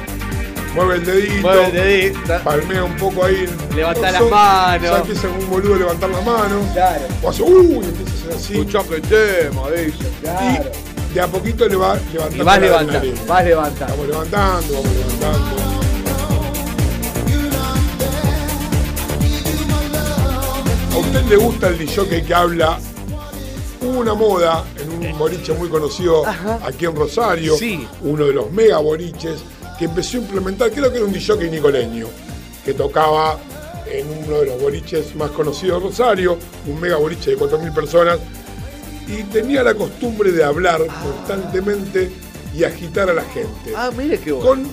[0.74, 2.40] mueve el dedito, Mueve el dedito.
[2.42, 3.46] palmea un poco ahí.
[3.76, 4.82] Levanta las manos.
[4.90, 6.64] Ya empieza un boludo a levantar las manos.
[6.72, 7.02] Claro.
[7.22, 8.52] O hace, uy, empieza a hacer así.
[8.58, 10.08] Escuchá que tema, dice.
[11.10, 12.36] Y de a poquito le va levantando.
[12.36, 13.94] Y vas levantando, vas levantando.
[13.94, 15.73] Vamos levantando, vamos levantando.
[20.94, 22.78] ¿A usted le gusta el DJ que habla?
[23.80, 26.22] Hubo una moda en un boliche muy conocido
[26.64, 27.86] aquí en Rosario, Sí.
[28.02, 29.40] uno de los mega boliches,
[29.78, 32.06] que empezó a implementar, creo que era un DJ nicoleño,
[32.64, 33.38] que tocaba
[33.86, 38.18] en uno de los boliches más conocidos de Rosario, un mega boliche de 4.000 personas,
[39.06, 42.10] y tenía la costumbre de hablar constantemente
[42.56, 43.74] y agitar a la gente.
[43.76, 44.48] Ah, mire qué bueno.
[44.48, 44.66] Con,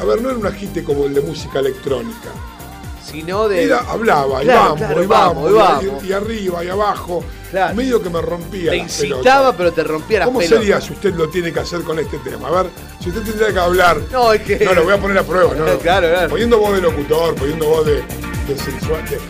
[0.00, 2.30] a ver, no era un agite como el de música electrónica.
[3.04, 3.64] Sino de.
[3.64, 5.84] Era, hablaba, y Claro, vamos, claro, y vamos, y vamos.
[6.04, 7.24] y, y arriba, y abajo.
[7.74, 8.70] Medio que me rompía.
[8.70, 10.58] Te incitaba, pero te rompía las ¿Cómo pelotas.
[10.60, 12.48] sería si usted lo tiene que hacer con este tema?
[12.48, 12.66] A ver,
[13.00, 13.98] si usted tendría que hablar.
[14.10, 14.64] No, es que.
[14.64, 15.64] No, lo voy a poner a prueba, ¿no?
[15.80, 16.28] Claro, claro.
[16.30, 19.02] Poniendo voz de locutor, poniendo voz de, de sensual.
[19.10, 19.20] de-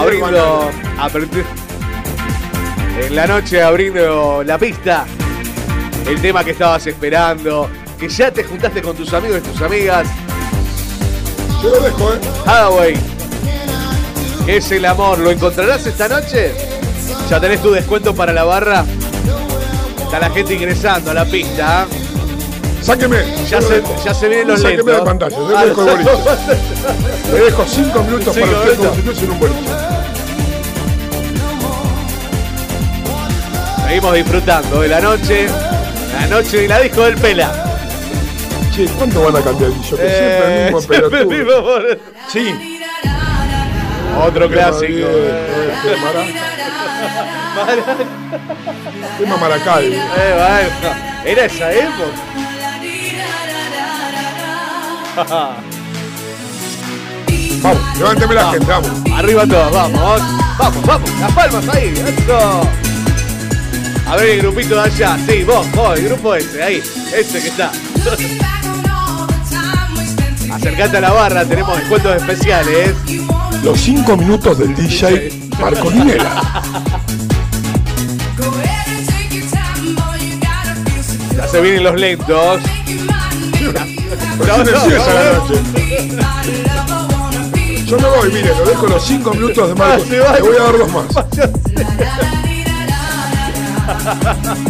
[0.00, 0.70] abriendo.
[0.98, 1.44] apertu-
[3.06, 5.04] En la noche abriendo la pista.
[6.06, 7.68] El tema que estabas esperando.
[7.98, 10.06] Que ya te juntaste con tus amigos y tus amigas.
[11.62, 12.18] Yo lo dejo, ¿eh?
[12.46, 12.94] Hathaway.
[14.46, 15.18] ¿Qué es el amor?
[15.18, 16.52] ¿Lo encontrarás esta noche?
[17.28, 18.84] ¿Ya tenés tu descuento para la barra?
[20.02, 21.82] Está la gente ingresando a la pista.
[21.82, 21.86] ¿ah?
[22.82, 23.18] Sáqueme.
[23.48, 24.96] Ya se, ya se vienen los Sáqueme lentos.
[24.98, 26.10] de pantalla, yo Ah, dejo el boliche.
[27.32, 29.58] Le dejo cinco minutos Cinco para usted constituirse en un boliche.
[33.86, 35.46] Seguimos disfrutando de la noche.
[36.20, 37.69] La noche de la disco del Pela.
[38.80, 39.96] Che, ¿cuánto van a cambiar el DJ?
[39.96, 41.80] Que Eh, siempre el mismo siempre el pelotudo.
[41.80, 41.98] mismo,
[42.32, 42.44] Sí.
[44.26, 44.86] Otro clásico.
[44.86, 46.26] maravilla, qué mara-
[49.18, 49.86] Qué mamaracay.
[49.92, 49.98] Eh,
[50.80, 50.96] bueno,
[51.26, 52.16] Era esa época.
[57.62, 58.90] Vamos, levánteme la gente, vamos.
[59.14, 60.22] Arriba todos, vamos.
[60.58, 61.10] Vamos, vamos.
[61.20, 61.92] Las palmas ahí.
[61.92, 62.62] Eso.
[64.08, 65.18] A ver el grupito de allá.
[65.28, 66.82] Sí, vos, vos, el grupo ese, ahí.
[67.14, 67.70] Ese que está.
[70.60, 72.94] Acercate a la barra, tenemos descuentos especiales.
[73.64, 76.62] Los cinco minutos del DJ Marco Ninela.
[81.34, 82.60] Ya se vienen los lentos.
[87.86, 90.04] Yo me voy, mire, lo dejo los cinco minutos de Marco.
[90.10, 90.34] Ah, va.
[90.34, 91.06] Le voy a dar dos más.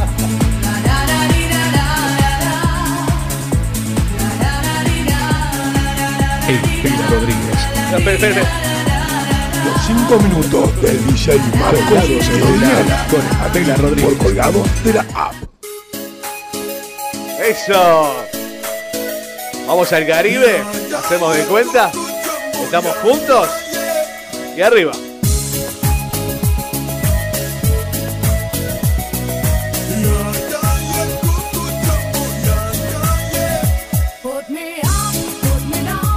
[7.10, 7.58] Rodríguez.
[7.96, 8.42] Espera, espera.
[9.64, 12.80] Los cinco minutos del DJ Marco Colgados en Ninela.
[12.80, 14.18] onda con Por Rodríguez.
[14.18, 15.34] colgado de la app.
[17.42, 18.14] Eso.
[19.66, 20.62] Vamos al Caribe.
[20.96, 21.90] Hacemos de cuenta.
[22.62, 23.48] Estamos juntos.
[24.56, 24.92] Y arriba.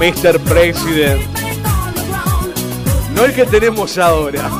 [0.03, 0.37] Mr.
[0.41, 1.21] President.
[3.15, 4.51] No el que tenemos ahora.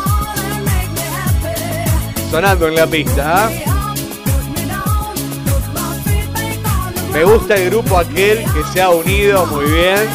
[2.31, 3.51] Sonando en la pista, ¿ah?
[7.11, 10.07] Me gusta el grupo aquel que se ha unido muy bien.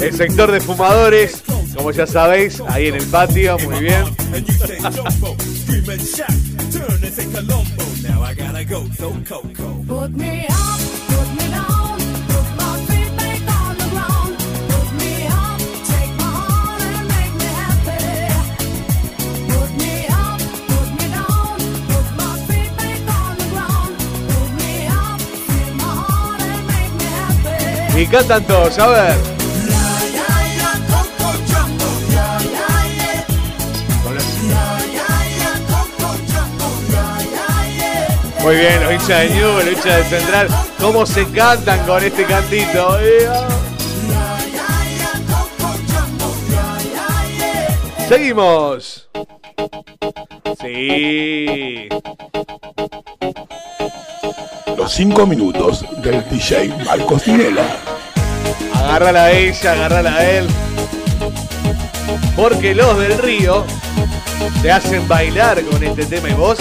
[0.00, 1.44] El sector de fumadores,
[1.76, 4.04] como ya sabéis, ahí en el patio, muy bien.
[4.32, 5.84] And you say jumbo, scream
[38.46, 40.46] Muy bien, los hinchas de New, los hinchas de Central,
[40.78, 42.96] cómo se cantan con este cantito.
[43.00, 43.48] Eh, ah.
[48.08, 49.08] Seguimos.
[50.60, 51.88] Sí.
[54.76, 57.66] Los 5 minutos del DJ Marcos Tinela.
[58.74, 60.46] Agárrala a ella, agárrala a él.
[62.36, 63.64] Porque los del río
[64.62, 66.60] te hacen bailar con este tema y vos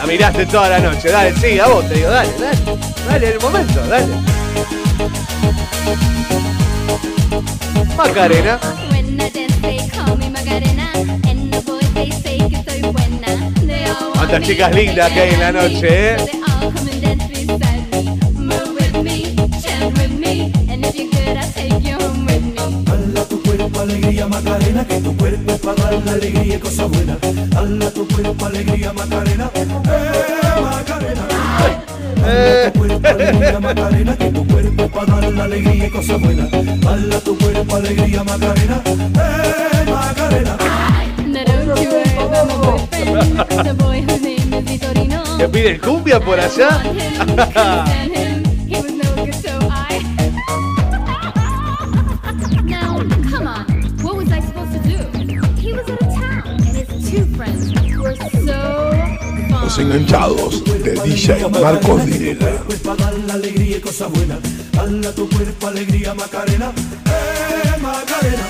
[0.00, 1.10] la miraste toda la noche.
[1.10, 2.58] Dale, sí, a vos te digo, dale, dale.
[3.06, 4.06] Dale, el momento, dale.
[7.96, 8.58] Macarena.
[14.14, 16.40] Cuántas chicas lindas que hay en la noche, ¿eh?
[24.10, 27.16] Alegría Macarena, que tu cuerpo es para dar la alegría y cosa buena.
[27.56, 29.66] Hala tu cuerpo alegría Macarena, eh
[30.60, 31.22] Macarena.
[32.24, 36.16] Hala tu cuerpo alegría Macarena, que tu cuerpo es para dar la alegría y cosa
[36.16, 36.48] buena.
[36.88, 40.56] Hala tu cuerpo alegría Macarena, eh Macarena.
[45.38, 46.82] ¿Te piden cumbia por allá?
[59.70, 62.50] Los enganchados de DJ Marcos Tinela.
[62.66, 64.36] Pues para dar la alegría y cosa buena.
[64.76, 66.72] Hala tu cuerpo alegría Macarena,
[67.06, 68.48] eh Macarena.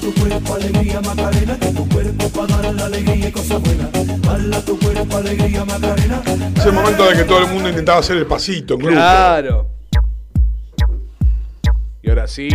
[0.00, 3.90] Tu cuerpo alegría Macarena, que tu cuerpo es para dar la alegría y cosa buena.
[4.28, 6.22] Hala tu cuerpo alegría Macarena.
[6.56, 8.94] Es el momento de que todo el mundo intentaba hacer el pasito en grupo.
[8.94, 9.70] Claro.
[12.00, 12.48] Y ahora sí,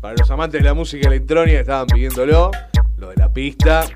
[0.00, 2.50] para los amantes de la música electrónica estaban pidiéndolo,
[2.96, 3.86] lo de la pista.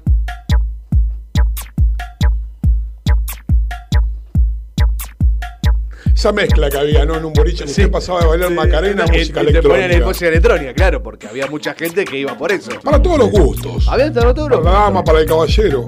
[6.21, 7.17] Esa mezcla que había, ¿no?
[7.17, 10.07] En un boliche que usted pasaba de bailar Macarena, Y- música y te ponían electrónica.
[10.07, 12.73] música electrónica, claro, porque había mucha gente que iba por eso.
[12.85, 13.89] Para todos los gustos.
[13.89, 15.87] Había para todos los Para la dama, para el caballero.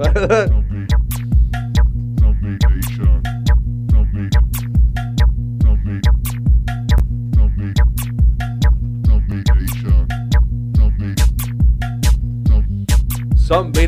[13.37, 13.87] Zombie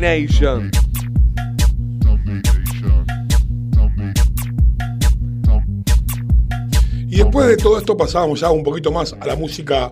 [7.35, 9.91] después de todo esto pasábamos ya un poquito más a la música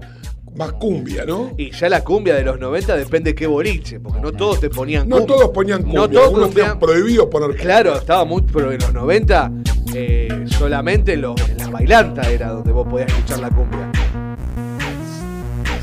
[0.55, 1.51] más cumbia, ¿no?
[1.57, 5.09] Y ya la cumbia de los 90 depende qué boliche, porque no todos te ponían
[5.09, 5.35] No cumbia.
[5.35, 7.63] todos ponían cumbia, No todos algunos tenían prohibido poner cumbia.
[7.65, 9.51] Claro, estaba muy, pero en los 90
[9.95, 13.91] eh, solamente en, los- en las bailantas era donde vos podías escuchar la cumbia.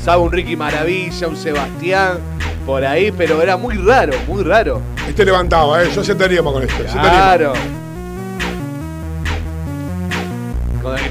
[0.03, 2.17] Sabe un Ricky Maravilla, un Sebastián,
[2.65, 4.81] por ahí, pero era muy raro, muy raro.
[5.07, 5.89] Este levantaba, ¿eh?
[5.93, 6.83] Yo sentaríamos con este.
[6.85, 7.53] Claro.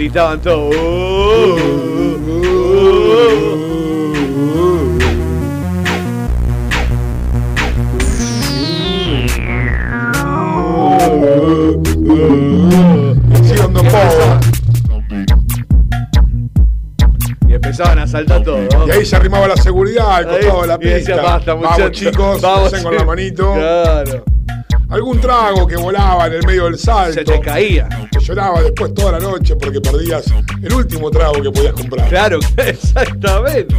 [0.00, 0.40] Gritaban.
[0.46, 1.90] "Uh, uh,
[12.10, 13.16] uh".
[13.44, 14.40] Sí, dando power.
[17.48, 18.60] Y empezaban a saltar todos.
[18.86, 21.16] Y ahí se arrimaba la seguridad al costado de la pista.
[21.22, 22.72] "Basta, Vamos chicos, vamos".
[22.82, 23.52] con la manito.
[23.54, 24.24] Claro.
[24.90, 27.12] Algún trago que volaba en el medio del salto.
[27.12, 27.88] Se te caía.
[28.10, 30.24] Que lloraba después toda la noche porque perdías
[30.60, 32.08] el último trago que podías comprar.
[32.08, 33.76] Claro, exactamente.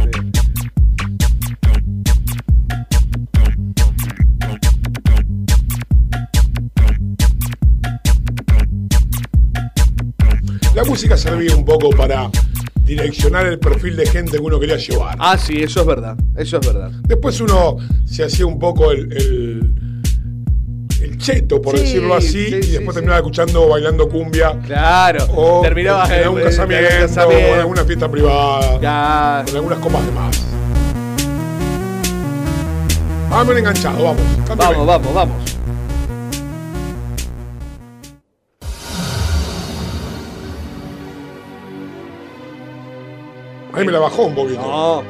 [10.74, 12.30] La música servía un poco para
[12.84, 15.16] direccionar el perfil de gente que uno quería llevar.
[15.18, 16.16] Ah, sí, eso es verdad.
[16.36, 16.90] Eso es verdad.
[17.02, 17.76] Después uno
[18.06, 19.81] se hacía un poco el, el, el
[21.22, 24.58] cheto, por Sí, decirlo así, sí, y después terminaba escuchando bailando cumbia.
[24.66, 25.24] Claro.
[25.34, 29.78] O Terminabas en en- algún en- casamiento, en o en alguna fiesta privada, con algunas
[29.78, 30.42] copas de más.
[33.30, 34.22] Vamos enganchado, vamos.
[34.56, 35.36] Vamos, vamos, vamos.
[43.74, 44.60] Ahí me la bajó un poquito.
[44.60, 45.02] No.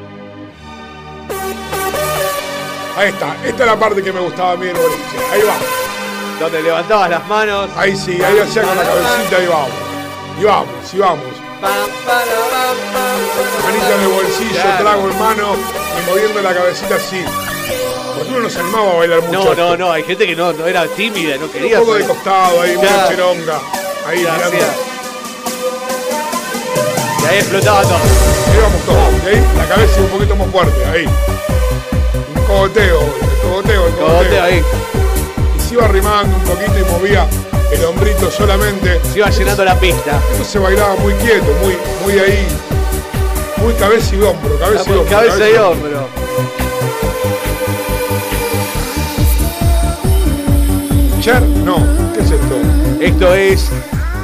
[2.95, 3.35] Ahí está.
[3.45, 5.17] Esta es la parte que me gustaba a mí boliche.
[5.33, 5.82] Ahí va.
[6.43, 7.69] Donde levantabas las manos.
[7.77, 9.69] Ahí sí, ahí hacía con la cabecita y vamos.
[10.39, 11.25] Y vamos, y vamos.
[13.63, 14.77] Manita en el bolsillo, Claro.
[14.83, 17.23] trago en mano y moviendo la cabecita así.
[18.17, 19.31] Porque uno no se animaba a bailar mucho.
[19.31, 19.55] No, esto.
[19.69, 19.91] no, no.
[19.93, 21.79] Hay gente que no, no era tímida, no quería.
[21.79, 22.89] Un poco de costado ahí, Claro.
[22.97, 23.59] una cheronga.
[24.07, 24.57] Ahí mirando.
[27.21, 27.93] Y ahí explotaba todo.
[27.95, 29.23] Ahí vamos todos.
[29.23, 30.85] Y ahí la cabeza un poquito más fuerte.
[30.85, 31.05] Ahí.
[32.35, 34.07] Un cogoteo, el cogoteo, el cogoteo.
[34.07, 34.63] Cogoteo ahí.
[35.73, 37.27] Se iba arrimando un poquito y movía
[37.71, 39.01] el hombrito solamente.
[39.11, 40.21] Se iba llenando la pista.
[40.33, 42.47] Esto se bailaba muy quieto, muy, muy ahí.
[43.57, 45.05] Muy cabeza y hombro, cabeza y hombro.
[45.09, 46.07] Cabeza y hombro.
[51.21, 51.77] Cher, no.
[52.13, 52.55] ¿Qué es esto?
[53.01, 53.71] Esto es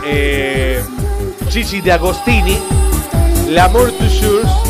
[0.05, 0.83] eh,
[1.49, 2.59] Gigi de Agostini,
[3.47, 4.68] L'amour toujours.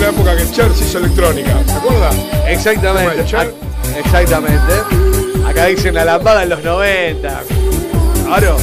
[0.00, 2.10] La época que Cher se hizo electrónica, ¿se acuerda?
[2.46, 3.20] Exactamente.
[3.96, 4.72] Exactamente.
[5.46, 7.42] Acá dicen la lampada en los 90.
[8.26, 8.56] Claro.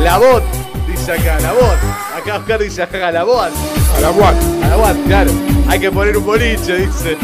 [0.00, 0.42] La bot,
[0.86, 1.78] dice acá, la bot.
[2.16, 3.50] Acá Oscar dice acá, la bot.
[3.96, 4.36] A la Watt.
[4.62, 5.30] A la bot, claro.
[5.68, 7.16] Hay que poner un boliche, dice.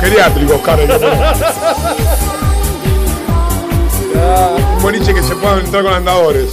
[0.00, 0.80] Geriátrico, Oscar.
[0.80, 1.12] hay que poner.
[4.76, 6.50] Un boliche que se pueda entrar con andadores.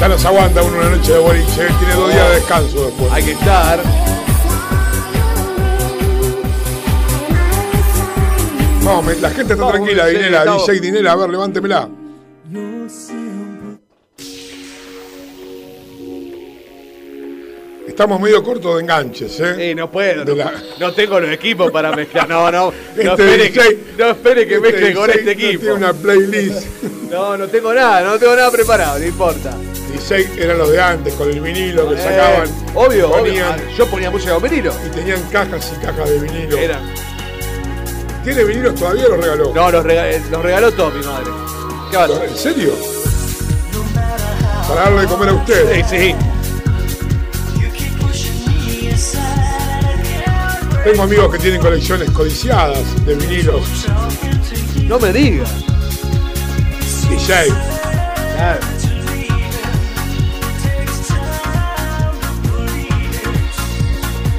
[0.00, 3.12] Ya no se aguanta uno una noche de boliche, tiene dos días de descanso después.
[3.12, 3.80] Hay que estar.
[8.84, 11.88] Vamos, me- la gente está Vamos, tranquila, sí, Dinela, DJ Dinela, a ver, levántemela.
[17.86, 19.70] Estamos medio cortos de enganches, ¿eh?
[19.70, 22.28] Eh, no puedo, De no, la- no tengo los equipos para mezclar.
[22.28, 22.66] No, no.
[22.70, 25.60] No Este espere, que, DJ no espere que mezcle con DJ este no equipo.
[25.62, 26.66] Tiene una playlist.
[27.08, 29.54] No, no tengo nada, no tengo nada preparado, no importa.
[29.90, 32.48] 16 eran los de antes, con el vinilo que Eh, sacaban.
[32.74, 33.18] obvio, obvio.
[33.24, 34.72] ponían, Ah, Yo ponía música con vinilo.
[34.86, 36.56] Y tenían cajas y cajas de vinilo.
[36.58, 36.80] Era.
[38.24, 39.52] ¿Tiene vinilos todavía o los regaló?
[39.54, 41.30] No, los, rega- eh, los regaló todo mi madre.
[41.90, 42.06] ¿Qué va?
[42.24, 42.72] ¿En serio?
[44.68, 45.74] Para darle de comer a usted.
[45.74, 46.14] Sí, sí.
[50.84, 53.62] Tengo amigos que tienen colecciones codiciadas de vinilos.
[54.84, 55.50] No me digas.
[57.08, 57.46] DJ.
[58.36, 58.60] Claro.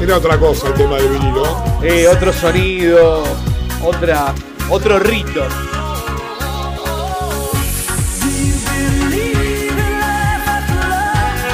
[0.01, 1.43] Era otra cosa el tema del vinilo.
[1.83, 3.23] Eh, otro sonido,
[3.83, 4.33] otra,
[4.69, 5.43] otro rito.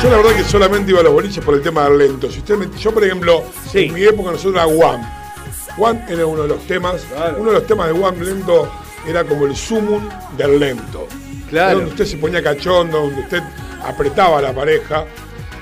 [0.03, 2.29] Yo la verdad que solamente iba a los boliches por el tema del lento.
[2.29, 3.43] Si usted me- yo, por ejemplo,
[3.73, 5.03] en mi época nosotros era One.
[5.77, 7.01] One era uno de los temas.
[7.37, 8.71] Uno de los temas de One lento
[9.07, 10.07] era como el sumum
[10.37, 11.07] del lento.
[11.49, 11.77] Claro.
[11.77, 13.41] Donde usted se ponía cachondo, donde usted
[13.83, 15.05] apretaba a la pareja,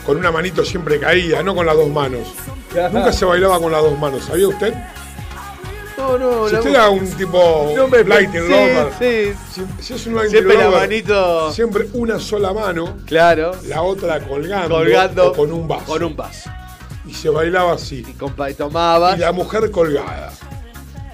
[0.06, 2.28] con una manito siempre caída, no con las dos manos.
[2.92, 4.74] Nunca se bailaba con las dos manos, ¿sabía usted?
[5.98, 9.34] No, no, Si la- usted era un tipo No me- lighting sí, lover, sí.
[9.54, 11.52] si, si es un lighting Siempre la lover, manito.
[11.54, 13.52] siempre una sola mano, Claro.
[13.68, 15.32] la otra colgando, Colgando.
[15.32, 15.86] o con un vaso.
[15.86, 16.50] Con un vaso.
[17.06, 18.04] Y se bailaba así.
[18.08, 19.18] Y, compa- y tomabas.
[19.18, 20.32] Y la mujer colgada.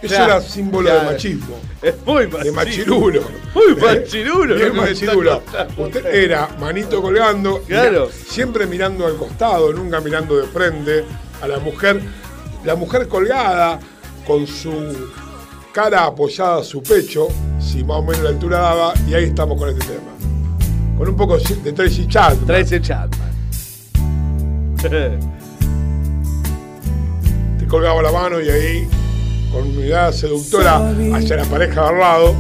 [0.02, 1.00] Eso Claro, era símbolo claro.
[1.08, 1.56] de machismo.
[1.82, 2.52] Es muy De machirulo.
[2.54, 3.22] machirulo.
[3.56, 3.96] Muy ¿Eh?
[4.02, 4.56] machirulo.
[4.56, 5.42] Bien lo que me machirulo.
[5.78, 7.92] Usted era manito colgando, Claro.
[8.08, 11.06] mira, siempre mirando al costado, nunca mirando de frente
[11.42, 12.02] a la mujer.
[12.66, 13.80] La mujer colgada
[14.28, 14.72] con su
[15.74, 17.28] cara apoyada a su pecho,
[17.60, 20.12] si más o menos la altura daba, y ahí estamos con este tema.
[20.98, 22.46] Con un poco de Tracy Chapman.
[22.46, 23.30] Tracy Chapman.
[27.58, 28.88] Te colgaba la mano y ahí,
[29.52, 32.36] con una mirada seductora hacia la pareja al lado.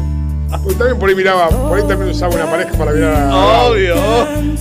[0.63, 3.65] Porque también por ahí miraba, por ahí también usaba una pareja para mirar a.
[3.67, 3.95] Obvio.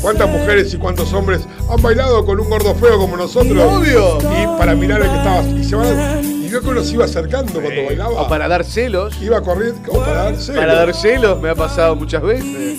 [0.02, 3.56] ¿Cuántas mujeres y cuántos hombres han bailado con un gordo feo como nosotros?
[3.58, 4.18] Obvio.
[4.18, 5.42] Y para mirar al que estaba.
[5.42, 8.20] Y, se van- y vio que uno se iba acercando cuando bailaba.
[8.20, 9.16] O para dar celos.
[9.22, 9.80] Iba corriendo.
[9.90, 10.60] O para dar celos.
[10.60, 12.78] Para dar celos me ha pasado muchas veces.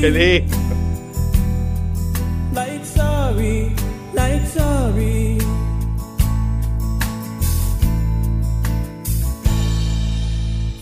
[0.00, 0.56] Qué lindo.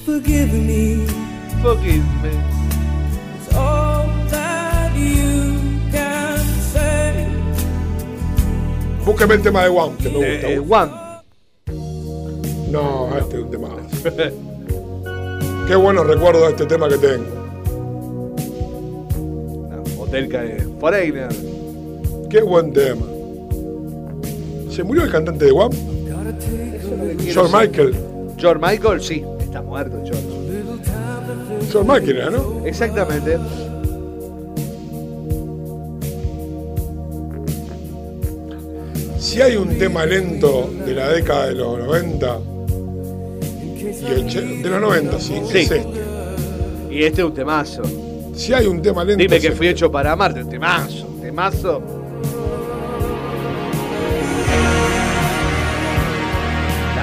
[0.06, 1.04] Forgive me.
[1.60, 2.30] Forgive me.
[3.34, 5.58] It's all that you
[5.90, 6.38] can
[6.72, 7.26] say.
[9.04, 10.48] Búsqueme el tema de One, que me gusta.
[10.48, 10.92] Eh, eh, One.
[12.70, 14.02] No, este es un tema más.
[15.66, 17.26] Qué buenos recuerdos de este tema que tengo.
[19.98, 20.68] Hotel Cae.
[20.78, 21.34] Foreigner.
[22.30, 23.06] Qué buen tema.
[24.70, 25.76] ¿Se murió el cantante de One?
[27.24, 27.96] George Michael.
[28.38, 29.24] George Michael, sí.
[29.56, 31.72] Está muerto George.
[31.72, 32.66] George Michael era, ¿no?
[32.66, 33.38] Exactamente.
[39.18, 42.38] Si hay un tema lento de la década de los 90
[43.80, 45.58] y och- de los 90, sí, Sí.
[45.58, 45.86] es este.
[46.90, 47.82] Y este es un temazo.
[48.34, 49.22] Si hay un tema lento.
[49.22, 49.56] Dime que este.
[49.56, 50.42] fui hecho para amarte.
[50.42, 51.06] Un temazo.
[51.06, 51.82] un Temazo.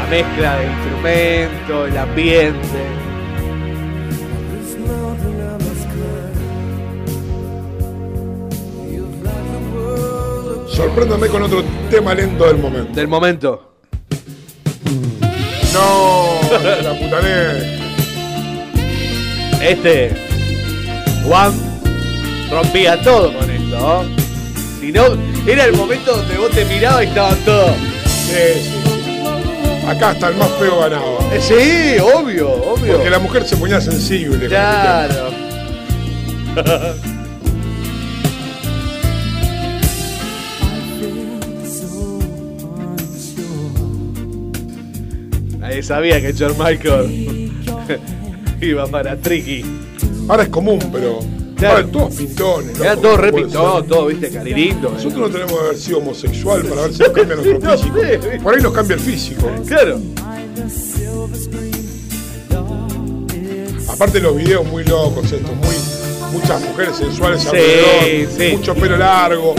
[0.04, 2.60] La mezcla de instrumentos, el ambiente.
[10.68, 12.94] Sorpréndame con otro tema lento del momento.
[12.94, 13.76] Del momento.
[15.74, 17.80] No, la putané.
[19.62, 20.12] Este.
[21.26, 21.54] Juan
[22.52, 23.80] rompía todo con esto.
[23.80, 24.04] ¿no?
[24.82, 25.06] Si no,
[25.48, 27.76] Era el momento donde vos te mirabas y estaban todos.
[28.06, 28.83] Sí, sí, sí.
[29.88, 31.20] Acá hasta el más feo ganaba.
[31.34, 32.94] Eh, Sí, obvio, obvio.
[32.96, 34.48] Porque la mujer se ponía sensible.
[34.48, 35.30] Claro.
[45.60, 47.52] Nadie sabía que George Michael
[48.62, 49.64] iba para Tricky.
[50.28, 51.20] Ahora es común, pero.
[51.72, 51.88] Claro.
[51.88, 52.80] Todos pintones.
[52.80, 53.90] Era loco, todo ¿cómo puede repintón, ser?
[53.90, 54.90] todo, viste, caririto.
[54.92, 58.44] Nosotros no tenemos que haber sido homosexual para ver si nos cambia nuestro físico.
[58.44, 59.52] Por ahí nos cambia el físico.
[59.68, 60.00] Claro.
[63.90, 65.76] Aparte los videos muy locos estos, muy
[66.32, 68.58] muchas mujeres sensuales alrededor, sí.
[68.58, 69.54] mucho pelo largo,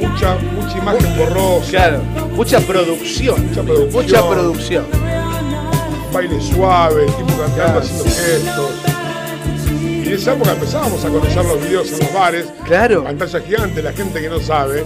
[0.00, 2.02] mucha mucha imagen borrosa, Claro.
[2.34, 3.46] Mucha producción.
[3.48, 4.84] mucha producción, Mucha producción.
[6.12, 8.89] baile suave, el tipo cantando haciendo gestos.
[10.20, 13.04] Esa época empezábamos a conocer los videos en los bares, Claro.
[13.04, 14.84] pantalla gigante, la gente que no sabe,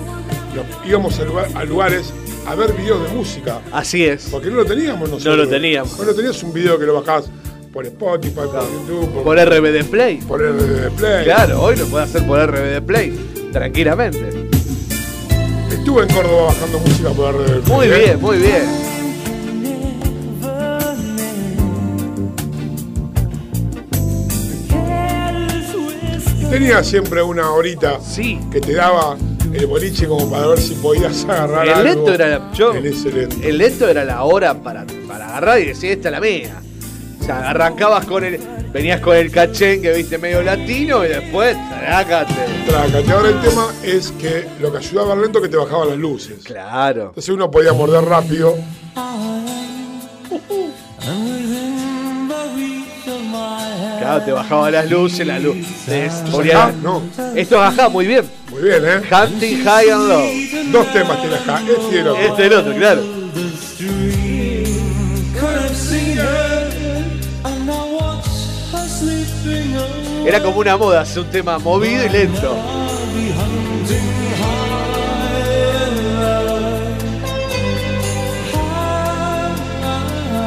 [0.54, 2.12] nos íbamos a, lugar- a lugares
[2.46, 4.28] a ver videos de música, Así es.
[4.30, 5.36] porque no lo teníamos nosotros.
[5.36, 5.98] No lo teníamos.
[5.98, 7.24] No lo tenías un video que lo bajás
[7.72, 10.18] por Spotify, por YouTube, por, Por RBD Play.
[10.18, 10.54] por el
[10.96, 11.24] Play.
[11.24, 13.30] Claro, hoy lo puede hacer por RBD Play.
[13.52, 14.46] Tranquilamente.
[15.72, 18.04] Estuve en Córdoba bajando música por el Muy Play.
[18.04, 18.93] bien, muy bien.
[26.54, 28.38] Tenía siempre una horita Sí.
[28.52, 29.16] que te daba
[29.52, 32.86] el boliche como para ver si podías agarrar El algo lento era la, yo, en
[32.86, 33.36] ese lento.
[33.42, 36.62] el lento era la hora para, para agarrar y decir esta es la mía.
[37.20, 38.38] O sea, arrancabas con el.
[38.72, 42.34] Venías con el cachén que viste medio latino y después trácate.
[42.68, 43.12] Trácate.
[43.12, 45.88] Ahora el tema es que lo que ayudaba a ver lento es que te bajaban
[45.88, 46.44] las luces.
[46.44, 47.06] Claro.
[47.08, 48.56] Entonces uno podía morder rápido.
[54.04, 55.56] Claro, te bajaba las luces, la luz.
[55.86, 56.74] te ¿Esto es ponía- acá?
[56.82, 57.02] No.
[57.34, 58.24] Esto es acá, muy bien.
[58.50, 59.00] Muy bien, ¿eh?
[59.10, 60.24] Hunting High and Low.
[60.72, 62.22] Dos temas tiene acá, este y el otro.
[62.22, 63.02] Este es el otro, claro.
[70.26, 72.56] Era como una moda, hacer un tema movido y lento.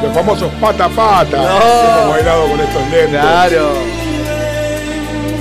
[0.02, 1.36] Los famosos pata pata.
[1.36, 2.00] No.
[2.00, 3.20] hemos bailado con estos lentos.
[3.20, 3.72] Claro.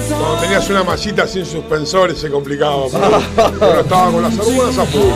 [0.09, 2.85] Cuando tenías una mallita sin suspensores se complicaba.
[2.91, 5.11] pero Pero estaba con las algunas a full.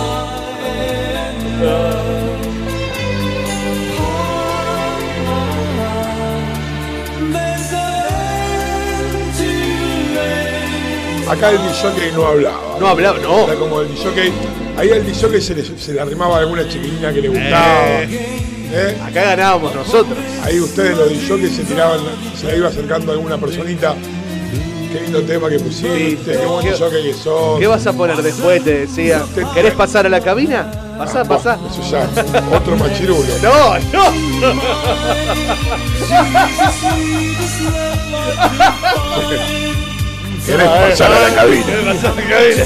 [11.30, 12.78] Acá el disjockey no hablaba.
[12.80, 13.46] No hablaba, no.
[13.46, 14.32] Era como el disjockey.
[14.78, 18.02] Ahí al disjockey se le, se le arrimaba alguna chiquilina que le gustaba.
[18.04, 18.51] ¿eh?
[19.04, 20.18] Acá ganábamos nosotros.
[20.44, 22.00] Ahí ustedes los disjockeys se tiraban,
[22.36, 23.96] se iba acercando a alguna personita.
[24.92, 27.60] Qué lindo tema que pusiste, Sí, qué buen ¿qué- disjockey que sos.
[27.60, 28.64] ¿Qué vas a poner después?
[28.64, 29.24] Te decía.
[29.54, 30.70] ¿Querés pasar a la cabina?
[30.98, 31.58] Pasá, Ah, pasá.
[31.70, 32.08] Eso ya,
[32.56, 33.24] otro machirulo.
[33.42, 35.22] No, no.
[40.46, 41.66] ¿Querés pasar a la cabina?
[41.66, 42.66] ¿Querés pasar a la cabina?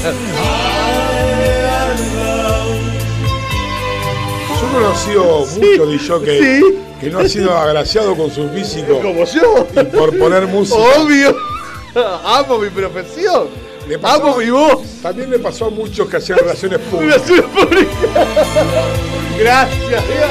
[4.76, 6.64] Yo he conocido muchos disjockeys
[7.00, 9.66] que no han sido agraciados con su físico Como yo.
[9.80, 10.78] y por poner música.
[10.98, 11.36] Obvio.
[12.24, 13.48] Amo mi profesión.
[13.88, 14.80] Le pasó- Amo mi voz.
[15.02, 17.22] También le pasó a muchos que hacían relaciones públicas.
[17.28, 17.94] Relaciones públicas.
[19.38, 20.30] Gracias, Dios.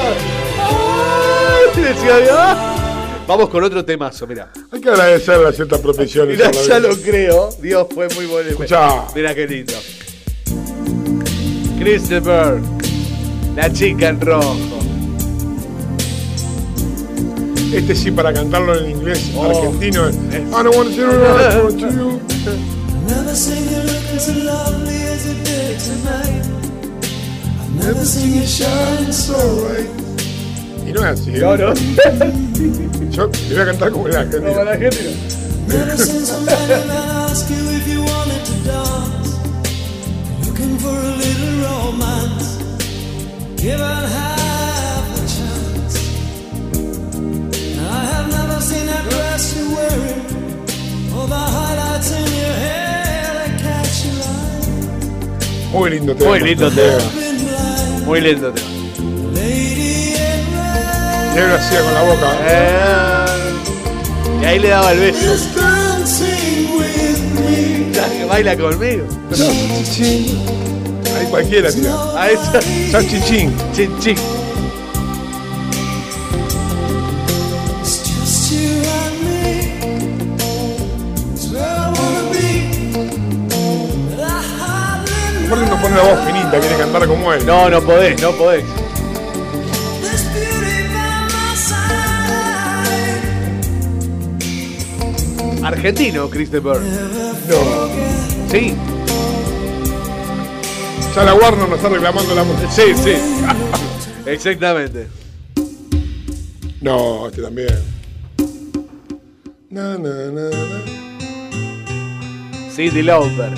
[0.60, 2.56] Ay, decía Dios.
[3.26, 4.50] Vamos con otro temazo, mira.
[4.70, 6.36] Hay que agradecerle a ciertas profesiones.
[6.38, 7.48] Mirá, ya lo creo.
[7.60, 8.50] Dios fue muy bueno.
[8.50, 9.04] Escuchá.
[9.14, 9.72] Mira qué lindo.
[11.80, 12.60] Christopher.
[13.56, 14.54] La chica en rojo.
[17.72, 19.44] Este sí, para cantarlo en inglés Oh.
[19.44, 20.18] argentino es I
[20.62, 22.20] don't want to I want you.
[23.08, 26.44] Never seen you looking so lovely as you did tonight.
[27.60, 29.34] I've never seen you shine so
[29.64, 29.88] bright.
[30.86, 31.30] Y no es así.
[31.34, 31.40] ¿eh?
[31.40, 31.74] No, no.
[33.10, 34.52] Yo le voy a cantar como el argentino.
[34.52, 34.90] Como la you
[37.86, 39.38] you dance.
[40.46, 42.55] Looking for a little romance.
[55.72, 56.30] Muy lindo tema.
[56.30, 56.98] Muy lindo tema.
[58.06, 58.68] Muy lindo tema.
[59.34, 60.16] lady in
[60.56, 61.34] red.
[61.34, 62.32] Y él lo hacía con la boca.
[62.48, 63.26] Eh,
[64.40, 65.36] y ahí le daba el beso.
[67.92, 69.04] Ya baila conmigo.
[71.36, 71.90] Cualquiera tira.
[72.18, 72.60] A esa.
[72.60, 72.66] Be.
[84.08, 86.50] But I hardly Aparte uno pone la voz finita.
[86.52, 87.44] 30 quiere cantar como él.
[87.44, 88.64] No, no podés, no podés.
[95.62, 96.80] Argentino, Christopher.
[96.80, 98.50] No.
[98.50, 98.74] Sí.
[101.16, 102.70] Ya la Warner nos está reclamando la música.
[102.70, 103.14] Sí, sí.
[104.26, 105.08] Exactamente.
[106.82, 107.74] No, este también.
[109.70, 110.82] Na, na, na, na.
[112.70, 113.54] Cindy Lauper.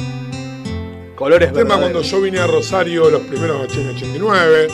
[1.17, 1.81] Colores El tema verdaderos.
[1.81, 4.69] cuando yo vine a Rosario los primeros 89,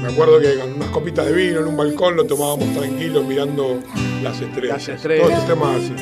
[0.00, 3.80] me acuerdo que con unas copitas de vino en un balcón lo tomábamos tranquilos mirando
[4.22, 4.86] las estrellas.
[4.86, 5.26] Las estrellas.
[5.26, 5.94] Todos estos temas así.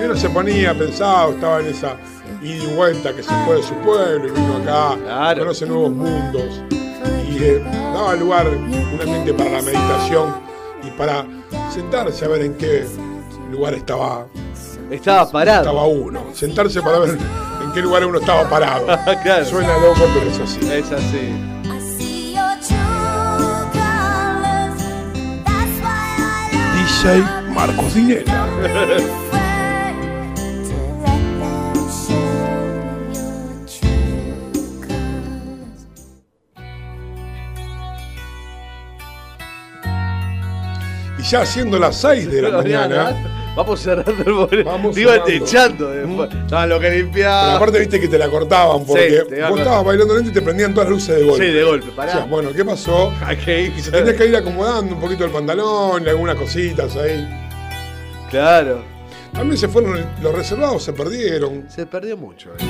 [0.00, 1.96] Y uno se ponía, pensaba, estaba en esa
[2.42, 6.62] ida y vuelta que se fue de su pueblo y vino acá, conoce nuevos mundos.
[7.30, 7.62] Y eh,
[7.94, 10.34] daba lugar un ambiente para la meditación
[10.82, 11.24] y para
[11.72, 12.84] sentarse a ver en qué
[13.50, 14.26] lugar estaba
[14.90, 15.60] Estaba parado.
[15.62, 16.24] estaba uno.
[16.34, 18.86] Sentarse para ver en qué lugar uno estaba parado.
[19.22, 19.44] Claro.
[19.44, 20.60] Suena loco, pero es así.
[20.72, 21.28] Es así.
[26.74, 27.22] DJ
[27.54, 28.46] Marcos Dinera.
[41.30, 43.36] ya siendo las 6 de la mañana.
[43.56, 44.70] Vamos cerrando el boleto.
[44.70, 45.44] Vamos Te iba cerrando.
[45.44, 46.30] techando después.
[46.50, 47.56] No, lo que Pero limpiaba.
[47.56, 50.30] aparte viste que te la cortaban porque Sí, te iba a vos estabas bailando lento
[50.30, 51.46] y te prendían todas las luces de golpe.
[51.46, 52.12] Sí, de golpe, pará.
[52.12, 53.12] Decías, bueno, ¿qué pasó?
[53.76, 57.28] Y se tenías que ir acomodando un poquito el pantalón y algunas cositas ahí.
[58.30, 58.82] Claro.
[59.32, 61.64] También se fueron los reservados, se perdieron.
[61.68, 62.66] Se perdió mucho eso.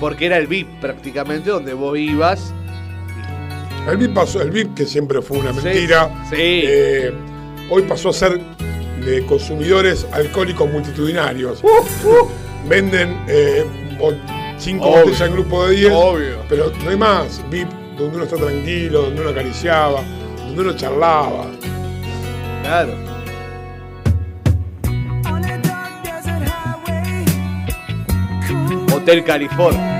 [0.00, 2.52] Porque era el VIP prácticamente donde vos ibas.
[3.88, 6.08] El VIP pasó, el VIP que siempre fue una mentira.
[6.30, 6.36] sí.
[6.38, 7.12] eh,
[7.70, 8.40] hoy pasó a ser
[9.04, 11.62] de consumidores alcohólicos multitudinarios.
[12.68, 13.64] Venden eh,
[13.98, 14.12] bo-
[14.58, 14.98] cinco Obvio.
[15.04, 15.92] botellas en grupo de 10.
[15.94, 16.36] Obvio.
[16.48, 17.42] Pero no hay más.
[17.50, 17.68] VIP
[17.98, 20.00] donde uno está tranquilo, donde uno acariciaba,
[20.46, 21.46] donde uno charlaba.
[22.62, 22.94] Claro.
[28.94, 29.91] Hotel California.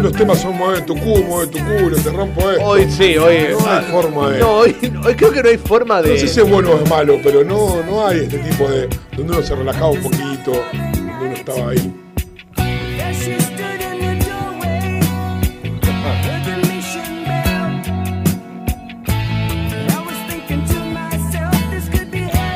[0.00, 2.64] Hoy los temas son mueve tu culo, mueve tu culo, te rompo esto.
[2.64, 4.38] Hoy sí, hoy No hay forma de.
[4.38, 4.74] No, hoy,
[5.04, 6.14] hoy creo que no hay forma de.
[6.14, 8.88] No sé si es bueno o es malo, pero no, no hay este tipo de.
[9.14, 11.94] donde uno se relajaba un poquito, donde uno estaba ahí.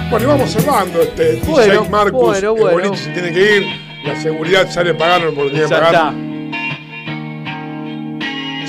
[0.09, 2.23] Bueno, y vamos cerrando este Bueno, Marcus.
[2.23, 2.89] bueno, el bueno.
[2.89, 3.67] boliche se tiene que ir.
[4.03, 6.34] La seguridad ya le pagaron por lo que tiene que Ya pagar.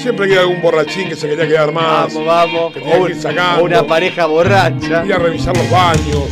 [0.06, 2.14] Siempre queda algún borrachín que se quería quedar más.
[2.14, 2.73] Vamos, vamos.
[2.76, 3.64] Que O que ir sacando.
[3.64, 5.03] una pareja borracha.
[5.03, 6.30] Ir a revisar los baños.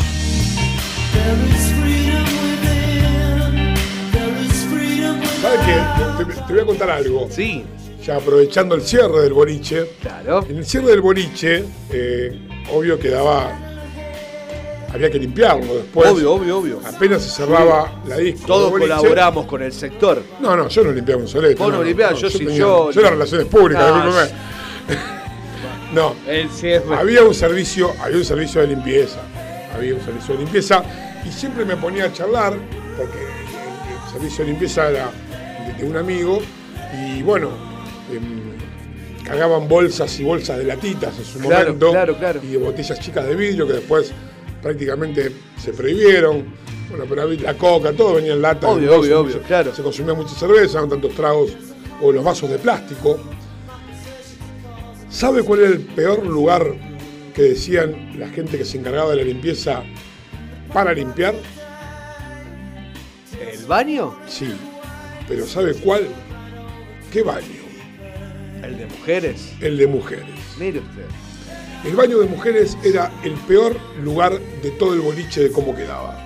[5.42, 6.24] ¿Sabes qué?
[6.24, 7.28] Te, te voy a contar algo.
[7.32, 7.66] Sí.
[8.06, 9.88] Ya aprovechando el cierre del boliche.
[10.02, 10.46] Claro.
[10.48, 13.58] En el cierre del boliche, eh, obvio quedaba.
[14.94, 16.08] Había que limpiarlo después.
[16.12, 16.80] Obvio, obvio, obvio.
[16.86, 18.46] Apenas se cerraba la disco.
[18.46, 20.22] Todos colaboramos con el sector.
[20.40, 21.56] No, no, yo no limpiaba un solete.
[21.56, 24.28] Vos no limpiabas, yo sí, tenía- yo- Yo era relaciones públicas, Ah.
[25.94, 26.16] No.
[26.28, 26.96] El cierre.
[26.96, 29.20] Había un servicio, había un servicio de limpieza.
[29.76, 30.84] Había un servicio de limpieza
[31.28, 32.54] y siempre me ponía a charlar
[32.98, 33.26] porque el,
[34.06, 35.10] el servicio de limpieza era
[35.68, 36.40] de, de un amigo
[36.96, 37.50] y bueno,
[38.12, 42.40] em, cargaban bolsas y bolsas de latitas en su Claro, momento claro, claro.
[42.44, 44.12] y de botellas chicas de vidrio que después
[44.64, 45.32] prácticamente
[45.62, 46.46] se prohibieron.
[46.90, 48.70] Bueno, pero la coca, todo venía en lata.
[48.70, 49.76] Obvio, en obvio, obvio, claro.
[49.76, 51.52] Se consumía mucha cerveza, no tantos tragos
[52.02, 53.20] o los vasos de plástico.
[55.10, 56.66] ¿Sabe cuál era el peor lugar
[57.36, 59.84] que decían la gente que se encargaba de la limpieza
[60.74, 61.36] para limpiar?
[63.40, 64.16] ¿El baño?
[64.28, 64.54] Sí,
[65.28, 66.08] pero ¿sabe cuál?
[67.12, 67.64] ¿Qué baño?
[68.64, 69.54] El de mujeres.
[69.62, 70.26] El de mujeres.
[70.58, 71.06] Mire usted.
[71.86, 76.20] El baño de mujeres era el peor lugar de todo el boliche de cómo quedaba.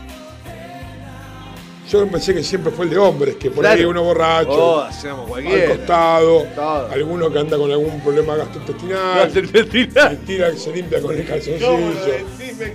[1.90, 5.68] Yo pensé que siempre fue el de hombres, que por ahí uno borracho, Oh, al
[5.78, 6.92] costado, Todo.
[6.92, 10.10] alguno que anda con algún problema gastrointestinal, Gastrointestinal.
[10.12, 11.78] se tira, se limpia con el calzoncillo.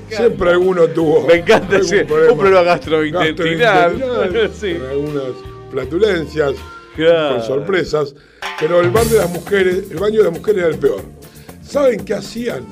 [0.09, 1.27] Siempre alguno tuvo.
[1.27, 1.97] Me encanta, algún sí.
[1.99, 2.07] Un
[2.39, 4.51] problema gastrointestinal.
[4.59, 4.75] Sí.
[4.77, 5.25] Con algunas
[5.71, 6.53] flatulencias,
[6.97, 7.37] Claro.
[7.37, 8.15] con sorpresas.
[8.59, 11.03] Pero el bar de las mujeres, el baño de las mujeres era el peor.
[11.63, 12.67] ¿Saben qué hacían?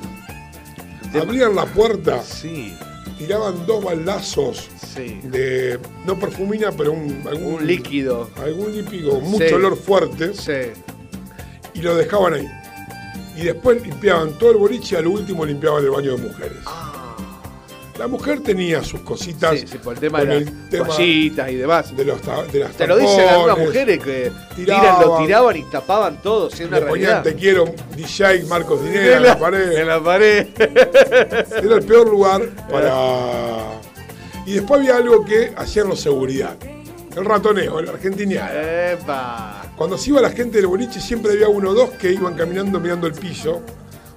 [1.19, 2.73] Abrían la puerta, Sí.
[3.17, 5.19] tiraban dos baldazos Sí.
[5.23, 8.29] de, no perfumina, pero un, algún, Un líquido.
[8.41, 9.53] algún líquido, mucho Sí.
[9.53, 10.71] olor fuerte, Sí.
[11.73, 12.47] y lo dejaban ahí.
[13.35, 16.57] Y después limpiaban todo el boliche y al último limpiaban el baño de mujeres.
[17.99, 19.59] La mujer tenía sus cositas.
[19.59, 21.95] Sí, sí, por el tema con de el las tema toallitas y demás.
[21.95, 22.19] de, los,
[22.51, 25.01] de las Te lo dicen algunas mujeres que tiran, tiraban.
[25.07, 27.65] lo tiraban y tapaban todo, sin una Le ponían te quiero
[27.95, 29.71] DJ Marcos Dinera En la- la pared.
[29.77, 30.47] En la pared.
[30.57, 32.41] Era el peor lugar
[32.71, 33.79] para.
[34.45, 36.55] Y después había algo que hacían los seguridad.
[37.15, 38.93] El ratoneo, el argentineada.
[38.93, 39.61] Epa.
[39.75, 42.79] Cuando se iba la gente del boliche siempre había uno o dos que iban caminando
[42.79, 43.61] mirando el piso,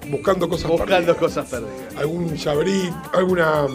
[0.09, 1.95] buscando cosas Buscando cosas perdidas.
[1.97, 3.67] algún llaverito, alguna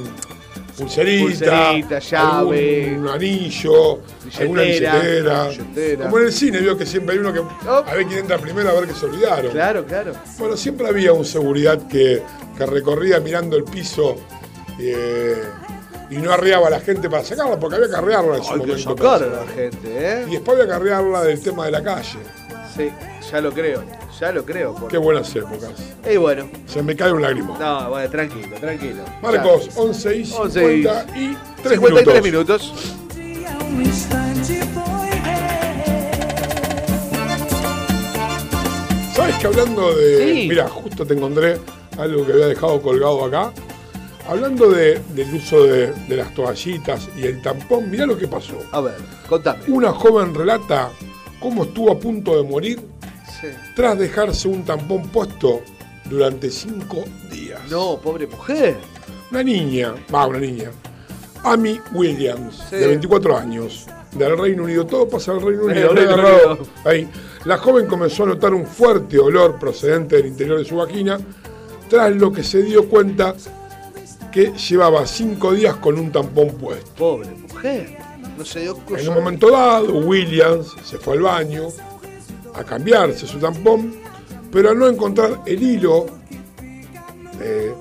[0.77, 1.25] pulserita,
[1.71, 2.91] Pulserita, llave.
[2.93, 3.99] algún anillo,
[4.39, 5.49] alguna Billetera, billetera.
[5.49, 6.05] billetera.
[6.05, 8.71] Como en el cine, vio que siempre hay uno que a ver quién entra primero,
[8.71, 9.51] a ver que se olvidaron.
[9.53, 10.13] Claro, claro.
[10.39, 12.23] Bueno, siempre había un seguridad que,
[12.57, 14.17] que recorría mirando el piso
[14.79, 15.37] eh,
[16.11, 18.59] y no arreaba a la gente para sacarla, porque había que arrearla en su que
[18.59, 19.11] momento.
[19.11, 20.25] a la gente, ¿eh?
[20.29, 22.19] Y después había que arrearla del tema de la calle.
[22.77, 22.91] Sí,
[23.31, 23.83] ya lo creo.
[24.21, 24.75] Ya lo creo.
[24.75, 25.71] porque- Qué buenas épocas.
[26.11, 26.49] Y bueno.
[26.67, 27.57] Se me cae un lágrimo.
[27.59, 29.03] No, bueno, tranquilo, tranquilo.
[29.23, 29.81] Marcos, Ya.
[29.81, 32.73] 11 y 11 50 y 3 53 minutos.
[32.73, 32.97] minutos.
[39.15, 40.19] ¿Sabes que hablando de.
[40.35, 40.47] Sí.
[40.49, 41.59] Mira, justo te encontré
[41.99, 43.53] algo que había dejado colgado acá.
[44.29, 48.55] Hablando de- del uso de, de las toallitas y el tampón, mirá lo que pasó.
[48.73, 48.95] A ver,
[49.29, 49.65] contame.
[49.69, 50.91] Una joven relata
[51.41, 52.81] cómo estuvo a punto de morir
[53.41, 53.49] Sí.
[53.75, 55.63] tras dejarse un tampón puesto
[56.05, 57.61] durante cinco días.
[57.71, 58.77] No, pobre mujer.
[59.31, 60.71] Una niña, va, una niña.
[61.45, 62.77] Amy Williams, Sí.
[62.77, 64.85] de 24 años, del Reino Unido.
[64.87, 66.59] Todo pasa del Reino Unido.
[66.85, 67.09] Ahí.
[67.45, 71.19] La joven comenzó a notar un fuerte olor procedente del interior de su vagina,
[71.89, 73.35] tras lo que se dio cuenta
[74.31, 76.91] que llevaba cinco días con un tampón puesto.
[76.97, 77.97] Pobre mujer.
[78.41, 79.03] No se dio cosa.
[79.03, 81.69] En un momento dado, Williams se fue al baño
[82.55, 83.95] a cambiarse su tampón,
[84.51, 86.07] pero al no encontrar el hilo,
[87.39, 87.75] eh,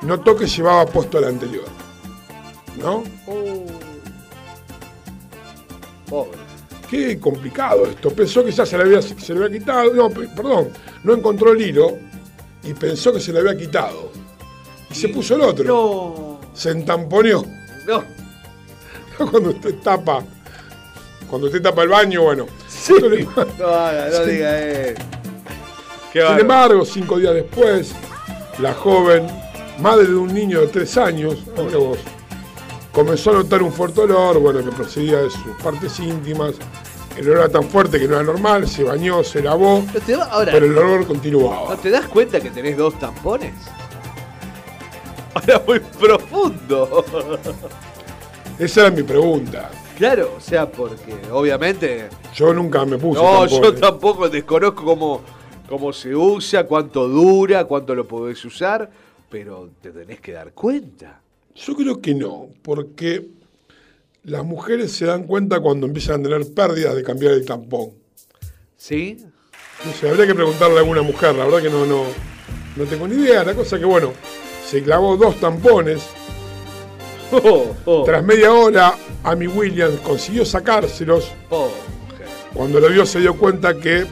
[0.00, 1.66] notó que llevaba puesto el anterior.
[2.78, 3.04] ¿No?
[6.08, 6.38] Pobre.
[6.88, 8.08] Qué complicado esto.
[8.08, 9.92] Pensó que ya se le había, se le había quitado.
[9.92, 10.68] No, pe- perdón.
[11.04, 11.98] No encontró el hilo
[12.64, 14.10] y pensó que se le había quitado.
[14.90, 15.64] Y se puso el otro.
[15.66, 16.40] No.
[16.54, 17.44] Se entamponeó.
[17.86, 18.02] No.
[19.30, 20.22] Cuando usted tapa.
[21.28, 22.46] Cuando usted tapa el baño, bueno.
[22.68, 22.94] Sí.
[22.94, 23.24] esto le-
[23.58, 24.30] No haga, no Sí.
[24.30, 24.94] diga eh.
[26.12, 27.92] Qué Sin embargo, cinco días después,
[28.60, 29.26] la joven,
[29.78, 31.98] madre de un niño de tres años, vos,
[32.92, 36.54] comenzó a notar un fuerte olor, bueno, que procedía de sus partes íntimas.
[37.14, 40.16] El olor era tan fuerte que no era normal, se bañó, se lavó, ¿No te,
[40.16, 41.70] da- ahora, pero el olor continuaba.
[41.70, 43.52] ¿no te das cuenta que tenés dos tampones?
[45.34, 47.04] Ahora muy profundo.
[48.58, 49.70] Esa era mi pregunta.
[49.96, 52.08] Claro, o sea, porque obviamente.
[52.34, 53.80] Yo nunca me puse No, yo tampones.
[53.80, 55.20] tampoco desconozco cómo,
[55.68, 58.90] cómo se usa, cuánto dura, cuánto lo podés usar,
[59.28, 61.20] pero te tenés que dar cuenta.
[61.54, 63.28] Yo creo que no, porque
[64.24, 67.90] las mujeres se dan cuenta cuando empiezan a tener pérdidas de cambiar el tampón.
[68.76, 69.18] ¿Sí?
[69.84, 72.04] No sé, habría que preguntarle a alguna mujer, la verdad que no, no,
[72.76, 73.42] no tengo ni idea.
[73.44, 74.12] La cosa que, bueno,
[74.66, 76.02] se clavó dos tampones.
[77.30, 78.94] Oh, Tras media hora,
[79.24, 81.32] Amy Williams consiguió sacárselos.
[81.50, 81.68] Oh,
[82.54, 84.06] Cuando lo vio se dio cuenta que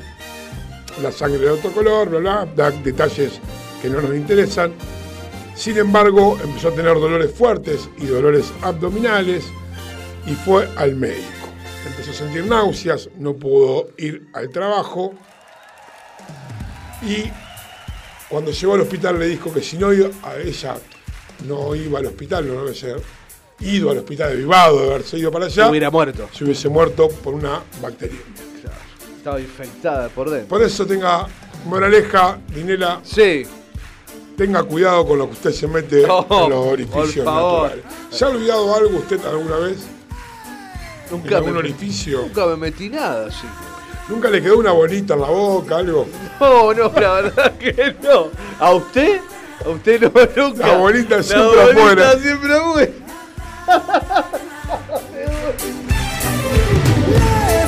[1.02, 3.40] la sangre era de otro color, bla, bla, da detalles
[3.80, 4.72] que no nos interesan.
[5.54, 9.44] Sin embargo, empezó a tener dolores fuertes y dolores abdominales
[10.26, 11.22] y fue al médico.
[11.86, 15.14] Empezó a sentir náuseas, no pudo ir al trabajo
[17.02, 17.30] y
[18.28, 20.76] cuando llegó al hospital le dijo que si no iba, a ella
[21.44, 23.00] no iba al hospital, no debe ser
[23.60, 26.28] ido al hospital de Vivado, de haberse ido para allá, hubiera muerto.
[26.32, 28.18] se hubiese muerto por una bacteria.
[29.16, 30.48] Estaba infectada por dentro.
[30.48, 31.26] Por eso tenga
[31.64, 33.00] moraleja, Dinela.
[33.02, 33.44] Sí.
[34.36, 37.62] Tenga cuidado con lo que usted se mete No, en los orificios por favor.
[37.70, 37.84] naturales.
[38.10, 39.78] ¿Se ha olvidado algo usted alguna vez?
[41.10, 42.20] ¿En Nunca algún me, orificio?
[42.22, 43.46] nunca me metí nada, sí.
[44.08, 46.06] ¿Nunca le quedó una bolita en la boca, algo?
[46.38, 48.28] No, no, la verdad que no.
[48.60, 49.20] ¿A usted?
[49.64, 50.10] A usted no,
[50.48, 50.66] nunca.
[50.66, 52.18] La bolita La siempre afuera.
[52.18, 52.90] siempre afuera.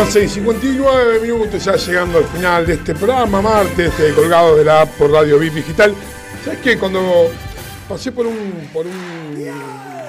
[0.00, 4.64] 11 y 59 minutos, ya llegando al final de este programa, martes, de colgado de
[4.64, 5.94] la app por Radio VIP Digital.
[6.44, 6.78] ¿Sabes qué?
[6.78, 7.30] Cuando
[7.88, 9.50] pasé por un, por un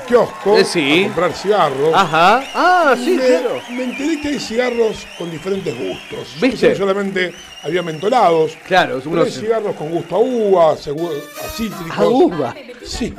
[0.08, 1.02] kiosco Eh, sí.
[1.02, 2.44] a comprar cigarros, Ajá.
[2.54, 3.62] Ah, sí, me, claro.
[3.72, 6.36] me enteré que hay cigarros con diferentes gustos.
[6.42, 6.70] ¿Viste?
[6.70, 7.34] que solamente
[7.64, 8.58] había mentolados.
[8.68, 11.98] Claro, pero unos- hay cigarros con gusto a uva, a cítricos.
[11.98, 12.56] ¿A uva?
[12.86, 13.14] Sí.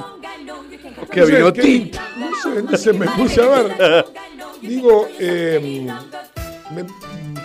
[1.12, 1.62] Sé, vino ¿qué?
[1.62, 1.98] tinto.
[2.16, 4.06] No sé, entonces me puse a ver.
[4.62, 5.86] Digo, eh,
[6.72, 6.84] me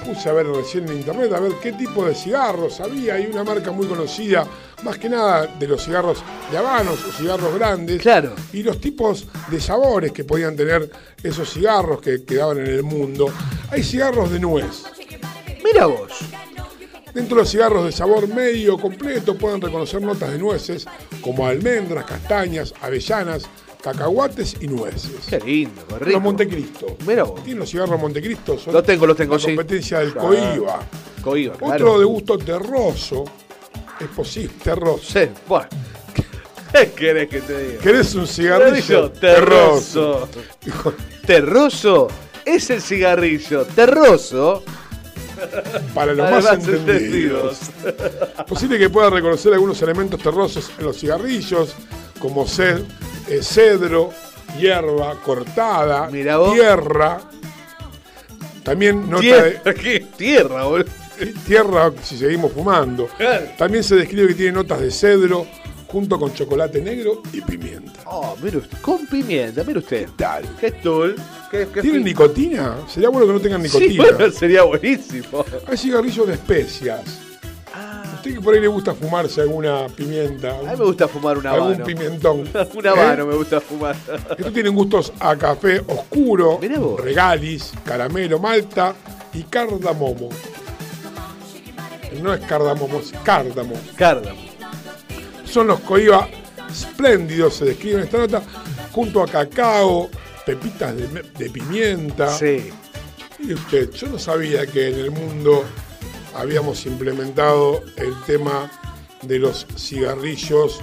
[0.06, 3.16] puse a ver recién en internet a ver qué tipo de cigarros había.
[3.16, 4.48] Hay una marca muy conocida,
[4.84, 8.02] más que nada de los cigarros de habanos o cigarros grandes.
[8.02, 8.34] Claro.
[8.54, 10.90] Y los tipos de sabores que podían tener
[11.24, 13.32] esos cigarros que quedaban en el mundo.
[13.72, 14.84] Hay cigarros de nuez.
[15.64, 16.12] Mira vos.
[17.14, 20.86] Dentro de los cigarros de sabor medio completo pueden reconocer notas de nueces
[21.22, 23.48] como almendras, castañas, avellanas,
[23.94, 25.12] cacahuates y nueces.
[25.30, 26.20] Qué lindo, qué Los rico.
[26.20, 26.98] Montecristo.
[27.06, 27.44] Mira vos.
[27.44, 28.58] ¿Tienen los cigarros Montecristo?
[28.58, 29.46] Son Los tengo, los tengo, la sí.
[29.48, 30.28] competencia del Claro.
[30.28, 30.80] Coiba.
[31.22, 32.00] Coiba, Otro claro.
[32.00, 33.24] de gusto terroso.
[34.00, 35.04] Es posible, terroso.
[35.20, 35.68] Sí, bueno.
[36.74, 37.80] ¿Qué querés que te diga?
[37.82, 39.12] ¿Querés un cigarrillo?
[39.12, 40.28] Terroso.
[41.26, 42.08] Terroso
[42.44, 43.66] es el cigarrillo.
[43.66, 44.64] Terroso.
[45.94, 47.58] Para los Para más, más entendidos.
[48.48, 51.74] Posible que pueda reconocer algunos elementos terrosos en los cigarrillos,
[52.20, 52.86] como ced-
[53.28, 54.12] eh, cedro,
[54.60, 57.20] hierba cortada, tierra.
[58.64, 60.06] También nota Tierra, de ¿qué?
[60.18, 60.90] Tierra, boludo.
[61.46, 63.08] tierra si seguimos fumando.
[63.58, 65.46] También se describe que tiene notas de cedro
[65.88, 68.00] junto con chocolate negro y pimienta.
[68.06, 68.78] Oh, mire usted.
[68.82, 70.08] Con pimienta, mire usted.
[70.08, 70.46] ¿Qué tal?
[70.60, 70.72] ¿Qué
[71.74, 72.78] qué ¿Tienen fin- nicotina?
[72.92, 74.04] Sería bueno que no tengan Sí, nicotina.
[74.18, 75.46] bueno, sería buenísimo.
[75.68, 77.02] Hay cigarrillos de especias.
[78.26, 80.58] Usted que por ahí le gusta fumarse alguna pimienta.
[80.58, 81.86] A mí me gusta fumar un Algún habano.
[81.86, 82.50] pimentón.
[82.76, 83.96] Un habano me gusta fumar.
[84.36, 86.60] Estos tienen gustos a café oscuro,
[86.98, 88.96] regalis, caramelo, malta
[89.32, 90.30] y cardamomo.
[92.20, 93.76] No es cardamomo, es cárdamo.
[93.96, 94.42] Cárdamo.
[95.46, 96.28] Son los coiba
[96.68, 98.42] espléndidos, se describe en esta nota,
[98.92, 100.10] junto a cacao,
[100.48, 101.08] pepitas de,
[101.38, 102.36] de pimienta.
[102.36, 102.72] Sí.
[103.38, 105.64] Y usted, yo no sabía que en el mundo
[106.36, 108.70] habíamos implementado el tema
[109.22, 110.82] de los cigarrillos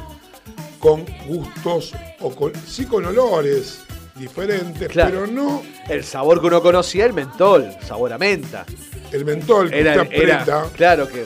[0.79, 3.81] con gustos o con, sí con olores
[4.17, 5.11] diferentes, Claro.
[5.23, 8.65] pero no El sabor que uno conocía, el mentol, sabor a menta.
[9.13, 10.67] el mentol que Era, aprieta.
[10.75, 11.25] claro que,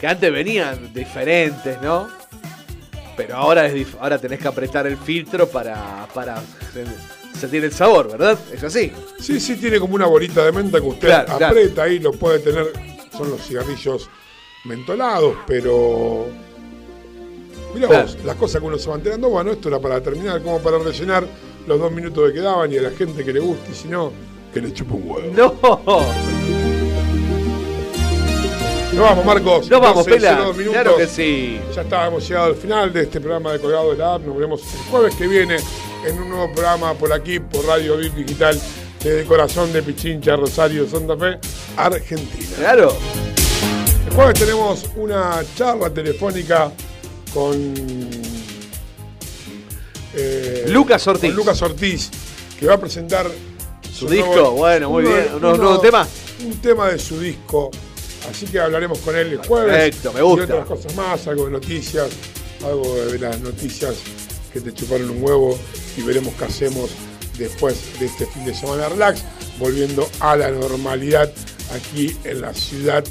[0.00, 2.08] que antes venían diferentes, ¿no?
[3.16, 6.42] Pero ahora, es ahora tenés que apretar el filtro para, para
[6.72, 8.38] se- sentir el sabor, ¿verdad?
[8.52, 8.92] Es así.
[9.20, 11.46] Sí, sí, tiene como una bolita de menta que usted Claro, claro.
[11.46, 12.66] aprieta ahí, lo puede tener,
[13.16, 14.08] son los cigarrillos
[14.64, 16.26] mentolados, pero...
[17.74, 18.02] Claro.
[18.02, 20.78] vos, las cosas que uno se va enterando, bueno, esto era para terminar, como para
[20.78, 21.26] rellenar
[21.66, 24.12] los dos minutos que quedaban y a la gente que le guste, y si no,
[24.52, 25.32] que le chupe un huevo.
[25.34, 25.54] No.
[28.94, 29.68] Nos vamos, Marcos.
[29.68, 30.36] Nos vamos, 12, Pela.
[30.36, 30.82] 02 minutos.
[30.82, 31.60] Claro que sí.
[31.74, 34.22] Ya está, hemos llegado al final de este programa de Colgado de la App.
[34.24, 35.56] Nos veremos el jueves que viene
[36.06, 38.60] en un nuevo programa por aquí, por Radio VIP Digital,
[39.04, 41.38] desde el corazón de Pichincha, Rosario, Santa Fe,
[41.76, 42.48] Argentina.
[42.56, 42.96] Claro.
[44.08, 46.72] El jueves tenemos una charla telefónica
[47.32, 47.74] con
[50.14, 51.28] eh, Lucas Ortiz.
[51.30, 52.10] con Lucas Ortiz,
[52.58, 53.30] que va a presentar
[53.92, 55.28] Su disco, bueno, muy uno bien.
[55.34, 56.08] ¿Unos uno- nuevos temas?
[56.44, 57.70] Un tema de su disco.
[58.30, 59.70] Así que hablaremos con él el jueves.
[59.72, 60.42] Perfecto, me gusta.
[60.42, 62.08] Y otras cosas más, algo de noticias,
[62.64, 63.94] algo de las noticias
[64.52, 65.58] que te chuparon un huevo
[65.96, 66.90] y veremos qué hacemos
[67.38, 69.22] después de este fin de semana relax,
[69.58, 71.30] volviendo a la normalidad
[71.74, 73.02] aquí en la ciudad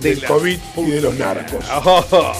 [0.00, 1.64] De del COVID y de los narcos.
[1.84, 2.32] Oh.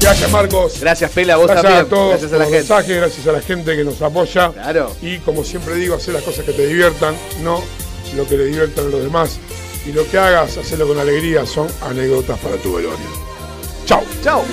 [0.00, 0.80] Gracias Marcos.
[0.80, 1.86] Gracias, Pela, vos gracias también.
[1.86, 2.58] a todos Gracias a la gente.
[2.58, 4.50] mensajes, gracias a la gente que nos apoya.
[4.52, 4.94] Claro.
[5.02, 7.62] Y como siempre digo, hacer las cosas que te diviertan, no
[8.16, 9.38] lo que le diviertan a los demás.
[9.86, 12.98] Y lo que hagas, hacerlo con alegría, son anécdotas para tu velorio.
[13.86, 14.02] Chao.
[14.22, 14.44] Chao.